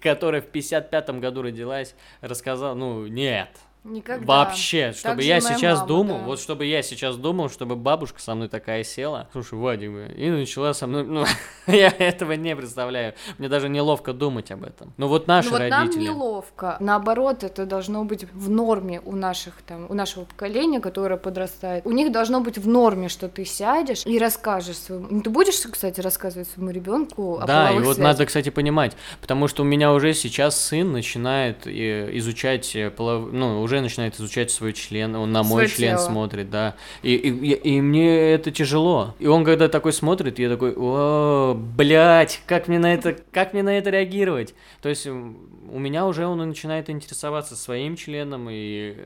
которая 0.00 0.40
в 0.40 0.46
55-м 0.46 1.20
году 1.20 1.42
родилась, 1.42 1.94
рассказала, 2.22 2.74
ну, 2.74 3.06
нет. 3.06 3.50
Никогда. 3.86 4.24
Вообще, 4.26 4.92
чтобы 4.92 5.14
Так 5.16 5.22
же 5.22 5.28
я 5.28 5.40
сейчас 5.40 5.76
мама, 5.78 5.88
думал, 5.88 6.18
да. 6.18 6.24
вот 6.24 6.40
чтобы 6.40 6.64
я 6.66 6.82
сейчас 6.82 7.16
думал, 7.16 7.48
чтобы 7.50 7.76
бабушка 7.76 8.20
со 8.20 8.34
мной 8.34 8.48
такая 8.48 8.84
села, 8.84 9.28
слушай, 9.32 9.58
Вадик, 9.58 9.90
бля, 9.90 10.06
и 10.08 10.30
начала 10.30 10.74
со 10.74 10.86
мной, 10.86 11.04
ну, 11.04 11.24
я 11.66 11.88
этого 11.88 12.32
не 12.32 12.56
представляю, 12.56 13.14
мне 13.38 13.48
даже 13.48 13.68
неловко 13.68 14.12
думать 14.12 14.50
об 14.50 14.64
этом. 14.64 14.92
Ну 14.96 15.08
вот 15.08 15.26
наши 15.26 15.50
Ну 15.50 15.58
вот 15.58 15.68
нам 15.68 15.82
родители. 15.86 16.04
неловко. 16.04 16.76
Наоборот, 16.80 17.44
это 17.44 17.66
должно 17.66 18.04
быть 18.04 18.26
в 18.32 18.50
норме 18.50 19.00
у 19.04 19.14
наших 19.14 19.62
там, 19.62 19.86
у 19.88 19.94
нашего 19.94 20.24
поколения, 20.24 20.80
которое 20.80 21.16
подрастает. 21.16 21.86
У 21.86 21.92
них 21.92 22.12
должно 22.12 22.40
быть 22.40 22.58
в 22.58 22.66
норме, 22.68 23.08
что 23.08 23.28
ты 23.28 23.44
сядешь 23.44 24.04
и 24.06 24.18
расскажешь 24.18 24.76
своему. 24.78 25.06
Ну, 25.10 25.20
Ты 25.20 25.30
будешь, 25.30 25.56
кстати, 25.60 26.00
рассказывать 26.00 26.48
своему 26.48 26.70
ребенку 26.70 27.38
о 27.40 27.46
Да, 27.46 27.70
и 27.70 27.74
вот 27.74 27.84
связях? 27.96 28.02
надо, 28.04 28.26
кстати, 28.26 28.50
понимать, 28.50 28.96
потому 29.20 29.48
что 29.48 29.62
у 29.62 29.66
меня 29.66 29.92
уже 29.92 30.12
сейчас 30.14 30.60
сын 30.60 30.92
начинает 30.92 31.66
э, 31.66 32.10
изучать, 32.18 32.74
э, 32.74 32.90
ну, 32.98 33.62
уже 33.62 33.75
начинает 33.82 34.14
изучать 34.16 34.50
свой 34.50 34.72
член, 34.72 35.14
он 35.16 35.32
на 35.32 35.42
мой 35.42 35.64
Своё 35.66 35.68
член 35.68 35.96
тело. 35.96 36.06
смотрит, 36.06 36.50
да, 36.50 36.74
и, 37.02 37.14
и, 37.14 37.30
и- 37.30 37.76
и 37.76 37.80
мне 37.80 38.32
это 38.32 38.50
тяжело. 38.50 39.14
И 39.18 39.26
он 39.26 39.44
когда 39.44 39.68
такой 39.68 39.92
смотрит, 39.92 40.38
я 40.38 40.48
такой, 40.48 40.74
о, 40.76 41.54
блядь, 41.54 42.40
как 42.46 42.68
мне 42.68 42.78
на 42.78 42.92
это, 42.94 43.16
как 43.32 43.52
мне 43.52 43.62
на 43.62 43.76
это 43.78 43.90
реагировать? 43.90 44.54
То 44.82 44.88
есть 44.88 45.06
у 45.06 45.78
меня 45.78 46.06
уже 46.06 46.26
он 46.26 46.38
начинает 46.48 46.88
интересоваться 46.90 47.56
своим 47.56 47.96
членом 47.96 48.48
и 48.50 48.96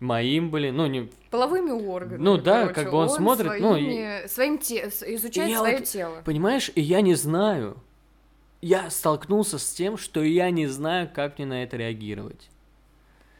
моим, 0.00 0.50
блин, 0.50 0.76
ну, 0.76 0.86
не, 0.86 1.08
Половыми 1.30 1.70
органами. 1.70 2.22
Ну 2.22 2.36
да, 2.38 2.62
короче. 2.62 2.74
как 2.74 2.90
бы 2.92 2.98
он 2.98 3.10
смотрит, 3.10 3.52
ну, 3.60 3.72
своими- 3.72 4.26
своим 4.28 4.58
те... 4.58 4.88
изучает 4.88 5.50
я 5.50 5.58
свое 5.58 5.76
вот- 5.78 5.84
тело. 5.86 6.16
Понимаешь, 6.24 6.70
и 6.74 6.80
я 6.80 7.00
не 7.00 7.14
знаю. 7.14 7.76
Я 8.60 8.88
столкнулся 8.88 9.58
с 9.58 9.72
тем, 9.72 9.98
что 9.98 10.22
я 10.22 10.50
не 10.50 10.66
знаю, 10.68 11.10
как 11.12 11.36
мне 11.38 11.46
на 11.46 11.62
это 11.64 11.76
реагировать. 11.76 12.48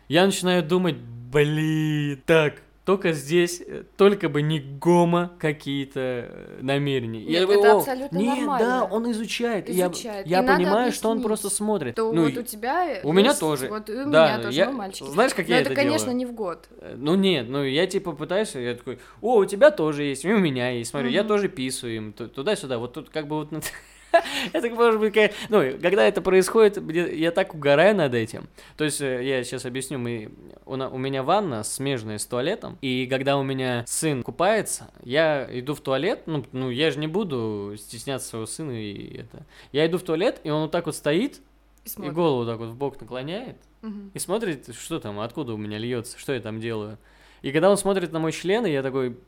Я 0.09 0.27
начинаю 0.27 0.63
думать, 0.63 0.97
блин, 1.33 2.21
так, 2.27 2.63
только 2.85 3.13
здесь, 3.13 3.63
э, 3.67 3.85
только 3.97 4.29
бы 4.29 4.43
не 4.43 4.61
гомо 4.61 5.33
какие-то 5.39 6.01
э, 6.01 6.59
намерения. 6.61 7.21
Нет, 7.21 7.31
я 7.31 7.39
это 7.39 7.47
говорю, 7.55 7.63
«О, 7.63 7.79
абсолютно 7.79 8.19
нет, 8.19 8.37
нормально. 8.37 8.67
да, 8.67 8.85
он 8.85 9.11
изучает. 9.13 9.71
Я- 9.71 9.87
Изучает. 9.87 10.27
Я, 10.27 10.43
надо 10.43 10.59
понимаю, 10.63 10.93
что 10.93 11.09
он 11.09 11.23
просто 11.23 11.49
смотрит. 11.49 11.95
То 11.95 12.13
Ну, 12.13 12.25
вот 12.25 12.37
у 12.37 12.43
тебя 12.43 13.01
у 13.03 13.13
меня 13.15 13.29
есть- 13.29 13.41
тоже. 13.41 13.69
Вот 13.69 13.89
у 13.89 14.11
Да, 14.11 14.35
меня 14.35 14.39
тоже, 14.43 14.59
я- 14.59 14.67
мы 14.71 14.77
мальчики. 14.77 15.09
знаешь, 15.09 15.33
как 15.33 15.49
Но 15.49 15.55
я 15.55 15.61
это, 15.63 15.73
это 15.73 15.81
конечно, 15.81 16.09
делаю? 16.09 16.17
не 16.19 16.27
в 16.27 16.33
год. 16.35 16.69
Э, 16.79 16.95
Ну 16.99 17.15
нет, 17.15 17.49
ну 17.49 17.65
я 17.65 17.87
типа 17.87 18.13
пытаюсь, 18.13 18.55
я 18.55 18.75
такой, 18.75 18.99
о, 19.23 19.37
у 19.39 19.45
тебя 19.47 19.71
тоже 19.71 20.03
есть, 20.03 20.27
и 20.27 20.33
у 20.33 20.39
меня 20.39 20.69
есть, 20.71 20.91
смотри, 20.91 21.11
я 21.11 21.21
Мгм. 21.23 21.29
тоже 21.29 21.49
писаю 21.49 21.97
им, 21.97 22.13
ту- 22.13 22.29
туда-сюда, 22.29 22.77
вот 22.77 22.93
тут 22.93 23.09
как 23.09 23.27
бы 23.29 23.37
вот... 23.37 23.49
Это 24.53 24.71
может 24.71 25.01
быть, 25.01 25.15
ну, 25.49 25.63
когда 25.81 26.05
это 26.07 26.21
происходит, 26.23 26.79
я 26.93 27.31
так 27.31 27.55
угораю 27.55 27.97
над 27.97 28.15
этим. 28.15 28.49
То 28.77 28.85
есть, 28.85 29.01
э, 29.01 29.25
я 29.25 29.43
сейчас 29.45 29.65
объясню, 29.65 29.99
мы, 29.99 30.31
у, 30.67 30.77
меня 30.99 31.23
ванна 31.23 31.65
смежная 31.65 32.19
с 32.19 32.27
туалетом, 32.27 32.79
и 32.81 33.07
когда 33.07 33.37
у 33.37 33.43
меня 33.43 33.85
сын 33.87 34.23
купается, 34.23 34.91
я 35.03 35.49
иду 35.51 35.75
в 35.75 35.81
туалет, 35.81 36.23
ну, 36.27 36.45
ну 36.53 36.71
я 36.71 36.91
же 36.91 36.99
не 36.99 37.07
буду 37.07 37.75
стесняться 37.79 38.29
своего 38.29 38.47
сына 38.47 38.73
и 38.73 39.19
это. 39.19 39.47
Я 39.73 39.87
иду 39.87 39.99
в 39.99 40.03
туалет, 40.03 40.41
и 40.45 40.51
он 40.51 40.63
вот 40.63 40.71
так 40.71 40.87
вот 40.87 40.95
стоит, 40.97 41.37
И 41.85 41.87
и 41.87 41.89
смотрит. 41.89 42.15
голову 42.15 42.47
так 42.47 42.59
вот 42.59 42.69
в 42.69 42.77
бок 42.77 43.01
наклоняет, 43.01 43.57
Мгм. 43.83 44.11
и 44.15 44.19
смотрит, 44.19 44.75
что 44.75 44.99
там, 44.99 45.21
откуда 45.21 45.55
у 45.55 45.57
меня 45.59 45.79
льется, 45.79 46.19
что 46.19 46.33
я 46.33 46.41
там 46.41 46.61
делаю. 46.61 46.99
И 47.43 47.53
когда 47.53 47.71
он 47.71 47.77
смотрит 47.77 48.11
на 48.13 48.19
мой 48.21 48.33
член, 48.33 48.65
и 48.65 48.71
я 48.73 48.83
такой, 48.83 49.19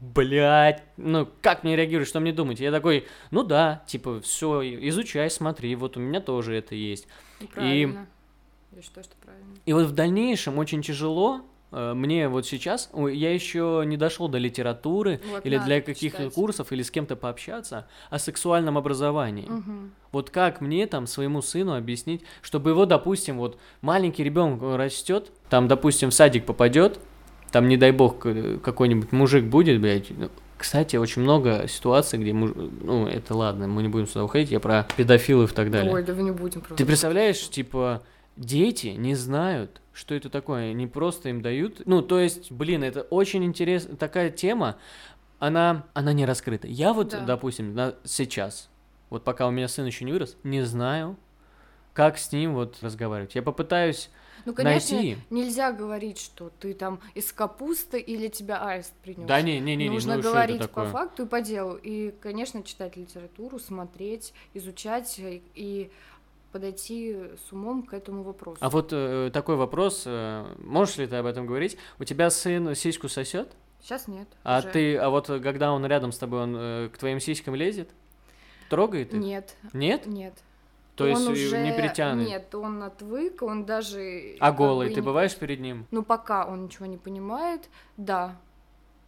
блядь, 0.00 0.82
ну 0.96 1.28
как 1.40 1.64
мне 1.64 1.76
реагировать, 1.76 2.08
что 2.08 2.20
мне 2.20 2.32
думать? 2.32 2.60
Я 2.60 2.70
такой, 2.70 3.06
ну 3.30 3.42
да, 3.42 3.82
типа, 3.86 4.20
все, 4.20 4.62
изучай, 4.88 5.30
смотри, 5.30 5.74
вот 5.76 5.96
у 5.96 6.00
меня 6.00 6.20
тоже 6.20 6.54
это 6.56 6.74
есть. 6.74 7.06
Ну, 7.40 7.46
Правильно. 7.48 8.06
Я 8.74 8.82
считаю, 8.82 9.04
что 9.04 9.14
правильно. 9.24 9.54
И 9.66 9.72
вот 9.72 9.86
в 9.86 9.92
дальнейшем 9.92 10.58
очень 10.58 10.82
тяжело. 10.82 11.42
э, 11.70 11.94
Мне 11.94 12.28
вот 12.28 12.44
сейчас, 12.44 12.90
я 12.92 13.32
еще 13.32 13.84
не 13.86 13.96
дошел 13.96 14.28
до 14.28 14.38
литературы 14.38 15.20
Вот 15.30 15.46
или 15.46 15.58
для 15.58 15.80
каких-то 15.80 16.28
курсов, 16.30 16.72
или 16.72 16.82
с 16.82 16.90
кем-то 16.90 17.14
пообщаться 17.16 17.86
о 18.10 18.18
сексуальном 18.18 18.76
образовании. 18.76 19.46
Мгм. 19.48 19.92
Вот 20.10 20.30
как 20.30 20.60
мне 20.60 20.86
там 20.88 21.06
своему 21.06 21.40
сыну 21.40 21.76
объяснить, 21.76 22.22
чтобы 22.42 22.70
его, 22.70 22.84
допустим, 22.84 23.38
вот 23.38 23.58
маленький 23.80 24.24
ребенок 24.24 24.60
растет, 24.76 25.30
там, 25.50 25.68
допустим, 25.68 26.10
в 26.10 26.14
садик 26.14 26.46
попадет, 26.46 26.98
там, 27.54 27.68
не 27.68 27.76
дай 27.76 27.92
бог, 27.92 28.18
какой-нибудь 28.18 29.12
мужик 29.12 29.44
будет, 29.44 29.80
блядь. 29.80 30.10
ну, 30.10 30.28
Кстати, 30.58 30.96
очень 30.96 31.22
много 31.22 31.68
ситуаций, 31.68 32.18
где 32.18 32.32
муж... 32.32 32.50
Ну, 32.82 33.06
это 33.06 33.32
ладно, 33.36 33.68
мы 33.68 33.82
не 33.82 33.88
будем 33.88 34.08
сюда 34.08 34.24
уходить, 34.24 34.50
я 34.50 34.58
про 34.58 34.88
педофилов 34.96 35.52
и 35.52 35.54
так 35.54 35.70
далее. 35.70 35.92
Ой, 35.94 36.02
да 36.02 36.14
вы 36.14 36.24
не 36.24 36.32
будем 36.32 36.62
просто. 36.62 36.74
Ты 36.74 36.84
представляешь, 36.84 37.48
типа, 37.48 38.02
дети 38.36 38.88
не 38.88 39.14
знают, 39.14 39.80
что 39.92 40.16
это 40.16 40.30
такое, 40.30 40.72
они 40.72 40.88
просто 40.88 41.28
им 41.28 41.42
дают. 41.42 41.82
Ну, 41.86 42.02
то 42.02 42.18
есть, 42.18 42.50
блин, 42.50 42.82
это 42.82 43.02
очень 43.02 43.44
интересная 43.44 43.94
такая 43.94 44.30
тема, 44.30 44.74
она, 45.38 45.84
она 45.94 46.12
не 46.12 46.26
раскрыта. 46.26 46.66
Я 46.66 46.92
вот, 46.92 47.10
Да. 47.10 47.20
допустим, 47.20 47.72
на, 47.72 47.94
сейчас, 48.02 48.68
вот 49.10 49.22
пока 49.22 49.46
у 49.46 49.52
меня 49.52 49.68
сын 49.68 49.86
еще 49.86 50.04
не 50.04 50.10
вырос, 50.10 50.36
не 50.42 50.62
знаю, 50.62 51.16
как 51.92 52.18
с 52.18 52.32
ним 52.32 52.54
вот 52.54 52.78
разговаривать. 52.82 53.36
Я 53.36 53.42
попытаюсь 53.42 54.10
Ну, 54.44 54.54
конечно, 54.54 54.96
найти. 54.96 55.18
нельзя 55.30 55.72
говорить, 55.72 56.18
что 56.18 56.50
ты 56.60 56.74
там 56.74 57.00
из 57.14 57.32
капусты 57.32 57.98
или 57.98 58.28
тебя 58.28 58.66
аист 58.66 58.92
принес. 59.02 59.26
Да 59.26 59.40
не, 59.40 59.60
не, 59.60 59.76
не, 59.76 59.88
не, 59.88 59.94
Нужно 59.94 60.16
ну 60.16 60.22
говорить 60.22 60.56
это 60.56 60.68
такое? 60.68 60.86
по 60.86 60.90
факту 60.90 61.24
и 61.24 61.26
по 61.26 61.40
делу. 61.40 61.78
И, 61.82 62.14
конечно, 62.20 62.62
читать 62.62 62.96
литературу, 62.96 63.58
смотреть, 63.58 64.32
изучать 64.54 65.18
и, 65.18 65.42
и 65.54 65.90
подойти 66.52 67.16
с 67.48 67.52
умом 67.52 67.82
к 67.82 67.94
этому 67.94 68.22
вопросу. 68.22 68.58
А 68.60 68.70
вот 68.70 68.90
э, 68.92 69.30
такой 69.32 69.56
вопрос, 69.56 70.04
э, 70.06 70.44
можешь 70.58 70.98
ли 70.98 71.06
ты 71.06 71.16
об 71.16 71.26
этом 71.26 71.46
говорить? 71.46 71.76
У 71.98 72.04
тебя 72.04 72.30
сын 72.30 72.74
сиську 72.74 73.08
сосет? 73.08 73.48
Сейчас 73.80 74.08
нет. 74.08 74.28
А 74.44 74.60
уже. 74.60 74.68
ты, 74.68 74.96
а 74.96 75.10
вот 75.10 75.28
э, 75.28 75.40
когда 75.40 75.72
он 75.72 75.84
рядом 75.84 76.12
с 76.12 76.18
тобой, 76.18 76.42
он 76.42 76.56
э, 76.56 76.88
к 76.92 76.96
твоим 76.96 77.20
сиськам 77.20 77.54
лезет? 77.54 77.90
Трогает 78.70 79.12
их? 79.12 79.20
Нет, 79.20 79.56
Нет? 79.72 80.06
нет. 80.06 80.34
То 80.96 81.06
есть 81.06 81.20
он 81.22 81.28
э, 81.28 81.32
уже... 81.32 81.62
не 81.62 81.72
притянет? 81.72 82.28
Нет, 82.28 82.54
он 82.54 82.82
отвык, 82.82 83.42
он 83.42 83.64
даже... 83.64 84.36
А 84.38 84.50
как 84.50 84.56
голый, 84.56 84.88
ты 84.90 84.96
не- 84.96 85.00
бываешь 85.00 85.34
перед 85.36 85.60
ним? 85.60 85.86
Ну, 85.90 86.02
пока 86.02 86.46
он 86.46 86.64
ничего 86.64 86.86
не 86.86 86.96
понимает, 86.96 87.68
да. 87.96 88.36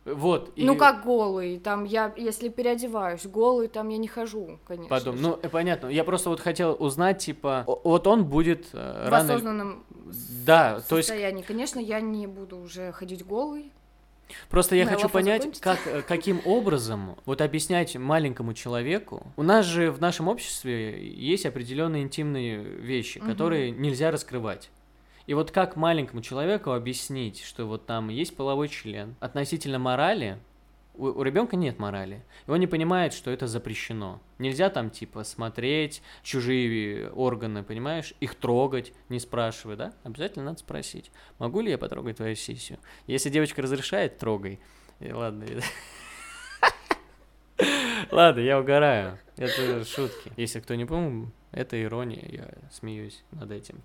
Вот. 0.04 0.52
и 0.54 0.64
Ну, 0.64 0.76
как 0.76 1.04
голый, 1.04 1.58
там 1.58 1.84
я, 1.84 2.12
если 2.16 2.48
переодеваюсь, 2.48 3.26
голый, 3.26 3.66
там 3.66 3.88
я 3.88 3.98
не 3.98 4.06
хожу, 4.06 4.58
конечно 4.64 4.88
Потом, 4.88 5.20
ну, 5.20 5.38
э, 5.42 5.48
понятно. 5.48 5.88
Я 5.88 6.04
просто 6.04 6.30
вот 6.30 6.40
хотел 6.40 6.76
узнать, 6.78 7.18
типа, 7.18 7.64
вот 7.66 8.06
он 8.06 8.24
будет 8.24 8.68
э, 8.72 9.06
в 9.06 9.08
рано... 9.08 9.34
осознанном 9.34 9.84
Да, 10.44 10.80
то 10.88 10.96
есть 10.96 11.08
состоянии. 11.08 11.42
Конечно, 11.42 11.80
я 11.80 12.00
не 12.00 12.28
буду 12.28 12.58
уже 12.58 12.92
ходить 12.92 13.26
голый. 13.26 13.72
Просто 14.48 14.76
я 14.76 14.84
Моя 14.84 14.96
хочу 14.96 15.08
понять, 15.08 15.60
как, 15.60 15.78
э, 15.86 16.02
каким 16.02 16.40
образом 16.44 17.16
вот 17.26 17.40
объяснять 17.40 17.96
маленькому 17.96 18.54
человеку. 18.54 19.26
У 19.36 19.42
нас 19.42 19.66
же 19.66 19.90
в 19.90 20.00
нашем 20.00 20.28
обществе 20.28 21.08
есть 21.14 21.46
определенные 21.46 22.02
интимные 22.02 22.62
вещи, 22.62 23.18
Мгм. 23.18 23.30
которые 23.30 23.70
нельзя 23.70 24.10
раскрывать. 24.10 24.70
И 25.26 25.34
вот 25.34 25.50
как 25.50 25.76
маленькому 25.76 26.22
человеку 26.22 26.70
объяснить, 26.70 27.42
что 27.42 27.66
вот 27.66 27.86
там 27.86 28.08
есть 28.08 28.36
половой 28.36 28.68
член 28.68 29.16
относительно 29.18 29.78
морали, 29.78 30.38
у, 30.96 31.22
ребенка 31.22 31.56
нет 31.56 31.78
морали. 31.78 32.24
Он 32.46 32.58
не 32.58 32.66
понимает, 32.66 33.12
что 33.12 33.30
это 33.30 33.46
запрещено. 33.46 34.20
Нельзя 34.38 34.70
там 34.70 34.90
типа 34.90 35.24
смотреть 35.24 36.02
чужие 36.22 37.10
органы, 37.10 37.62
понимаешь, 37.62 38.14
их 38.20 38.34
трогать, 38.34 38.92
не 39.08 39.18
спрашивая, 39.20 39.76
да? 39.76 39.92
Обязательно 40.04 40.46
надо 40.46 40.58
спросить, 40.58 41.10
могу 41.38 41.60
ли 41.60 41.70
я 41.70 41.78
потрогать 41.78 42.16
твою 42.16 42.34
сисю? 42.34 42.78
Если 43.06 43.30
девочка 43.30 43.62
разрешает, 43.62 44.18
трогай. 44.18 44.60
И 45.00 45.12
ладно. 45.12 45.44
Ладно, 48.10 48.40
я 48.40 48.60
угораю. 48.60 49.18
Это 49.36 49.84
шутки. 49.84 50.32
Если 50.36 50.60
кто 50.60 50.74
не 50.74 50.84
понял, 50.84 51.30
это 51.52 51.82
ирония, 51.82 52.24
я 52.28 52.48
смеюсь 52.70 53.24
над 53.32 53.50
этим. 53.50 53.82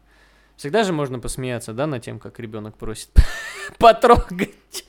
Всегда 0.57 0.83
же 0.83 0.93
можно 0.93 1.19
посмеяться, 1.19 1.73
да, 1.73 1.87
над 1.87 2.03
тем, 2.03 2.19
как 2.19 2.39
ребенок 2.39 2.77
просит 2.77 3.09
потрогать. 3.79 4.85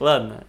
Ладно, 0.00 0.46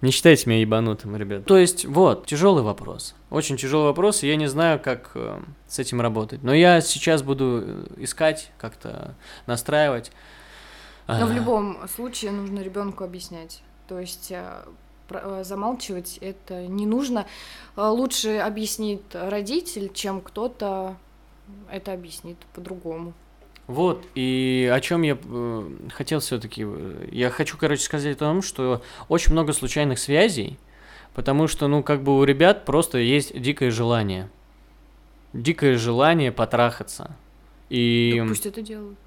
не 0.00 0.10
считайте 0.10 0.48
меня 0.48 0.60
ебанутым, 0.60 1.16
ребят. 1.16 1.44
То 1.44 1.56
есть, 1.58 1.84
вот, 1.84 2.26
тяжелый 2.26 2.62
вопрос. 2.62 3.14
Очень 3.30 3.56
тяжелый 3.56 3.84
вопрос, 3.84 4.22
и 4.22 4.28
я 4.28 4.36
не 4.36 4.46
знаю, 4.46 4.80
как 4.80 5.10
э, 5.14 5.40
с 5.68 5.78
этим 5.78 6.00
работать. 6.00 6.42
Но 6.42 6.54
я 6.54 6.80
сейчас 6.80 7.22
буду 7.22 7.62
э, 7.64 7.84
искать, 7.98 8.50
как-то 8.58 9.14
настраивать. 9.46 10.10
Но 11.06 11.26
в 11.26 11.30
А, 11.30 11.34
любом 11.34 11.88
случае 11.88 12.30
нужно 12.30 12.60
ребенку 12.60 13.04
объяснять. 13.04 13.62
То 13.88 13.98
есть 13.98 14.30
э, 14.30 14.62
про- 15.08 15.40
э, 15.40 15.44
замалчивать 15.44 16.18
это 16.20 16.66
не 16.66 16.86
нужно. 16.86 17.26
Э, 17.76 17.88
Лучше 17.88 18.38
объяснит 18.38 19.02
родитель, 19.12 19.90
чем 19.92 20.20
кто-то 20.20 20.96
это 21.70 21.92
объяснит 21.92 22.38
по-другому. 22.54 23.12
Вот, 23.70 24.04
и 24.16 24.68
о 24.74 24.80
чем 24.80 25.02
я 25.02 25.16
э, 25.22 25.70
хотел 25.92 26.18
все-таки. 26.18 26.66
Я 27.12 27.30
хочу, 27.30 27.56
короче, 27.56 27.82
сказать 27.82 28.16
о 28.16 28.18
том, 28.18 28.42
что 28.42 28.82
очень 29.08 29.30
много 29.30 29.52
случайных 29.52 30.00
связей, 30.00 30.58
потому 31.14 31.46
что, 31.46 31.68
ну, 31.68 31.84
как 31.84 32.02
бы 32.02 32.18
у 32.18 32.24
ребят 32.24 32.64
просто 32.64 32.98
есть 32.98 33.40
дикое 33.40 33.70
желание. 33.70 34.28
Дикое 35.32 35.78
желание 35.78 36.32
потрахаться. 36.32 37.16
И... 37.68 38.16
Так 38.18 38.28
пусть 38.30 38.46
это 38.46 38.60
делают. 38.60 38.98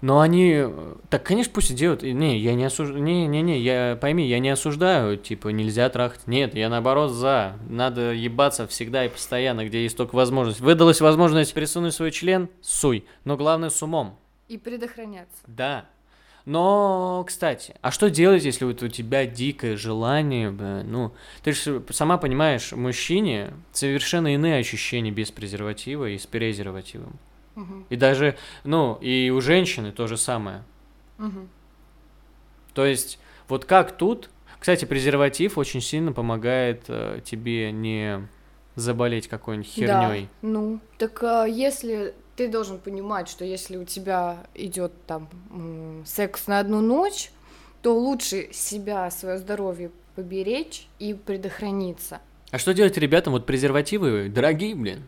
Но 0.00 0.20
они... 0.20 0.64
Так, 1.10 1.24
конечно, 1.24 1.52
пусть 1.54 1.70
и 1.70 1.74
делают. 1.74 2.02
Не, 2.02 2.38
я 2.38 2.54
не 2.54 2.64
осуждаю... 2.64 3.02
Не, 3.02 3.26
не, 3.26 3.42
не, 3.42 3.60
я... 3.60 3.98
Пойми, 4.00 4.26
я 4.26 4.38
не 4.38 4.48
осуждаю, 4.48 5.16
типа, 5.18 5.48
нельзя 5.48 5.90
трахать. 5.90 6.26
Нет, 6.26 6.54
я 6.54 6.68
наоборот 6.68 7.10
за. 7.10 7.58
Надо 7.68 8.12
ебаться 8.12 8.66
всегда 8.66 9.04
и 9.04 9.08
постоянно, 9.08 9.66
где 9.66 9.82
есть 9.82 9.96
только 9.96 10.14
возможность. 10.14 10.60
Выдалась 10.60 11.00
возможность 11.00 11.52
присунуть 11.52 11.94
свой 11.94 12.12
член, 12.12 12.48
суй. 12.62 13.04
Но 13.24 13.36
главное 13.36 13.68
с 13.68 13.82
умом. 13.82 14.18
И 14.48 14.56
предохраняться. 14.56 15.36
Да. 15.46 15.84
Но, 16.46 17.22
кстати, 17.26 17.74
а 17.82 17.90
что 17.90 18.08
делать, 18.08 18.44
если 18.44 18.64
вот 18.64 18.82
у 18.82 18.88
тебя 18.88 19.26
дикое 19.26 19.76
желание, 19.76 20.50
ну, 20.50 21.12
ты 21.42 21.52
же 21.52 21.84
сама 21.90 22.16
понимаешь, 22.16 22.72
мужчине 22.72 23.50
совершенно 23.72 24.32
иные 24.32 24.56
ощущения 24.56 25.10
без 25.10 25.30
презерватива 25.30 26.08
и 26.08 26.16
с 26.16 26.26
презервативом. 26.26 27.18
И 27.88 27.96
даже, 27.96 28.36
ну, 28.64 28.98
и 29.00 29.30
у 29.30 29.40
женщины 29.40 29.92
то 29.92 30.06
же 30.06 30.16
самое. 30.16 30.62
Мгм. 31.18 31.48
То 32.74 32.86
есть, 32.86 33.18
вот 33.48 33.64
как 33.64 33.92
тут, 33.92 34.30
кстати, 34.58 34.84
презерватив 34.84 35.58
очень 35.58 35.80
сильно 35.80 36.12
помогает 36.12 36.84
э, 36.88 37.20
тебе 37.24 37.72
не 37.72 38.28
заболеть 38.76 39.28
какой-нибудь 39.28 39.68
херней. 39.68 40.22
Да, 40.22 40.48
ну, 40.48 40.80
так 40.98 41.22
а, 41.22 41.44
если 41.44 42.14
ты 42.36 42.48
должен 42.48 42.78
понимать, 42.78 43.28
что 43.28 43.44
если 43.44 43.76
у 43.76 43.84
тебя 43.84 44.38
идет 44.54 44.92
там 45.06 45.28
секс 46.06 46.46
на 46.46 46.58
одну 46.60 46.80
ночь, 46.80 47.30
то 47.82 47.94
лучше 47.98 48.48
себя, 48.52 49.10
свое 49.10 49.38
здоровье 49.38 49.90
поберечь 50.14 50.86
и 50.98 51.14
предохраниться. 51.14 52.20
А 52.50 52.58
что 52.58 52.74
делать 52.74 52.96
ребятам? 52.98 53.32
Вот 53.32 53.46
презервативы 53.46 54.28
дорогие, 54.28 54.74
блин. 54.74 55.06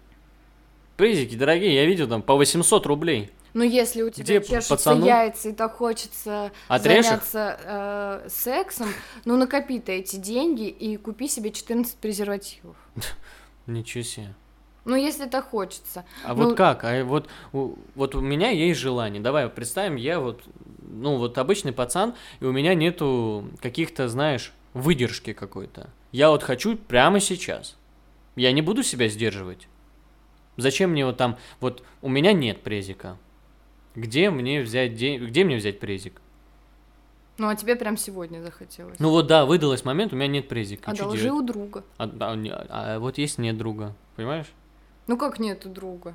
Презики 0.97 1.35
дорогие, 1.37 1.75
я 1.75 1.87
видел 1.87 2.09
там 2.09 2.23
по 2.23 2.35
800 2.37 2.87
рублей. 2.87 3.31
Но 3.55 3.65
если 3.65 4.03
у 4.03 4.11
тебя 4.11 4.25
Где 4.25 4.41
чешутся 4.41 4.69
пацану? 4.77 5.05
яйца 5.05 5.51
и 5.51 5.53
так 5.53 5.75
хочется 5.77 6.53
Отрежь 6.69 7.01
их? 7.01 7.05
заняться 7.05 7.59
э, 8.25 8.29
сексом, 8.31 8.89
ну 9.27 9.37
накопи 9.37 9.79
ты 9.79 9.93
эти 9.99 10.17
деньги 10.17 10.69
и 10.69 10.97
купи 10.97 11.29
себе 11.29 11.51
14 11.51 11.97
презервативов. 11.97 12.77
Ничего 13.67 14.03
себе. 14.05 14.35
Ну, 14.85 14.97
если 14.97 15.27
так 15.27 15.51
хочется. 15.51 16.05
А 16.25 16.35
Ну- 16.35 16.45
вот 16.47 16.57
как? 16.57 16.83
А 16.85 17.05
вот, 17.05 17.29
у- 17.53 17.75
вот 17.95 18.15
у 18.17 18.21
меня 18.21 18.51
есть 18.51 18.81
желание. 18.81 19.23
Давай 19.23 19.49
представим, 19.49 19.95
я 19.97 20.19
вот, 20.19 20.43
ну 20.81 21.19
вот 21.19 21.39
обычный 21.39 21.73
пацан, 21.73 22.15
и 22.41 22.45
у 22.47 22.53
меня 22.53 22.75
нету 22.75 23.49
каких-то, 23.61 24.09
знаешь, 24.09 24.53
выдержки 24.75 25.35
какой-то. 25.35 25.91
Я 26.11 26.31
вот 26.31 26.43
хочу 26.43 26.77
прямо 26.77 27.21
сейчас. 27.21 27.77
Я 28.35 28.51
не 28.53 28.61
буду 28.63 28.83
себя 28.83 29.09
сдерживать. 29.09 29.69
Зачем 30.57 30.91
мне 30.91 31.07
вот 31.07 31.17
там, 31.17 31.39
вот 31.61 31.83
у 32.03 32.09
меня 32.09 32.33
нет 32.33 32.63
презика. 32.63 33.17
Где 33.95 34.31
мне 34.31 34.61
взять 34.63 34.95
день, 34.95 35.25
где 35.25 35.45
мне 35.45 35.57
взять 35.57 35.81
презик? 35.81 36.21
Ну, 37.39 37.49
а 37.49 37.57
тебе 37.57 37.77
прям 37.77 37.97
сегодня 37.97 38.41
захотелось. 38.43 38.99
Ну 38.99 39.11
вот 39.11 39.27
да, 39.27 39.47
выдалось 39.47 39.85
момент, 39.85 40.13
у 40.13 40.17
меня 40.17 40.29
нет 40.29 40.49
презика. 40.49 40.91
Одолжи 40.91 41.23
делать? 41.25 41.43
у 41.43 41.47
друга. 41.47 41.85
А, 41.97 42.05
а, 42.21 42.37
не- 42.37 42.53
а 42.53 42.99
вот 42.99 43.19
есть 43.19 43.39
нет 43.39 43.57
друга, 43.57 43.95
понимаешь? 44.17 44.47
Ну, 45.07 45.17
как 45.17 45.39
нет 45.39 45.65
у 45.67 45.71
друга? 45.71 46.15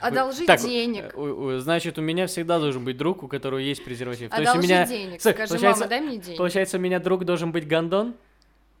Одолжи 0.00 0.44
Так, 0.44 0.60
денег. 0.60 1.12
э, 1.14 1.58
значит, 1.62 1.98
у 1.98 2.02
меня 2.02 2.26
всегда 2.26 2.58
должен 2.58 2.84
быть 2.84 2.96
друг, 2.96 3.22
у 3.22 3.28
которого 3.28 3.58
есть 3.58 3.84
презерватив. 3.84 4.30
То 4.30 4.36
есть 4.40 4.48
у 4.48 4.50
Одолжи 4.52 4.68
меня, 4.68 4.86
денег. 4.86 5.20
Скажи, 5.20 5.48
получается- 5.48 5.84
мама, 5.84 5.88
дай 5.90 6.00
мне 6.00 6.18
денег. 6.18 6.38
получается, 6.38 6.76
у 6.76 6.80
меня 6.80 6.98
друг 6.98 7.24
должен 7.24 7.52
быть 7.52 7.66
гондон? 7.66 8.14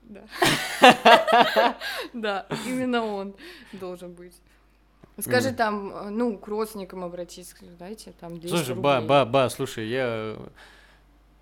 Да. 0.04 0.24
Да, 2.12 2.46
именно 2.66 3.04
он 3.04 3.34
должен 3.72 4.12
быть. 4.12 4.34
Скажи 5.20 5.48
Мгм. 5.50 5.56
там, 5.56 5.92
э, 5.94 6.10
ну, 6.10 6.36
к 6.36 6.48
родственникам 6.48 7.04
обратись, 7.04 7.54
дайте 7.78 8.12
там 8.18 8.38
200 8.38 8.48
Слушай, 8.56 8.74
ба, 8.74 8.96
рублей. 8.96 9.08
ба, 9.08 9.24
ба, 9.24 9.48
слушай, 9.48 9.86
я... 9.88 10.36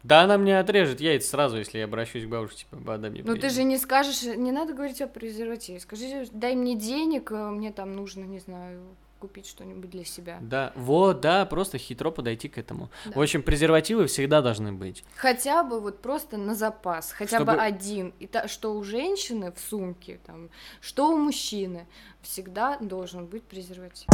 Да 0.03 0.23
она 0.23 0.37
мне 0.37 0.59
отрежет 0.59 1.01
яйца 1.01 1.31
сразу, 1.31 1.57
если 1.59 1.79
я 1.79 1.85
обращусь 1.85 2.25
к 2.25 2.29
бабушке, 2.29 2.59
типа, 2.65 2.77
ба, 2.77 2.99
дай 2.99 3.11
мне 3.11 3.23
Ну 3.25 3.35
ты 3.35 3.41
презик». 3.43 3.57
же 3.57 3.63
не 3.65 3.79
скажешь, 3.79 4.23
не 4.25 4.53
надо 4.53 4.75
говорить 4.75 5.01
о 5.01 5.07
презервативе. 5.07 5.81
Скажи, 5.81 6.27
дай 6.33 6.55
мне 6.55 6.75
денег, 6.77 7.31
э, 7.33 7.51
мне 7.51 7.73
там 7.73 7.95
нужно, 7.95 8.25
не 8.25 8.41
знаю, 8.41 8.83
купить 9.23 9.47
что-нибудь 9.47 9.89
для 9.89 10.05
себя. 10.05 10.39
Да, 10.41 10.73
вот, 10.75 11.21
да, 11.21 11.47
просто 11.47 11.79
хитро 11.79 12.11
подойти 12.11 12.49
к 12.49 12.59
этому. 12.59 12.91
Да. 13.05 13.13
В 13.15 13.23
общем, 13.23 13.45
презервативы 13.45 14.07
всегда 14.07 14.43
должны 14.43 14.73
быть. 14.73 15.05
Хотя 15.15 15.63
бы 15.63 15.79
вот 15.81 16.03
просто 16.03 16.37
на 16.37 16.57
запас, 16.57 17.13
хотя 17.13 17.37
Чтобы- 17.37 17.53
бы 17.53 17.61
один. 17.61 18.13
И 18.19 18.27
та, 18.27 18.49
что 18.49 18.75
у 18.75 18.83
женщины 18.83 19.53
в 19.53 19.61
сумке, 19.61 20.19
там, 20.27 20.51
что 20.81 21.09
у 21.15 21.17
мужчины, 21.17 21.87
всегда 22.23 22.79
должен 22.81 23.27
быть 23.27 23.45
презерватив. 23.45 24.09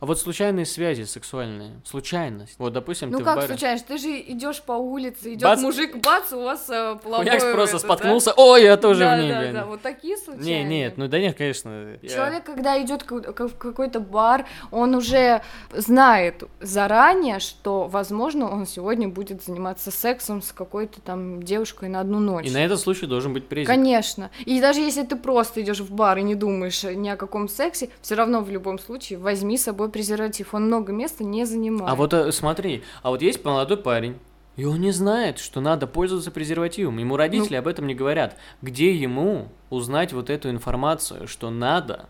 А 0.00 0.06
вот 0.06 0.18
случайные 0.18 0.66
связи 0.66 1.04
сексуальные, 1.04 1.80
случайность. 1.84 2.56
Вот, 2.58 2.72
допустим, 2.72 3.10
Ну 3.10 3.18
ты 3.18 3.22
в 3.22 3.26
как 3.26 3.36
баре... 3.36 3.48
случайно? 3.48 3.80
Ты 3.86 3.96
же 3.96 4.20
идешь 4.20 4.60
по 4.60 4.72
улице, 4.72 5.32
идет 5.32 5.44
Бац! 5.44 5.60
мужик, 5.62 5.96
бац, 5.96 6.32
у 6.32 6.42
вас 6.42 6.68
э, 6.68 6.96
половое... 7.02 7.24
Хуякс 7.26 7.44
просто 7.52 7.76
это, 7.76 7.86
да? 7.86 7.94
споткнулся, 7.94 8.32
ой, 8.36 8.64
я 8.64 8.76
тоже 8.76 9.00
да, 9.00 9.16
в 9.16 9.20
ней, 9.20 9.30
да, 9.30 9.40
блин. 9.40 9.54
да, 9.54 9.64
вот 9.66 9.80
такие 9.82 10.16
случайные. 10.18 10.64
Не, 10.64 10.68
нет, 10.80 10.98
ну 10.98 11.08
да 11.08 11.18
нет, 11.18 11.38
конечно. 11.38 11.96
я- 12.02 12.08
Человек, 12.08 12.44
когда 12.44 12.80
идет 12.82 13.08
в 13.10 13.56
какой-то 13.56 14.00
бар, 14.00 14.44
он 14.70 14.94
уже 14.94 15.42
знает 15.72 16.42
заранее, 16.60 17.38
что, 17.38 17.86
возможно, 17.86 18.50
он 18.50 18.66
сегодня 18.66 19.08
будет 19.08 19.42
заниматься 19.42 19.90
сексом 19.90 20.42
с 20.42 20.52
какой-то 20.52 21.00
там 21.00 21.42
девушкой 21.42 21.88
на 21.88 22.00
одну 22.00 22.18
ночь. 22.18 22.46
И 22.46 22.50
на 22.50 22.64
этот 22.64 22.80
случай 22.80 23.06
должен 23.06 23.32
быть 23.32 23.46
презик. 23.48 23.68
Конечно. 23.68 24.30
И 24.44 24.60
даже 24.60 24.80
если 24.80 25.04
ты 25.04 25.16
просто 25.16 25.62
идешь 25.62 25.80
в 25.80 25.92
бар 25.92 26.18
и 26.18 26.22
не 26.22 26.34
думаешь 26.34 26.82
ни 26.82 27.08
о 27.08 27.16
каком 27.16 27.48
сексе, 27.48 27.90
все 28.02 28.16
равно 28.16 28.40
в 28.40 28.50
любом 28.50 28.78
случае 28.78 29.18
возьми 29.18 29.56
с 29.56 29.62
собой 29.64 29.88
презерватив. 29.94 30.52
Он 30.54 30.66
много 30.66 30.92
места 30.92 31.22
не 31.22 31.46
занимает. 31.46 31.90
А 31.90 31.94
вот 31.94 32.12
э, 32.12 32.32
смотри, 32.32 32.82
а 33.02 33.10
вот 33.10 33.22
есть 33.22 33.44
молодой 33.44 33.76
парень, 33.76 34.18
и 34.56 34.64
он 34.64 34.80
не 34.80 34.90
знает, 34.90 35.38
что 35.38 35.60
надо 35.60 35.86
пользоваться 35.86 36.32
презервативом. 36.32 36.98
Ему 36.98 37.16
родители 37.16 37.54
об 37.54 37.68
этом 37.68 37.86
не 37.86 37.94
говорят. 37.94 38.36
Где 38.60 38.92
ему 38.92 39.48
узнать 39.70 40.12
вот 40.12 40.30
эту 40.30 40.50
информацию, 40.50 41.28
что 41.28 41.50
надо, 41.50 42.08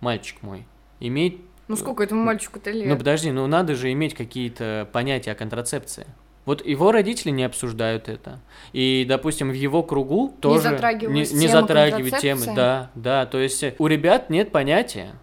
мальчик 0.00 0.42
мой, 0.42 0.66
иметь... 1.00 1.40
Ну 1.66 1.76
сколько 1.76 2.04
этому 2.04 2.22
мальчику-то 2.22 2.70
лет? 2.70 2.86
Ну 2.86 2.96
подожди, 2.96 3.32
ну 3.32 3.46
надо 3.48 3.74
же 3.74 3.90
иметь 3.92 4.14
какие-то 4.14 4.88
понятия 4.92 5.32
о 5.32 5.34
контрацепции. 5.34 6.06
Вот 6.44 6.64
его 6.64 6.92
родители 6.92 7.30
не 7.30 7.42
обсуждают 7.42 8.08
это. 8.08 8.38
И, 8.72 9.06
допустим, 9.08 9.50
в 9.50 9.54
его 9.54 9.82
кругу 9.82 10.36
тоже 10.40 10.78
не, 11.08 11.20
не 11.20 11.24
тема 11.24 11.60
затрагивают 11.60 12.18
темы. 12.18 12.46
Да, 12.54 12.90
да. 12.94 13.26
То 13.26 13.38
есть 13.38 13.62
э, 13.62 13.74
у 13.78 13.86
ребят 13.86 14.28
нет 14.28 14.52
понятия, 14.52 15.14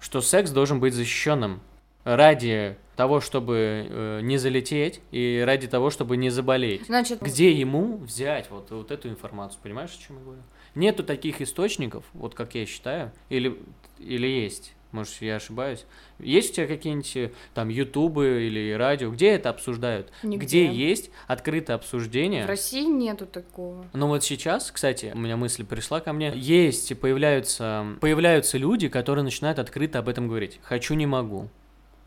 что 0.00 0.20
секс 0.20 0.50
должен 0.50 0.80
быть 0.80 0.94
защищенным 0.94 1.60
ради 2.04 2.76
того, 2.96 3.20
чтобы 3.20 3.86
э, 3.88 4.20
не 4.22 4.38
залететь 4.38 5.00
и 5.10 5.42
ради 5.46 5.68
того, 5.68 5.90
чтобы 5.90 6.16
не 6.16 6.30
заболеть. 6.30 6.86
Значит, 6.86 7.20
Где 7.20 7.52
ему 7.52 7.98
взять 7.98 8.50
вот, 8.50 8.70
вот 8.70 8.90
эту 8.90 9.08
информацию? 9.08 9.60
Понимаешь, 9.62 9.90
о 9.90 10.02
чем 10.06 10.16
я 10.18 10.24
говорю? 10.24 10.42
Нету 10.74 11.04
таких 11.04 11.40
источников, 11.40 12.04
вот 12.12 12.34
как 12.34 12.54
я 12.54 12.66
считаю, 12.66 13.12
или, 13.28 13.60
или 13.98 14.26
есть, 14.26 14.74
может, 14.92 15.20
я 15.20 15.36
ошибаюсь. 15.36 15.84
Есть 16.18 16.52
у 16.52 16.54
тебя 16.54 16.66
какие-нибудь 16.66 17.16
э, 17.16 17.30
там 17.54 17.68
ютубы 17.68 18.46
или 18.46 18.72
радио, 18.72 19.10
где 19.10 19.28
это 19.30 19.50
обсуждают? 19.50 20.10
Нигде. 20.22 20.46
Где 20.46 20.72
есть 20.72 21.10
открытое 21.26 21.74
обсуждение? 21.74 22.44
в 22.44 22.48
России 22.48 22.84
нету 22.84 23.26
такого. 23.26 23.86
Ну 23.92 24.08
вот 24.08 24.24
сейчас, 24.24 24.70
кстати, 24.70 25.12
у 25.14 25.18
меня 25.18 25.36
мысль 25.36 25.64
пришла 25.64 26.00
ко 26.00 26.12
мне. 26.12 26.32
Есть 26.34 26.90
и 26.90 26.94
появляются, 26.94 27.86
появляются 28.00 28.58
люди, 28.58 28.88
которые 28.88 29.24
начинают 29.24 29.58
открыто 29.58 29.98
об 29.98 30.08
этом 30.08 30.28
говорить. 30.28 30.58
Хочу, 30.62 30.94
не 30.94 31.06
могу. 31.06 31.48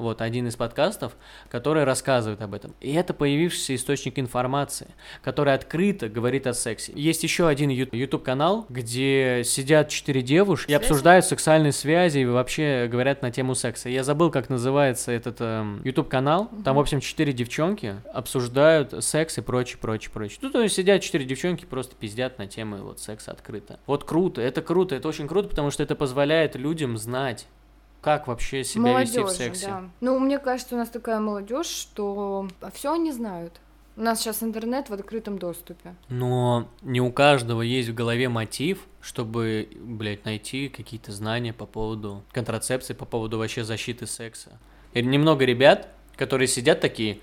Вот 0.01 0.21
один 0.21 0.47
из 0.47 0.55
подкастов, 0.55 1.15
который 1.49 1.83
рассказывает 1.83 2.41
об 2.41 2.53
этом. 2.53 2.73
И 2.81 2.93
это 2.93 3.13
появившийся 3.13 3.75
источник 3.75 4.17
информации, 4.19 4.87
который 5.23 5.53
открыто 5.53 6.09
говорит 6.09 6.47
о 6.47 6.53
сексе. 6.53 6.91
Есть 6.95 7.23
еще 7.23 7.47
один 7.47 7.69
YouTube 7.69 8.23
канал, 8.23 8.65
где 8.69 9.43
сидят 9.45 9.89
четыре 9.89 10.21
девушки 10.21 10.71
и 10.71 10.73
обсуждают 10.73 11.25
сексуальные 11.25 11.71
связи 11.71 12.19
и 12.19 12.25
вообще 12.25 12.87
говорят 12.91 13.21
на 13.21 13.31
тему 13.31 13.55
секса. 13.55 13.89
Я 13.89 14.03
забыл, 14.03 14.31
как 14.31 14.49
называется 14.49 15.11
этот 15.11 15.37
эм, 15.39 15.81
YouTube 15.83 16.09
канал. 16.09 16.49
Там, 16.65 16.75
в 16.75 16.79
общем, 16.79 16.99
четыре 16.99 17.33
девчонки 17.33 17.95
обсуждают 18.13 19.03
секс 19.03 19.37
и 19.37 19.41
прочее, 19.41 19.77
прочее, 19.79 20.11
прочее. 20.11 20.39
Ну, 20.41 20.49
то 20.49 20.61
есть 20.61 20.75
сидят 20.75 21.01
четыре 21.01 21.25
девчонки, 21.25 21.65
просто 21.65 21.95
пиздят 21.95 22.37
на 22.39 22.47
темы 22.47 22.81
вот 22.81 22.99
секса 22.99 23.31
открыто. 23.31 23.79
Вот 23.85 24.03
круто, 24.03 24.41
это 24.41 24.61
круто, 24.61 24.95
это 24.95 25.07
очень 25.07 25.27
круто, 25.27 25.47
потому 25.47 25.71
что 25.71 25.83
это 25.83 25.95
позволяет 25.95 26.55
людям 26.55 26.97
знать, 26.97 27.47
как 28.01 28.27
вообще 28.27 28.63
себя 28.63 28.99
вести 28.99 29.17
в 29.19 29.21
Молодежи, 29.21 29.37
сексе. 29.37 29.67
да. 29.67 29.83
Ну, 30.01 30.19
мне 30.19 30.39
кажется, 30.39 30.75
у 30.75 30.77
нас 30.77 30.89
такая 30.89 31.19
молодежь, 31.19 31.67
что 31.67 32.47
все 32.73 32.93
они 32.93 33.11
знают. 33.11 33.59
У 33.97 34.01
нас 34.01 34.19
сейчас 34.19 34.41
интернет 34.41 34.89
в 34.89 34.93
открытом 34.93 35.37
доступе. 35.37 35.95
Но 36.09 36.67
не 36.81 37.01
у 37.01 37.11
каждого 37.11 37.61
есть 37.61 37.89
в 37.89 37.93
голове 37.93 38.29
мотив, 38.29 38.87
чтобы, 39.01 39.69
блядь, 39.79 40.25
найти 40.25 40.69
какие-то 40.69 41.11
знания 41.11 41.53
по 41.53 41.65
поводу 41.65 42.23
контрацепции, 42.31 42.93
по 42.93 43.05
поводу 43.05 43.37
вообще 43.37 43.63
защиты 43.63 44.07
секса. 44.07 44.57
И 44.93 45.01
немного 45.03 45.45
ребят, 45.45 45.89
которые 46.15 46.47
сидят 46.47 46.81
такие, 46.81 47.19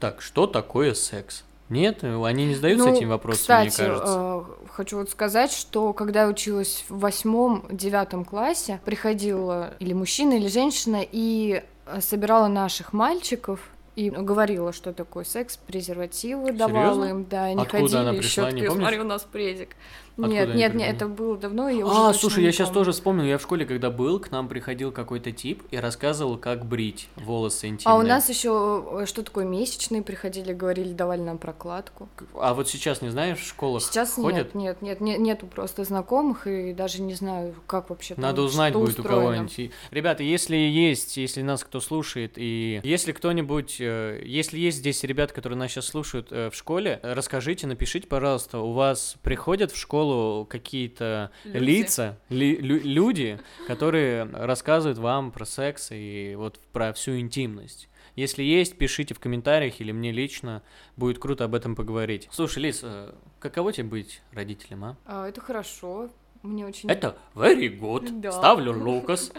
так, 0.00 0.20
что 0.22 0.46
такое 0.46 0.94
секс? 0.94 1.44
Нет, 1.68 2.04
они 2.04 2.46
не 2.46 2.54
задаются 2.54 2.88
Ну, 2.88 2.94
этим 2.94 3.08
вопросом, 3.08 3.40
кстати, 3.40 3.80
мне 3.80 3.88
кажется. 3.88 4.14
э, 4.16 4.44
хочу 4.70 4.98
вот 4.98 5.10
сказать, 5.10 5.50
что 5.52 5.92
когда 5.92 6.22
я 6.22 6.28
училась 6.28 6.84
в 6.88 7.00
восьмом-девятом 7.00 8.24
классе, 8.24 8.80
приходила 8.84 9.74
или 9.80 9.92
мужчина, 9.92 10.34
или 10.34 10.46
женщина 10.48 11.00
и 11.10 11.64
э, 11.86 12.00
собирала 12.00 12.46
наших 12.48 12.92
мальчиков 12.92 13.60
и 13.96 14.10
говорила, 14.10 14.72
что 14.72 14.92
такое 14.92 15.24
секс, 15.24 15.56
презервативы 15.56 16.52
давала 16.52 16.92
Серьезно? 16.94 17.04
им, 17.10 17.24
да, 17.28 17.44
они 17.44 17.62
Откуда 17.62 17.82
ходили, 17.82 17.96
она 17.98 18.12
пришла, 18.12 18.44
не 18.44 18.50
щёткой, 18.60 18.68
помнишь? 18.68 18.82
смотри, 18.84 19.00
у 19.00 19.04
нас 19.04 19.22
презик. 19.24 19.70
Откуда 20.16 20.28
нет, 20.46 20.54
нет, 20.54 20.74
нет, 20.74 20.96
это 20.96 21.08
было 21.08 21.36
давно, 21.36 21.68
и 21.68 21.78
я 21.78 21.86
уже 21.86 21.94
А, 21.94 22.14
слушай, 22.14 22.42
я 22.42 22.50
сейчас 22.52 22.70
тоже 22.70 22.92
вспомнил, 22.92 23.24
я 23.24 23.36
в 23.36 23.42
школе, 23.42 23.66
когда 23.66 23.90
был, 23.90 24.18
к 24.18 24.30
нам 24.30 24.48
приходил 24.48 24.90
какой-то 24.90 25.30
тип 25.30 25.62
и 25.70 25.76
рассказывал, 25.76 26.38
как 26.38 26.64
брить 26.64 27.08
волосы 27.16 27.68
интимные. 27.68 27.94
А 27.94 27.98
у 27.98 28.02
нас 28.02 28.28
еще 28.30 29.04
что 29.06 29.22
такое 29.22 29.44
месячные 29.44 30.02
приходили, 30.02 30.52
говорили, 30.54 30.92
давали 30.92 31.20
нам 31.20 31.36
прокладку. 31.38 32.08
А 32.34 32.54
вот 32.54 32.68
сейчас, 32.68 33.02
не 33.02 33.10
знаешь, 33.10 33.38
в 33.38 33.46
школах 33.46 33.82
Сейчас 33.82 34.14
ходят? 34.14 34.54
нет, 34.54 34.80
нет, 34.80 34.82
нет, 34.82 35.00
нет, 35.00 35.18
нету 35.18 35.46
просто 35.46 35.84
знакомых, 35.84 36.46
и 36.46 36.72
даже 36.72 37.02
не 37.02 37.14
знаю, 37.14 37.54
как 37.66 37.90
вообще 37.90 38.14
Надо 38.16 38.42
узнать 38.42 38.72
будет 38.72 38.98
у 38.98 39.02
устроено. 39.02 39.20
кого-нибудь. 39.20 39.58
И- 39.58 39.70
Ребята, 39.90 40.22
если 40.22 40.56
есть, 40.56 41.16
если 41.18 41.42
нас 41.42 41.62
кто 41.62 41.80
слушает, 41.80 42.32
и 42.36 42.80
если 42.84 43.12
кто-нибудь, 43.12 43.76
э, 43.80 44.22
если 44.24 44.58
есть 44.58 44.78
здесь 44.78 45.02
ребята, 45.04 45.34
которые 45.34 45.58
нас 45.58 45.70
сейчас 45.72 45.86
слушают 45.86 46.28
э, 46.30 46.48
в 46.50 46.54
школе, 46.54 47.00
э, 47.02 47.12
расскажите, 47.12 47.66
напишите, 47.66 48.06
пожалуйста, 48.06 48.60
у 48.60 48.72
вас 48.72 49.16
приходят 49.22 49.72
в 49.72 49.76
школу 49.76 50.05
какие-то 50.48 51.30
Люди. 51.44 51.64
лица, 51.64 52.18
ли- 52.28 52.56
лю- 52.56 52.82
люди, 52.82 53.40
которые 53.66 54.24
рассказывают 54.24 54.98
вам 54.98 55.30
про 55.32 55.44
секс 55.44 55.88
и 55.92 56.34
вот 56.36 56.58
про 56.72 56.92
всю 56.92 57.18
интимность. 57.18 57.88
Если 58.14 58.42
есть, 58.42 58.78
пишите 58.78 59.14
в 59.14 59.20
комментариях 59.20 59.80
или 59.80 59.92
мне 59.92 60.10
лично, 60.10 60.62
будет 60.96 61.18
круто 61.18 61.44
об 61.44 61.54
этом 61.54 61.76
поговорить. 61.76 62.28
Слушай, 62.32 62.60
Лиз, 62.60 62.80
э, 62.82 63.12
каково 63.38 63.72
тебе 63.74 63.88
быть 63.88 64.22
родителем, 64.32 64.84
а? 64.84 64.96
А, 65.04 65.28
это 65.28 65.42
хорошо, 65.42 66.08
мне 66.42 66.64
очень... 66.64 66.88
Это 66.88 67.18
very 67.34 67.68
good. 67.78 68.20
Да. 68.20 68.32
Ставлю 68.32 68.72
Лукас. 68.72 69.32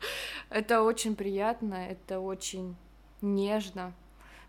Это 0.50 0.82
очень 0.82 1.14
приятно, 1.14 1.74
это 1.88 2.18
очень 2.18 2.74
нежно. 3.22 3.94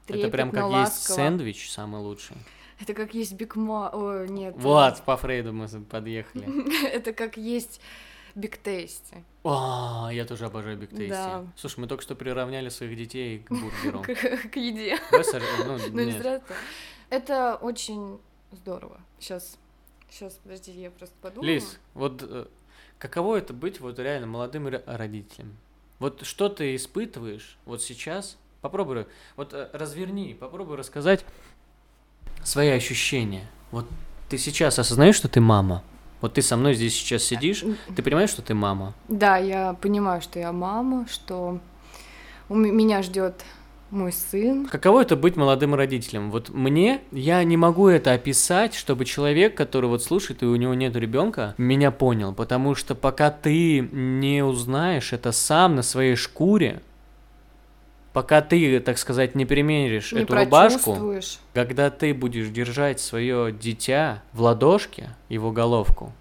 Это 0.08 0.30
прям 0.30 0.52
как 0.52 0.72
есть 0.72 1.04
сэндвич 1.04 1.72
самый 1.72 2.02
лучший. 2.02 2.36
Это 2.82 2.94
как 2.94 3.14
есть 3.14 3.34
бигма... 3.34 3.90
О, 3.94 4.26
нет. 4.26 4.56
Вот, 4.58 5.02
по 5.04 5.16
Фрейду 5.18 5.54
мы 5.54 5.68
подъехали. 5.68 6.86
Это 6.92 7.14
как 7.14 7.38
есть 7.38 7.80
биг 8.36 8.58
тейсти. 8.58 9.24
О, 9.44 10.10
я 10.12 10.26
тоже 10.26 10.46
обожаю 10.46 10.78
Биг 10.78 10.90
Тейсти. 10.92 11.10
Да. 11.10 11.46
Слушай, 11.56 11.80
мы 11.80 11.88
только 11.88 12.04
что 12.04 12.16
приравняли 12.16 12.70
своих 12.70 12.96
детей 12.96 13.40
к 13.40 13.50
бургеру. 13.50 14.02
К 14.04 14.56
еде. 14.56 14.98
Ну, 15.12 15.80
Ну, 15.92 16.04
не 16.04 16.12
зря 16.12 16.42
это. 17.10 17.58
Очень 17.62 18.20
здорово. 18.52 19.00
Сейчас, 19.20 19.58
сейчас, 20.10 20.40
подожди, 20.44 20.72
я 20.72 20.92
просто 20.92 21.16
подумаю. 21.22 21.54
Лиз, 21.56 21.80
вот 21.94 22.24
э, 22.24 22.46
каково 23.00 23.38
это 23.38 23.54
быть 23.54 23.80
вот 23.80 23.98
реально 24.00 24.28
молодым 24.28 24.68
ро- 24.68 24.84
родителем? 24.86 25.58
Вот 26.00 26.26
что 26.26 26.50
ты 26.50 26.76
испытываешь 26.76 27.58
вот 27.66 27.82
сейчас? 27.82 28.38
Попробуй, 28.62 29.08
вот 29.38 29.54
э, 29.54 29.70
разверни, 29.74 30.36
попробуй 30.40 30.78
рассказать 30.78 31.26
свои 32.44 32.70
ощущения. 32.70 33.48
Вот 33.72 33.86
ты 34.30 34.38
сейчас 34.38 34.80
осознаешь, 34.80 35.16
что 35.16 35.28
ты 35.28 35.42
мама? 35.42 35.84
Вот 36.22 36.34
ты 36.36 36.42
со 36.42 36.56
мной 36.56 36.76
здесь 36.76 36.94
сейчас 36.94 37.24
сидишь, 37.24 37.64
ты 37.96 38.04
понимаешь, 38.04 38.30
что 38.30 38.42
ты 38.42 38.54
мама? 38.54 38.94
Да, 39.08 39.38
я 39.38 39.74
понимаю, 39.82 40.22
что 40.22 40.40
я 40.40 40.52
мама, 40.52 41.08
что 41.10 41.60
у 42.48 42.56
меня 42.56 43.02
ждет 43.02 43.44
мой 43.90 44.14
сын. 44.14 44.68
Каково 44.68 45.02
это 45.02 45.16
быть 45.16 45.36
молодым 45.36 45.76
родителем? 45.76 46.32
Вот 46.32 46.50
мне, 46.50 47.02
я 47.12 47.44
не 47.44 47.58
могу 47.58 47.88
это 47.88 48.14
описать, 48.14 48.74
чтобы 48.74 49.06
человек, 49.06 49.56
который 49.56 49.88
вот 49.88 50.04
слушает 50.04 50.44
и 50.44 50.46
у 50.46 50.56
него 50.56 50.74
нет 50.74 50.96
ребенка, 50.96 51.56
меня 51.58 51.92
понял, 51.92 52.34
потому 52.34 52.76
что 52.76 52.96
пока 52.96 53.32
ты 53.32 53.80
не 53.80 54.44
узнаешь 54.44 55.14
это 55.14 55.32
сам 55.32 55.76
на 55.76 55.82
своей 55.82 56.16
шкуре, 56.16 56.82
пока 58.14 58.42
ты, 58.42 58.80
так 58.80 58.98
сказать, 58.98 59.36
не 59.36 59.46
примеришь 59.46 60.12
не 60.12 60.22
эту 60.22 60.36
рубашку, 60.36 61.20
когда 61.54 61.90
ты 61.90 62.14
будешь 62.14 62.50
держать 62.50 63.00
свое 63.00 63.52
дитя 63.52 64.24
в 64.34 64.42
ладошке, 64.42 65.16
его 65.30 65.52
головку, 65.52 66.14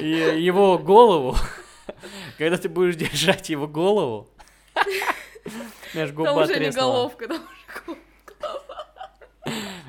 и 0.00 0.40
его 0.40 0.78
голову, 0.78 1.36
когда 2.38 2.56
ты 2.56 2.68
будешь 2.68 2.96
держать 2.96 3.48
его 3.50 3.66
голову, 3.66 4.28
Знаешь, 5.92 6.12
губа 6.12 6.34
Там 6.34 6.38
уже 6.38 6.60
не 6.60 6.70
головка, 6.70 7.28
там 7.28 7.40
уже 7.40 7.96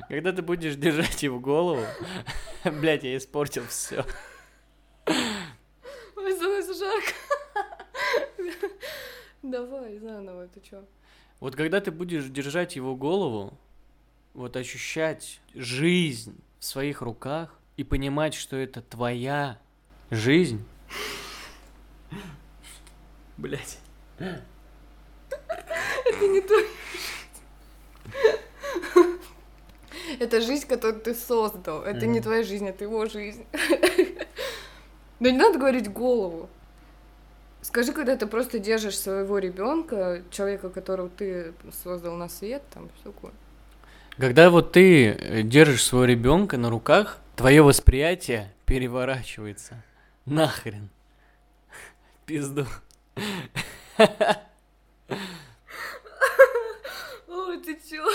Когда 0.08 0.32
ты 0.32 0.42
будешь 0.42 0.74
держать 0.74 1.22
его 1.22 1.38
голову, 1.38 1.84
блять, 2.64 3.04
я 3.04 3.16
испортил 3.16 3.62
все. 3.68 4.04
Давай, 9.50 9.98
заново, 9.98 10.46
ты 10.46 10.60
чё? 10.60 10.84
Вот 11.40 11.56
когда 11.56 11.80
ты 11.80 11.90
будешь 11.90 12.26
держать 12.26 12.76
его 12.76 12.94
голову, 12.94 13.58
вот 14.32 14.56
ощущать 14.56 15.40
жизнь 15.54 16.36
в 16.60 16.64
своих 16.64 17.02
руках 17.02 17.58
и 17.76 17.82
понимать, 17.82 18.34
что 18.34 18.56
это 18.56 18.80
твоя 18.80 19.58
жизнь. 20.10 20.64
Блять. 23.36 23.78
Это 24.18 24.40
не 26.28 26.40
твоя 26.42 26.66
Это 30.20 30.40
жизнь, 30.42 30.68
которую 30.68 31.00
ты 31.00 31.14
создал. 31.14 31.82
Это 31.82 32.06
не 32.06 32.20
твоя 32.20 32.44
жизнь, 32.44 32.68
это 32.68 32.84
его 32.84 33.06
жизнь. 33.06 33.44
Да 35.20 35.30
не 35.30 35.36
надо 35.36 35.58
говорить 35.58 35.92
голову. 35.92 36.48
Скажи, 37.62 37.92
когда 37.92 38.16
ты 38.16 38.26
просто 38.26 38.58
держишь 38.58 38.98
своего 38.98 39.38
ребенка, 39.38 40.22
человека, 40.30 40.70
которого 40.70 41.08
ты 41.10 41.52
создал 41.82 42.16
на 42.16 42.28
свет, 42.28 42.62
там 42.72 42.88
все 42.96 43.12
такое. 43.12 43.32
Когда 44.16 44.50
вот 44.50 44.72
ты 44.72 45.10
э, 45.10 45.42
держишь 45.42 45.84
своего 45.84 46.04
ребенка 46.06 46.56
на 46.56 46.70
руках, 46.70 47.18
твое 47.36 47.62
восприятие 47.62 48.52
переворачивается. 48.66 49.82
Нахрен. 50.26 50.88
Пизду. 52.26 52.66
Ой, 57.28 57.58
ты 57.58 57.78
чё? 57.88 58.06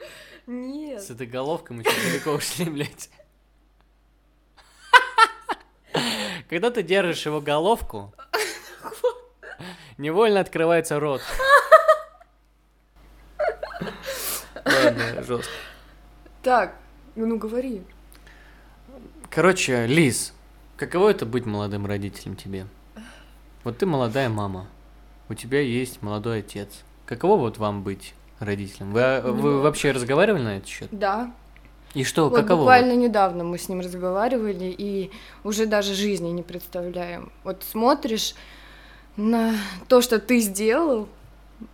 Нет. 0.46 1.02
С 1.02 1.10
этой 1.10 1.26
головкой 1.26 1.76
мы 1.76 1.84
сейчас 1.84 2.12
далеко 2.12 2.30
ушли, 2.32 2.64
блядь. 2.66 3.10
Когда 6.48 6.70
ты 6.70 6.82
держишь 6.82 7.24
его 7.26 7.40
головку, 7.40 8.12
невольно 9.98 10.40
открывается 10.40 11.00
рот. 11.00 11.20
Ладно, 14.64 15.22
жестко. 15.22 15.52
Так, 16.42 16.74
ну 17.16 17.36
говори. 17.38 17.82
Короче, 19.30 19.86
Лиз, 19.86 20.32
каково 20.76 21.10
это 21.10 21.26
быть 21.26 21.46
молодым 21.46 21.86
родителем 21.86 22.36
тебе? 22.36 22.66
Вот 23.64 23.78
ты 23.78 23.86
молодая 23.86 24.28
мама, 24.28 24.66
у 25.28 25.34
тебя 25.34 25.60
есть 25.60 26.02
молодой 26.02 26.40
отец. 26.40 26.82
Каково 27.06 27.36
вот 27.38 27.58
вам 27.58 27.82
быть 27.82 28.14
родителем? 28.38 28.92
Вы, 28.92 29.00
а, 29.02 29.20
вы 29.22 29.52
Ну. 29.52 29.60
вообще 29.62 29.90
разговаривали 29.92 30.42
на 30.42 30.56
этот 30.58 30.68
счет? 30.68 30.88
Да, 30.90 31.32
И 31.94 32.04
что, 32.04 32.28
вот 32.28 32.36
каково? 32.36 32.60
буквально 32.60 32.92
недавно 32.94 33.44
мы 33.44 33.58
с 33.58 33.68
ним 33.68 33.80
разговаривали 33.80 34.74
и 34.76 35.10
уже 35.44 35.66
даже 35.66 35.94
жизни 35.94 36.28
не 36.28 36.42
представляем. 36.42 37.32
Вот 37.42 37.62
смотришь 37.62 38.34
на 39.16 39.54
то, 39.88 40.00
что 40.00 40.18
ты 40.18 40.40
сделал, 40.40 41.08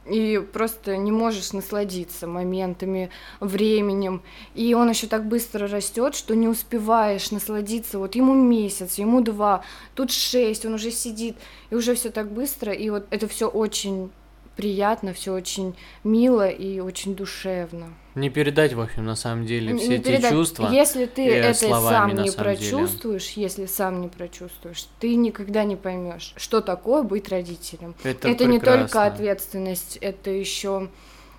и 0.06 0.42
просто 0.52 0.96
не 0.96 1.10
можешь 1.10 1.52
насладиться 1.52 2.26
моментами, 2.26 3.10
временем. 3.40 4.22
И 4.54 4.74
он 4.74 4.90
еще 4.90 5.06
так 5.06 5.26
быстро 5.26 5.68
растет, 5.68 6.14
что 6.14 6.34
не 6.34 6.48
успеваешь 6.48 7.30
насладиться. 7.30 7.98
Вот 7.98 8.14
ему 8.14 8.34
месяц, 8.34 8.96
ему 8.96 9.20
два, 9.20 9.64
тут 9.94 10.10
шесть, 10.10 10.66
он 10.66 10.74
уже 10.74 10.90
сидит, 10.90 11.36
и 11.70 11.74
уже 11.74 11.94
все 11.94 12.10
так 12.10 12.30
быстро. 12.30 12.72
И 12.72 12.90
вот 12.90 13.06
это 13.10 13.26
все 13.28 13.48
очень 13.48 14.10
приятно, 14.56 15.12
все 15.12 15.32
очень 15.32 15.74
мило 16.04 16.48
и 16.48 16.80
очень 16.80 17.14
душевно. 17.14 17.94
Не 18.14 18.28
передать, 18.28 18.72
в 18.72 18.80
общем, 18.80 19.04
на 19.04 19.14
самом 19.14 19.46
деле, 19.46 19.76
все 19.76 19.88
не 19.88 19.94
эти 19.96 20.02
передать. 20.02 20.32
чувства. 20.32 20.68
Если 20.70 21.06
ты 21.06 21.28
э, 21.28 21.34
это 21.36 21.58
словами, 21.58 22.14
сам 22.14 22.22
не 22.24 22.30
самом 22.30 22.54
деле. 22.54 22.70
прочувствуешь, 22.70 23.30
если 23.30 23.66
сам 23.66 24.00
не 24.00 24.08
прочувствуешь, 24.08 24.86
ты 24.98 25.14
никогда 25.14 25.64
не 25.64 25.76
поймешь, 25.76 26.32
что 26.36 26.60
такое 26.60 27.02
быть 27.02 27.28
родителем. 27.28 27.94
Это, 28.02 28.28
Это, 28.28 28.44
не 28.46 28.58
только 28.58 29.04
ответственность, 29.04 29.96
это 30.00 30.30
еще 30.30 30.88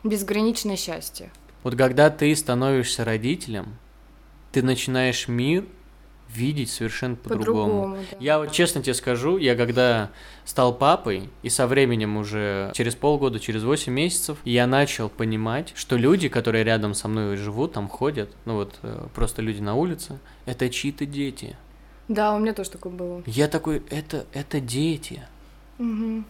безграничное 0.04 0.78
счастье. 0.78 1.30
Вот 1.64 1.76
когда 1.76 2.10
ты 2.10 2.36
становишься 2.36 3.04
родителем, 3.06 3.78
ты 4.52 4.64
начинаешь 4.64 5.28
мир 5.28 5.66
видеть 6.34 6.70
совершенно 6.70 7.16
по-другому. 7.16 7.64
По-другому, 7.66 7.96
да. 8.12 8.18
Я 8.20 8.40
вот 8.40 8.52
честно 8.52 8.82
тебе 8.82 8.94
скажу, 8.94 9.38
я 9.38 9.56
когда 9.56 10.12
стал 10.46 10.74
папой, 10.74 11.30
и 11.44 11.50
со 11.50 11.68
временем 11.68 12.18
уже 12.18 12.72
через 12.74 12.96
полгода, 12.96 13.40
через 13.40 13.64
8 13.64 13.92
месяцев, 13.92 14.38
я 14.44 14.68
начал 14.68 15.10
понимать, 15.10 15.74
что 15.76 15.98
люди, 15.98 16.30
которые 16.30 16.64
рядом 16.64 16.94
со 16.94 17.08
мной 17.08 17.38
живут, 17.38 17.74
там 17.74 17.88
ходят, 17.88 18.30
ну 18.46 18.56
вот 18.56 18.76
э, 18.84 19.08
просто 19.14 19.42
люди 19.42 19.62
на 19.62 19.76
улице, 19.76 20.20
это 20.46 20.70
чьи-то 20.70 21.06
дети. 21.06 21.56
Да, 22.08 22.36
у 22.36 22.40
меня 22.40 22.54
тоже 22.54 22.72
такое 22.72 22.92
было. 22.92 23.24
Я 23.26 23.48
такой, 23.48 23.84
это, 23.90 24.26
это 24.34 24.60
дети. 24.60 25.24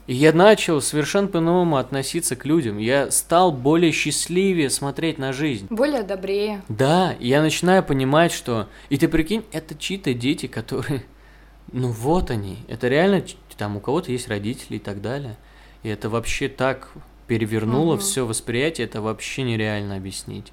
И 0.07 0.13
я 0.13 0.31
начал 0.33 0.81
совершенно 0.81 1.27
по-новому 1.27 1.77
относиться 1.77 2.35
к 2.35 2.45
людям. 2.45 2.77
Я 2.77 3.11
стал 3.11 3.51
более 3.51 3.91
счастливее 3.91 4.69
смотреть 4.69 5.17
на 5.17 5.33
жизнь. 5.33 5.67
Более 5.69 6.03
добрее. 6.03 6.61
Да, 6.69 7.13
и 7.19 7.27
я 7.27 7.41
начинаю 7.41 7.83
понимать, 7.83 8.31
что... 8.31 8.67
И 8.89 8.97
ты 8.97 9.07
прикинь, 9.07 9.43
это 9.51 9.75
чьи-то 9.75 10.13
дети, 10.13 10.47
которые... 10.47 11.03
Ну 11.73 11.89
вот 11.89 12.31
они. 12.31 12.57
Это 12.67 12.87
реально... 12.87 13.23
Там 13.57 13.77
у 13.77 13.79
кого-то 13.79 14.11
есть 14.11 14.27
родители 14.27 14.77
и 14.77 14.79
так 14.79 15.01
далее. 15.01 15.37
И 15.83 15.89
это 15.89 16.09
вообще 16.09 16.47
так 16.49 16.91
перевернуло 17.27 17.93
Мгм. 17.93 18.01
все 18.01 18.25
восприятие, 18.25 18.85
это 18.87 19.01
вообще 19.01 19.43
нереально 19.43 19.95
объяснить. 19.95 20.51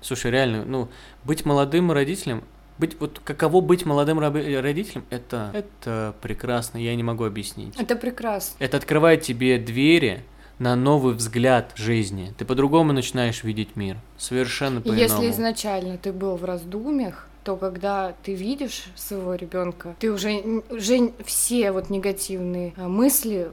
Слушай, 0.00 0.30
реально, 0.30 0.64
ну, 0.64 0.88
быть 1.24 1.44
молодым 1.44 1.92
родителем, 1.92 2.42
быть 2.78 2.98
вот 3.00 3.20
каково 3.24 3.60
быть 3.60 3.84
молодым 3.84 4.18
раби- 4.20 4.56
родителем, 4.56 5.04
это, 5.10 5.50
это 5.54 6.14
прекрасно, 6.20 6.78
я 6.78 6.94
не 6.94 7.02
могу 7.02 7.24
объяснить. 7.24 7.74
Это 7.78 7.96
прекрасно. 7.96 8.56
Это 8.58 8.76
открывает 8.76 9.22
тебе 9.22 9.58
двери 9.58 10.24
на 10.58 10.74
новый 10.74 11.14
взгляд 11.14 11.72
жизни. 11.76 12.32
Ты 12.38 12.44
по-другому 12.44 12.92
начинаешь 12.92 13.44
видеть 13.44 13.76
мир. 13.76 13.96
Совершенно 14.16 14.80
по-иному. 14.80 15.00
если 15.00 15.30
изначально 15.30 15.98
ты 15.98 16.12
был 16.12 16.36
в 16.36 16.44
раздумьях, 16.44 17.28
то 17.44 17.56
когда 17.56 18.14
ты 18.24 18.34
видишь 18.34 18.86
своего 18.96 19.34
ребенка, 19.34 19.94
ты 20.00 20.10
уже, 20.10 20.62
уже 20.70 21.12
все 21.24 21.70
вот 21.72 21.90
негативные 21.90 22.72
э, 22.76 22.88
мысли 22.88 23.50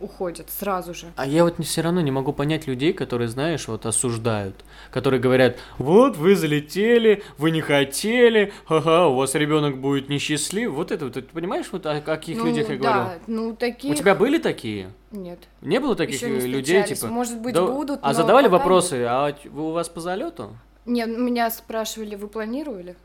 уходят 0.00 0.50
сразу 0.50 0.94
же. 0.94 1.12
А 1.16 1.26
я 1.26 1.44
вот 1.44 1.64
все 1.64 1.80
равно 1.80 2.00
не 2.00 2.10
могу 2.10 2.32
понять 2.32 2.66
людей, 2.66 2.92
которые, 2.92 3.28
знаешь, 3.28 3.68
вот 3.68 3.86
осуждают, 3.86 4.56
которые 4.90 5.20
говорят, 5.20 5.56
вот 5.78 6.16
вы 6.16 6.36
залетели, 6.36 7.22
вы 7.38 7.50
не 7.50 7.60
хотели, 7.60 8.52
ха-ха, 8.66 9.08
у 9.08 9.16
вас 9.16 9.34
ребенок 9.34 9.78
будет 9.78 10.08
несчастлив. 10.08 10.72
Вот 10.72 10.92
это 10.92 11.06
вот, 11.06 11.14
ты 11.14 11.22
понимаешь, 11.22 11.66
вот 11.72 11.86
о 11.86 12.00
каких 12.00 12.38
ну, 12.38 12.46
людях 12.46 12.68
я 12.70 12.78
да, 12.78 13.02
говорю? 13.04 13.20
ну 13.26 13.56
таких... 13.56 13.92
У 13.92 13.94
тебя 13.94 14.14
были 14.14 14.38
такие? 14.38 14.90
Нет. 15.10 15.38
Не 15.62 15.80
было 15.80 15.96
таких 15.96 16.16
Ещё 16.16 16.28
не 16.28 16.38
э, 16.38 16.46
людей, 16.46 16.82
типа? 16.84 17.06
Может 17.06 17.40
быть, 17.40 17.54
«Да- 17.54 17.66
будут, 17.66 18.00
А 18.02 18.12
задавали 18.12 18.48
вопросы, 18.48 19.04
а 19.08 19.34
вы- 19.44 19.68
у 19.68 19.70
вас 19.72 19.88
по 19.88 20.00
залету? 20.00 20.56
Нет, 20.84 21.08
меня 21.08 21.50
спрашивали, 21.50 22.14
вы 22.14 22.28
планировали? 22.28 22.96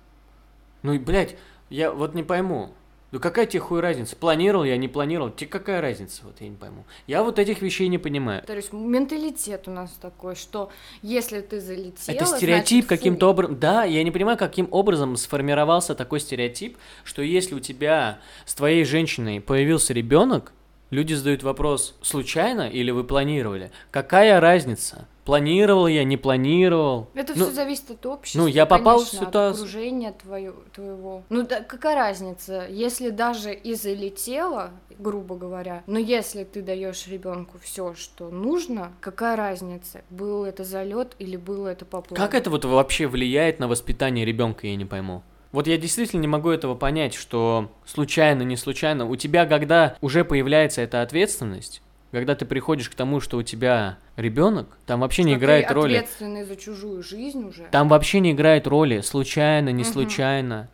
Ну, 0.84 1.00
блядь, 1.00 1.36
я 1.70 1.92
вот 1.92 2.14
не 2.16 2.24
пойму. 2.24 2.74
Ну 3.12 3.20
какая 3.20 3.46
тебе 3.46 3.60
хуй 3.60 3.82
разница? 3.82 4.16
Планировал 4.16 4.64
я, 4.64 4.78
не 4.78 4.88
планировал? 4.88 5.32
Тебе 5.32 5.50
какая 5.50 5.82
разница? 5.82 6.22
Вот 6.24 6.36
я 6.40 6.48
не 6.48 6.56
пойму. 6.56 6.86
Я 7.08 7.24
вот 7.24 7.40
этих 7.40 7.62
вещей 7.62 7.90
не 7.90 7.98
понимаю. 7.98 8.42
То 8.44 8.56
есть 8.56 8.72
менталитет 8.72 9.68
у 9.68 9.72
нас 9.72 9.92
такой, 10.02 10.36
что 10.36 10.72
если 11.02 11.42
ты 11.42 11.60
залетела, 11.60 12.16
Это 12.16 12.26
стереотип 12.26 12.88
каким-то 12.88 13.30
образом. 13.30 13.60
Да, 13.60 13.84
я 13.84 14.04
не 14.04 14.12
понимаю, 14.12 14.38
каким 14.38 14.68
образом 14.72 15.18
сформировался 15.18 15.94
такой 15.94 16.22
стереотип, 16.22 16.78
что 17.04 17.22
если 17.22 17.54
у 17.54 17.60
тебя 17.60 18.20
с 18.46 18.56
твоей 18.56 18.86
женщиной 18.86 19.42
появился 19.42 19.92
ребенок, 19.94 20.54
люди 20.90 21.14
задают 21.14 21.44
вопрос: 21.44 21.96
случайно 22.02 22.70
или 22.70 22.92
вы 22.92 23.04
планировали? 23.04 23.72
Какая 23.92 24.40
разница? 24.40 25.06
Планировал 25.26 25.86
я, 25.88 26.04
не 26.04 26.18
планировал? 26.18 27.08
Это 27.14 27.34
Ну, 27.38 27.46
все 27.46 27.54
зависит 27.54 27.92
от 27.92 28.06
общества. 28.08 28.40
ну, 28.40 28.48
я 28.48 28.66
попал 28.66 28.98
конечно, 28.98 29.20
ситуацию- 29.20 29.50
От 29.52 29.56
окружения 29.56 30.12
твою, 30.14 30.56
твоего. 30.74 31.24
Ну, 31.30 31.46
да, 31.46 31.62
какая 31.62 31.96
разница, 31.96 32.66
если 32.68 33.10
даже 33.10 33.54
и 33.54 33.76
залетела, 33.76 34.72
грубо 34.98 35.36
говоря, 35.36 35.84
но 35.86 36.00
если 36.00 36.44
ты 36.44 36.62
даешь 36.64 37.08
ребенку 37.08 37.60
все, 37.62 37.94
что 37.94 38.30
нужно, 38.30 38.94
какая 39.00 39.36
разница, 39.36 40.02
был 40.10 40.44
это 40.44 40.64
залет 40.64 41.16
или 41.20 41.38
было 41.38 41.68
это 41.68 41.86
по 41.86 42.02
плану? 42.02 42.16
Как 42.24 42.34
это 42.34 42.50
вот 42.50 42.66
вообще 42.66 43.06
влияет 43.08 43.60
на 43.60 43.68
воспитание 43.68 44.26
ребенка, 44.26 44.66
я 44.66 44.76
не 44.76 44.86
пойму. 44.86 45.22
Вот 45.52 45.68
я 45.68 45.78
действительно 45.78 46.22
не 46.22 46.28
могу 46.28 46.50
этого 46.50 46.76
понять, 46.76 47.14
что 47.14 47.70
случайно, 47.86 48.42
не 48.44 48.56
случайно, 48.56 49.06
у 49.06 49.16
тебя, 49.18 49.46
когда 49.46 49.98
уже 50.02 50.24
появляется 50.24 50.82
эта 50.82 51.02
ответственность, 51.02 51.82
когда 52.12 52.36
ты 52.36 52.46
приходишь 52.46 52.90
к 52.90 52.96
тому, 52.96 53.20
что 53.20 53.38
у 53.38 53.44
тебя 53.44 53.98
ребенок, 54.18 54.68
там 54.86 55.00
вообще 55.00 55.24
не 55.24 55.32
Что 55.34 55.40
ты 55.40 55.44
играет 55.46 55.72
роли. 55.72 55.96
ответственный 55.96 56.44
за 56.44 56.56
чужую 56.56 57.02
жизнь 57.04 57.46
уже. 57.46 57.68
Там 57.72 57.88
вообще 57.90 58.20
не 58.20 58.32
играет 58.34 58.68
роли, 58.68 59.02
случайно, 59.02 59.70
не 59.70 59.84
Мгм. 59.84 59.92
случайно. 59.92 60.70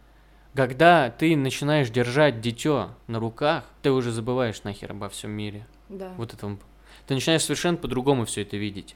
Когда 0.55 1.11
ты 1.11 1.35
начинаешь 1.35 1.89
держать 1.89 2.41
дитё 2.41 2.89
на 3.05 3.19
руках, 3.19 3.63
ты 3.83 3.91
уже 3.91 4.11
забываешь 4.11 4.63
нахер 4.63 4.91
обо 4.91 5.07
всем 5.09 5.31
мире. 5.31 5.67
Да. 5.89 6.11
Вот 6.17 6.33
это 6.33 6.57
ты 7.05 7.13
начинаешь 7.13 7.43
совершенно 7.43 7.77
по-другому 7.77 8.25
все 8.25 8.41
это 8.41 8.57
видеть. 8.57 8.95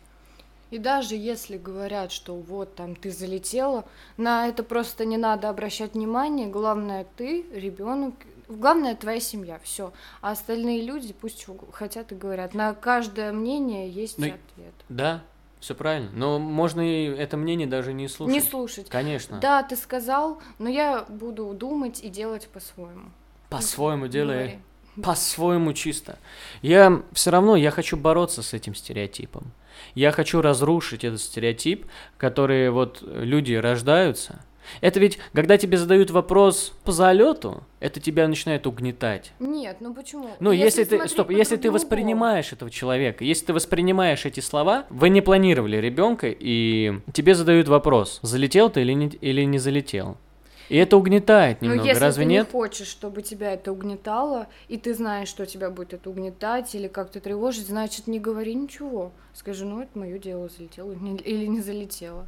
И 0.72 0.78
даже 0.78 1.16
если 1.16 1.58
говорят, 1.58 2.14
что 2.14 2.34
вот 2.34 2.76
там 2.76 2.96
ты 2.96 3.12
залетела, 3.12 3.84
на 4.16 4.48
это 4.48 4.64
просто 4.64 5.04
не 5.04 5.18
надо 5.18 5.50
обращать 5.50 5.94
внимание. 5.96 6.48
Главное, 6.48 7.06
ты, 7.18 7.46
ребенок, 7.54 8.16
главное 8.58 8.96
твоя 8.96 9.20
семья, 9.20 9.60
все. 9.64 9.94
А 10.22 10.32
остальные 10.32 10.84
люди 10.84 11.14
пусть 11.14 11.46
хотят 11.72 12.12
и 12.12 12.16
говорят. 12.16 12.54
На 12.54 12.74
каждое 12.74 13.32
мнение 13.32 13.90
есть 13.90 14.18
ну, 14.18 14.26
ответ. 14.28 14.74
Да, 14.90 15.24
все 15.60 15.76
правильно. 15.76 16.10
Но 16.14 16.40
можно 16.40 16.82
и 16.82 17.06
это 17.06 17.38
мнение 17.38 17.68
даже 17.68 17.94
не 17.94 18.08
слушать. 18.08 18.34
Не 18.34 18.42
слушать. 18.42 18.90
Конечно. 18.90 19.40
Да, 19.40 19.64
ты 19.64 19.76
сказал, 19.76 20.42
но 20.60 20.70
я 20.70 21.06
буду 21.08 21.54
думать 21.54 22.04
и 22.04 22.10
делать 22.10 22.48
по-своему. 22.48 23.12
По-своему 23.50 24.08
делай. 24.08 24.60
По-своему 25.02 25.74
чисто. 25.74 26.18
Я 26.62 27.02
все 27.14 27.32
равно, 27.32 27.56
я 27.56 27.72
хочу 27.72 27.96
бороться 27.96 28.44
с 28.44 28.54
этим 28.54 28.76
стереотипом. 28.76 29.52
Я 29.96 30.12
хочу 30.12 30.42
разрушить 30.42 31.04
этот 31.04 31.22
стереотип, 31.22 31.86
который 32.18 32.70
вот 32.70 33.02
люди 33.02 33.54
рождаются– 33.54 34.44
это 34.82 35.00
ведь, 35.00 35.18
когда 35.34 35.58
тебе 35.58 35.78
задают 35.78 36.12
вопрос 36.12 36.74
по 36.84 36.92
залету, 36.92 37.64
это 37.80 38.00
тебя 38.00 38.28
начинает 38.28 38.68
угнетать. 38.68 39.32
Нет, 39.40 39.78
ну 39.80 39.94
почему? 39.94 40.30
Ну, 40.40 40.52
если, 40.52 40.82
если 40.82 40.98
ты, 40.98 41.08
стоп, 41.08 41.32
если 41.32 41.56
ты 41.58 41.72
воспринимаешь 41.72 42.52
этого 42.54 42.70
человека, 42.72 43.24
если 43.24 43.48
ты 43.48 43.54
воспринимаешь 43.54 44.26
эти 44.26 44.40
слова, 44.40 44.86
вы 44.90 45.10
не 45.10 45.22
планировали 45.22 45.78
ребенка, 45.78 46.28
и 46.30 47.00
тебе 47.14 47.36
задают 47.36 47.68
вопрос, 47.68 48.20
залетел 48.22 48.70
ты 48.70 48.82
или 48.82 48.94
не, 48.94 49.08
или 49.08 49.44
не 49.44 49.58
залетел. 49.58 50.18
И 50.70 50.78
это 50.78 50.96
угнетает 50.96 51.62
немного, 51.62 51.82
Но 51.82 51.88
если 51.90 52.02
разве 52.02 52.24
ты 52.24 52.30
нет? 52.30 52.48
не 52.48 52.52
хочешь, 52.54 52.88
чтобы 52.88 53.22
тебя 53.24 53.52
это 53.52 53.74
угнетало, 53.74 54.48
и 54.70 54.78
ты 54.78 54.94
знаешь, 54.94 55.28
что 55.28 55.46
тебя 55.46 55.70
будет 55.70 55.94
это 55.94 56.10
угнетать 56.10 56.74
или 56.76 56.88
как-то 56.88 57.20
тревожить, 57.20 57.68
значит, 57.68 58.08
не 58.08 58.22
говори 58.22 58.56
ничего. 58.56 59.12
Скажи, 59.34 59.66
ну, 59.66 59.82
это 59.82 60.00
мое 60.00 60.18
дело, 60.18 60.48
залетело 60.48 60.94
или 60.94 61.46
не 61.46 61.60
залетело. 61.60 62.26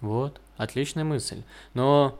Вот, 0.00 0.40
отличная 0.56 1.04
мысль. 1.04 1.42
Но 1.74 2.18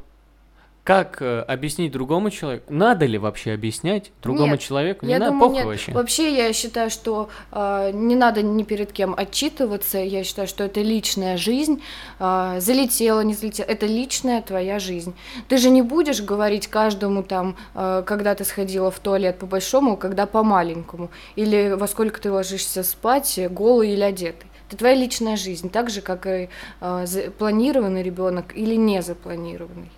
как 0.89 1.21
э, 1.21 1.41
объяснить 1.41 1.93
другому 1.93 2.31
человеку? 2.31 2.73
Надо 2.73 3.05
ли 3.05 3.19
вообще 3.19 3.53
объяснять 3.53 4.11
другому 4.23 4.53
нет, 4.53 4.61
человеку? 4.61 5.05
Не 5.05 5.13
я 5.13 5.19
надо, 5.19 5.33
думаю, 5.33 5.53
нет. 5.53 5.67
вообще. 5.67 5.93
Вообще 5.93 6.35
я 6.35 6.51
считаю, 6.55 6.89
что 6.89 7.29
э, 7.53 7.91
не 7.93 8.17
надо 8.17 8.41
ни 8.41 8.63
перед 8.63 8.91
кем 8.91 9.15
отчитываться. 9.15 9.99
Я 9.99 10.25
считаю, 10.25 10.49
что 10.49 10.65
это 10.65 10.81
личная 10.81 11.37
жизнь. 11.37 11.83
Э, 12.19 12.57
залетела, 12.61 13.21
не 13.21 13.35
залетела. 13.35 13.67
Это 13.67 13.85
личная 13.85 14.41
твоя 14.41 14.79
жизнь. 14.79 15.15
Ты 15.49 15.59
же 15.59 15.69
не 15.69 15.83
будешь 15.83 16.23
говорить 16.23 16.69
каждому 16.69 17.23
там, 17.23 17.57
э, 17.75 18.03
когда 18.07 18.35
ты 18.35 18.47
сходила 18.47 18.91
в 18.91 18.99
туалет 18.99 19.39
по 19.39 19.45
большому, 19.45 19.99
когда 19.99 20.25
по 20.25 20.43
маленькому. 20.43 21.11
Или 21.37 21.75
во 21.79 21.87
сколько 21.87 22.19
ты 22.19 22.33
ложишься 22.33 22.83
спать, 22.83 23.39
голый 23.51 23.93
или 23.93 24.01
одетый. 24.01 24.48
Это 24.69 24.77
твоя 24.77 24.95
личная 24.95 25.37
жизнь, 25.37 25.71
так 25.71 25.89
же, 25.89 26.03
как 26.03 26.27
и 26.27 26.51
э, 26.81 27.31
планированный 27.39 28.03
ребенок 28.03 28.55
или 28.55 28.75
не 28.75 29.01
запланированный. 29.01 29.91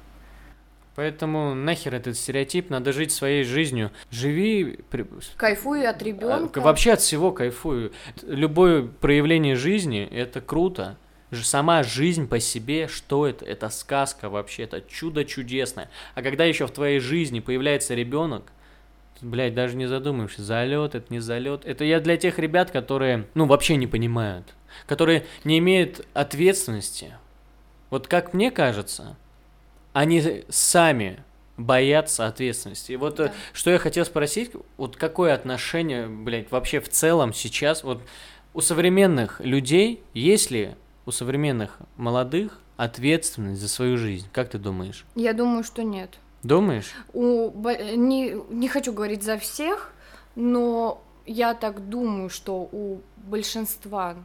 Поэтому 0.95 1.55
нахер 1.55 1.95
этот 1.95 2.17
стереотип, 2.17 2.71
надо 2.71 2.93
жить 2.93 3.11
своей 3.11 3.43
жизнью. 3.43 3.91
Живи... 4.11 4.79
Кайфуй 5.37 5.87
от 5.89 6.03
ребенка. 6.03 6.61
Вообще 6.61 6.93
от 6.93 7.01
всего 7.01 7.33
кайфую. 7.33 7.93
Любое 8.23 8.83
проявление 8.83 9.57
жизни– 9.57 10.09
это 10.13 10.41
круто. 10.41 10.97
Сама 11.33 11.83
жизнь 11.83 12.29
по 12.29 12.39
себе, 12.39 12.87
что 12.87 13.27
это? 13.27 13.45
Это 13.45 13.71
сказка 13.71 14.29
вообще, 14.29 14.65
это 14.65 14.83
чудо 14.83 15.25
чудесное. 15.25 15.89
А 16.15 16.23
когда 16.23 16.45
еще 16.45 16.67
в 16.67 16.71
твоей 16.71 17.01
жизни 17.01 17.41
появляется 17.41 17.95
ребенок, 17.95 18.53
блядь, 19.23 19.55
даже 19.55 19.77
не 19.77 19.87
задумаешься, 19.87 20.43
залет 20.43 20.95
это 20.95 21.13
не 21.13 21.21
залет. 21.21 21.65
Это 21.65 21.85
я 21.85 22.01
для 22.01 22.17
тех 22.17 22.39
ребят, 22.39 22.71
которые, 22.71 23.27
ну, 23.35 23.47
вообще 23.47 23.77
не 23.77 23.87
понимают 23.87 24.55
которые 24.87 25.25
не 25.45 25.59
имеют 25.59 26.07
ответственности. 26.15 27.17
Вот 27.91 28.07
как 28.07 28.35
мне 28.35 28.51
кажется, 28.51 29.17
они 29.93 30.45
сами 30.49 31.23
боятся 31.57 32.27
ответственности. 32.27 32.93
И 32.93 32.97
вот 32.97 33.21
э, 33.21 33.27
да. 33.27 33.35
что 33.53 33.71
я 33.71 33.79
хотел 33.79 34.05
спросить, 34.05 34.53
вот 34.77 34.97
какое 34.97 35.35
отношение, 35.35 36.07
блядь, 36.07 36.51
вообще 36.51 36.81
в 36.81 36.89
целом 36.89 37.35
сейчас, 37.35 37.85
вот 37.85 38.03
у 38.55 38.61
современных 38.61 39.41
людей, 39.41 40.03
есть 40.15 40.51
ли 40.51 40.75
у 41.05 41.11
современных 41.11 41.79
молодых 41.97 42.59
ответственность 42.77 43.61
за 43.61 43.69
свою 43.69 43.99
жизнь? 43.99 44.29
Как 44.33 44.49
ты 44.49 44.59
думаешь? 44.59 45.05
Я 45.17 45.35
думаю, 45.35 45.65
что 45.65 45.83
нет. 45.83 46.19
Думаешь? 46.43 46.95
У, 47.13 47.51
не, 47.97 48.37
не 48.49 48.69
хочу 48.69 48.93
говорить 48.93 49.23
за 49.23 49.37
всех, 49.39 49.93
но 50.35 51.03
я 51.27 51.55
так 51.55 51.89
думаю, 51.89 52.31
что 52.31 52.69
у 52.73 53.01
большинства 53.17 54.17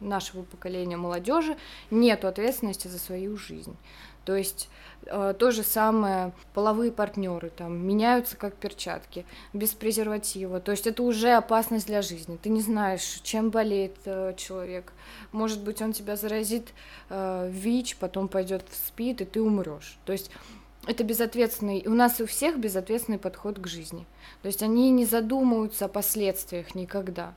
нашего 0.00 0.42
поколения 0.42 0.96
молодежи 0.96 1.56
нет 1.90 2.24
ответственности 2.24 2.88
за 2.88 2.98
свою 2.98 3.36
жизнь. 3.36 3.76
То 4.24 4.34
есть 4.34 4.68
э, 5.06 5.34
то 5.38 5.50
же 5.50 5.62
самое 5.62 6.32
половые 6.54 6.90
партнеры 6.92 7.50
там 7.50 7.76
меняются 7.86 8.36
как 8.36 8.54
перчатки 8.54 9.26
без 9.52 9.72
презерватива. 9.72 10.60
То 10.60 10.70
есть 10.70 10.86
это 10.86 11.02
уже 11.02 11.32
опасность 11.32 11.86
для 11.86 12.00
жизни. 12.02 12.38
Ты 12.42 12.48
не 12.48 12.62
знаешь, 12.62 13.20
чем 13.22 13.50
болеет 13.50 13.96
э, 14.06 14.34
человек. 14.36 14.92
Может 15.32 15.62
быть, 15.62 15.82
он 15.82 15.92
тебя 15.92 16.16
заразит 16.16 16.72
э, 17.10 17.50
ВИЧ, 17.50 17.96
потом 17.96 18.28
пойдет 18.28 18.64
в 18.70 18.74
СПИД, 18.74 19.22
и 19.22 19.24
ты 19.26 19.42
умрешь. 19.42 19.98
То 20.06 20.12
есть 20.12 20.30
это 20.86 21.04
безответственный, 21.04 21.82
у 21.86 21.94
нас 21.94 22.20
у 22.20 22.26
всех 22.26 22.58
безответственный 22.58 23.18
подход 23.18 23.58
к 23.58 23.66
жизни. 23.66 24.06
То 24.42 24.48
есть 24.48 24.62
они 24.62 24.90
не 24.90 25.04
задумываются 25.04 25.86
о 25.86 25.88
последствиях 25.88 26.74
никогда. 26.74 27.34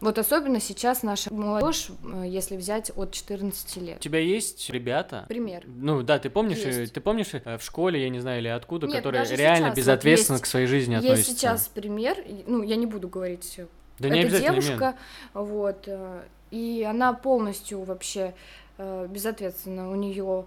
Вот 0.00 0.18
особенно 0.18 0.60
сейчас 0.60 1.02
наша 1.02 1.32
молодежь, 1.32 1.90
э, 2.02 2.24
если 2.26 2.56
взять 2.56 2.90
от 2.96 3.12
14 3.12 3.76
лет. 3.76 3.96
У 3.98 4.00
тебя 4.00 4.18
есть 4.18 4.70
ребята? 4.70 5.26
Пример. 5.28 5.64
Ну 5.66 6.02
да, 6.02 6.18
ты 6.18 6.30
помнишь, 6.30 6.64
э, 6.64 6.80
есть. 6.80 6.94
ты 6.94 7.00
помнишь 7.02 7.34
э, 7.34 7.58
в 7.58 7.62
школе, 7.62 8.02
я 8.02 8.08
не 8.08 8.18
знаю, 8.18 8.40
или 8.40 8.48
откуда, 8.48 8.86
Нет, 8.86 8.96
которые 8.96 9.26
реально 9.36 9.74
безответственно 9.74 10.38
вот 10.38 10.40
есть, 10.40 10.44
к 10.44 10.46
своей 10.46 10.66
жизни 10.66 10.94
есть 10.94 11.04
относятся? 11.04 11.30
Есть 11.30 11.40
сейчас 11.40 11.68
пример, 11.68 12.16
ну 12.46 12.62
я 12.62 12.76
не 12.76 12.86
буду 12.86 13.08
говорить. 13.08 13.60
Да 13.98 14.08
Это 14.08 14.16
не 14.16 14.30
девушка, 14.30 14.96
вот, 15.34 15.86
и 16.50 16.86
она 16.88 17.12
полностью 17.12 17.82
вообще 17.82 18.32
безответственно. 18.78 19.90
У 19.92 19.94
нее 19.94 20.46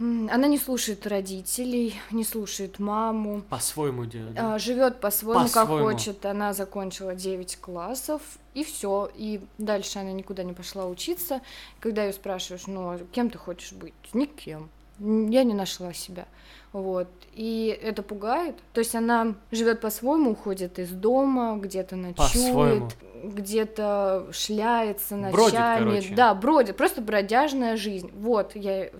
она 0.00 0.46
не 0.46 0.58
слушает 0.58 1.06
родителей, 1.06 1.94
не 2.10 2.24
слушает 2.24 2.78
маму. 2.78 3.42
По-своему 3.50 4.06
делает. 4.06 4.34
Да? 4.34 4.54
А, 4.54 4.58
живет 4.58 4.98
по-своему, 5.00 5.46
по 5.46 5.52
как 5.52 5.68
хочет. 5.68 6.24
Она 6.24 6.54
закончила 6.54 7.14
9 7.14 7.58
классов, 7.58 8.22
и 8.54 8.64
все. 8.64 9.10
И 9.14 9.40
дальше 9.58 9.98
она 9.98 10.12
никуда 10.12 10.42
не 10.42 10.54
пошла 10.54 10.86
учиться. 10.86 11.42
Когда 11.80 12.04
ее 12.04 12.14
спрашиваешь, 12.14 12.66
ну, 12.66 12.88
а 12.88 12.98
кем 13.12 13.28
ты 13.28 13.36
хочешь 13.36 13.72
быть? 13.72 13.94
Никем. 14.14 14.70
Я 14.98 15.44
не 15.44 15.54
нашла 15.54 15.92
себя. 15.92 16.26
Вот. 16.72 17.08
И 17.34 17.78
это 17.82 18.02
пугает. 18.02 18.56
То 18.72 18.80
есть 18.80 18.94
она 18.94 19.34
живет 19.50 19.80
по-своему, 19.80 20.32
уходит 20.32 20.78
из 20.78 20.90
дома, 20.90 21.58
где-то 21.58 21.96
ночует, 21.96 22.96
где-то 23.22 24.28
шляется 24.32 25.16
ночами. 25.16 25.32
Бродит, 25.32 25.78
короче. 25.78 26.14
Да, 26.14 26.34
бродит. 26.34 26.76
Просто 26.76 27.02
бродяжная 27.02 27.76
жизнь. 27.76 28.10
Вот, 28.14 28.56
я 28.56 28.90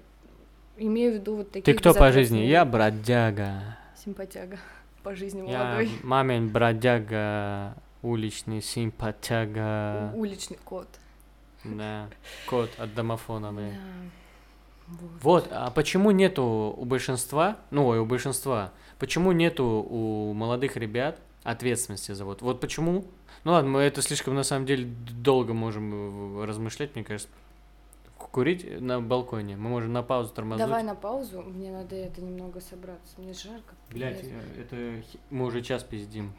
имею 0.87 1.13
в 1.13 1.15
виду 1.17 1.37
вот 1.37 1.51
такие... 1.51 1.63
Ты 1.63 1.75
кто 1.79 1.95
по 1.95 2.11
жизни? 2.13 2.41
Я 2.41 2.65
бродяга. 2.65 3.77
Симпатяга. 4.03 4.59
По 5.03 5.15
жизни 5.15 5.41
молодой. 5.41 5.87
Я 5.87 5.93
мамин 6.03 6.51
бродяга, 6.51 7.75
уличный 8.03 8.61
симпатяга. 8.61 10.13
уличный 10.15 10.59
кот. 10.63 10.89
Да, 11.65 12.09
кот 12.47 12.71
от 12.79 12.95
домофона, 12.95 13.53
да. 13.53 13.63
Вот. 14.89 15.23
вот, 15.23 15.49
а 15.53 15.71
почему 15.71 16.11
нету 16.11 16.75
у 16.77 16.85
большинства, 16.85 17.59
ну, 17.71 17.87
ой, 17.87 18.01
у 18.01 18.05
большинства, 18.05 18.73
почему 18.99 19.33
нету 19.33 19.65
у 19.65 20.33
молодых 20.35 20.77
ребят 20.77 21.21
ответственности 21.45 22.13
за 22.13 22.25
вот, 22.25 22.43
вот 22.43 22.61
почему? 22.61 23.05
Ну 23.45 23.53
ладно, 23.53 23.71
мы 23.71 23.81
это 23.81 24.03
слишком 24.03 24.35
на 24.35 24.43
самом 24.43 24.67
деле 24.67 24.85
долго 24.87 25.55
можем 25.55 26.43
размышлять, 26.43 26.95
мне 26.95 27.05
кажется, 27.05 27.31
курить 28.31 28.81
на 28.81 29.01
балконе. 29.01 29.57
Мы 29.57 29.69
можем 29.69 29.93
на 29.93 30.03
паузу 30.03 30.33
тормознуть. 30.33 30.67
Давай 30.67 30.83
на 30.83 30.95
паузу, 30.95 31.43
мне 31.43 31.71
надо 31.71 31.97
это 31.97 32.21
немного 32.23 32.61
собраться, 32.61 33.15
мне 33.19 33.33
жарко. 33.33 33.75
Блять, 33.91 34.23
э, 34.23 34.63
это 34.63 35.03
мы 35.31 35.47
уже 35.47 35.63
час 35.63 35.83
пиздим. 35.83 36.33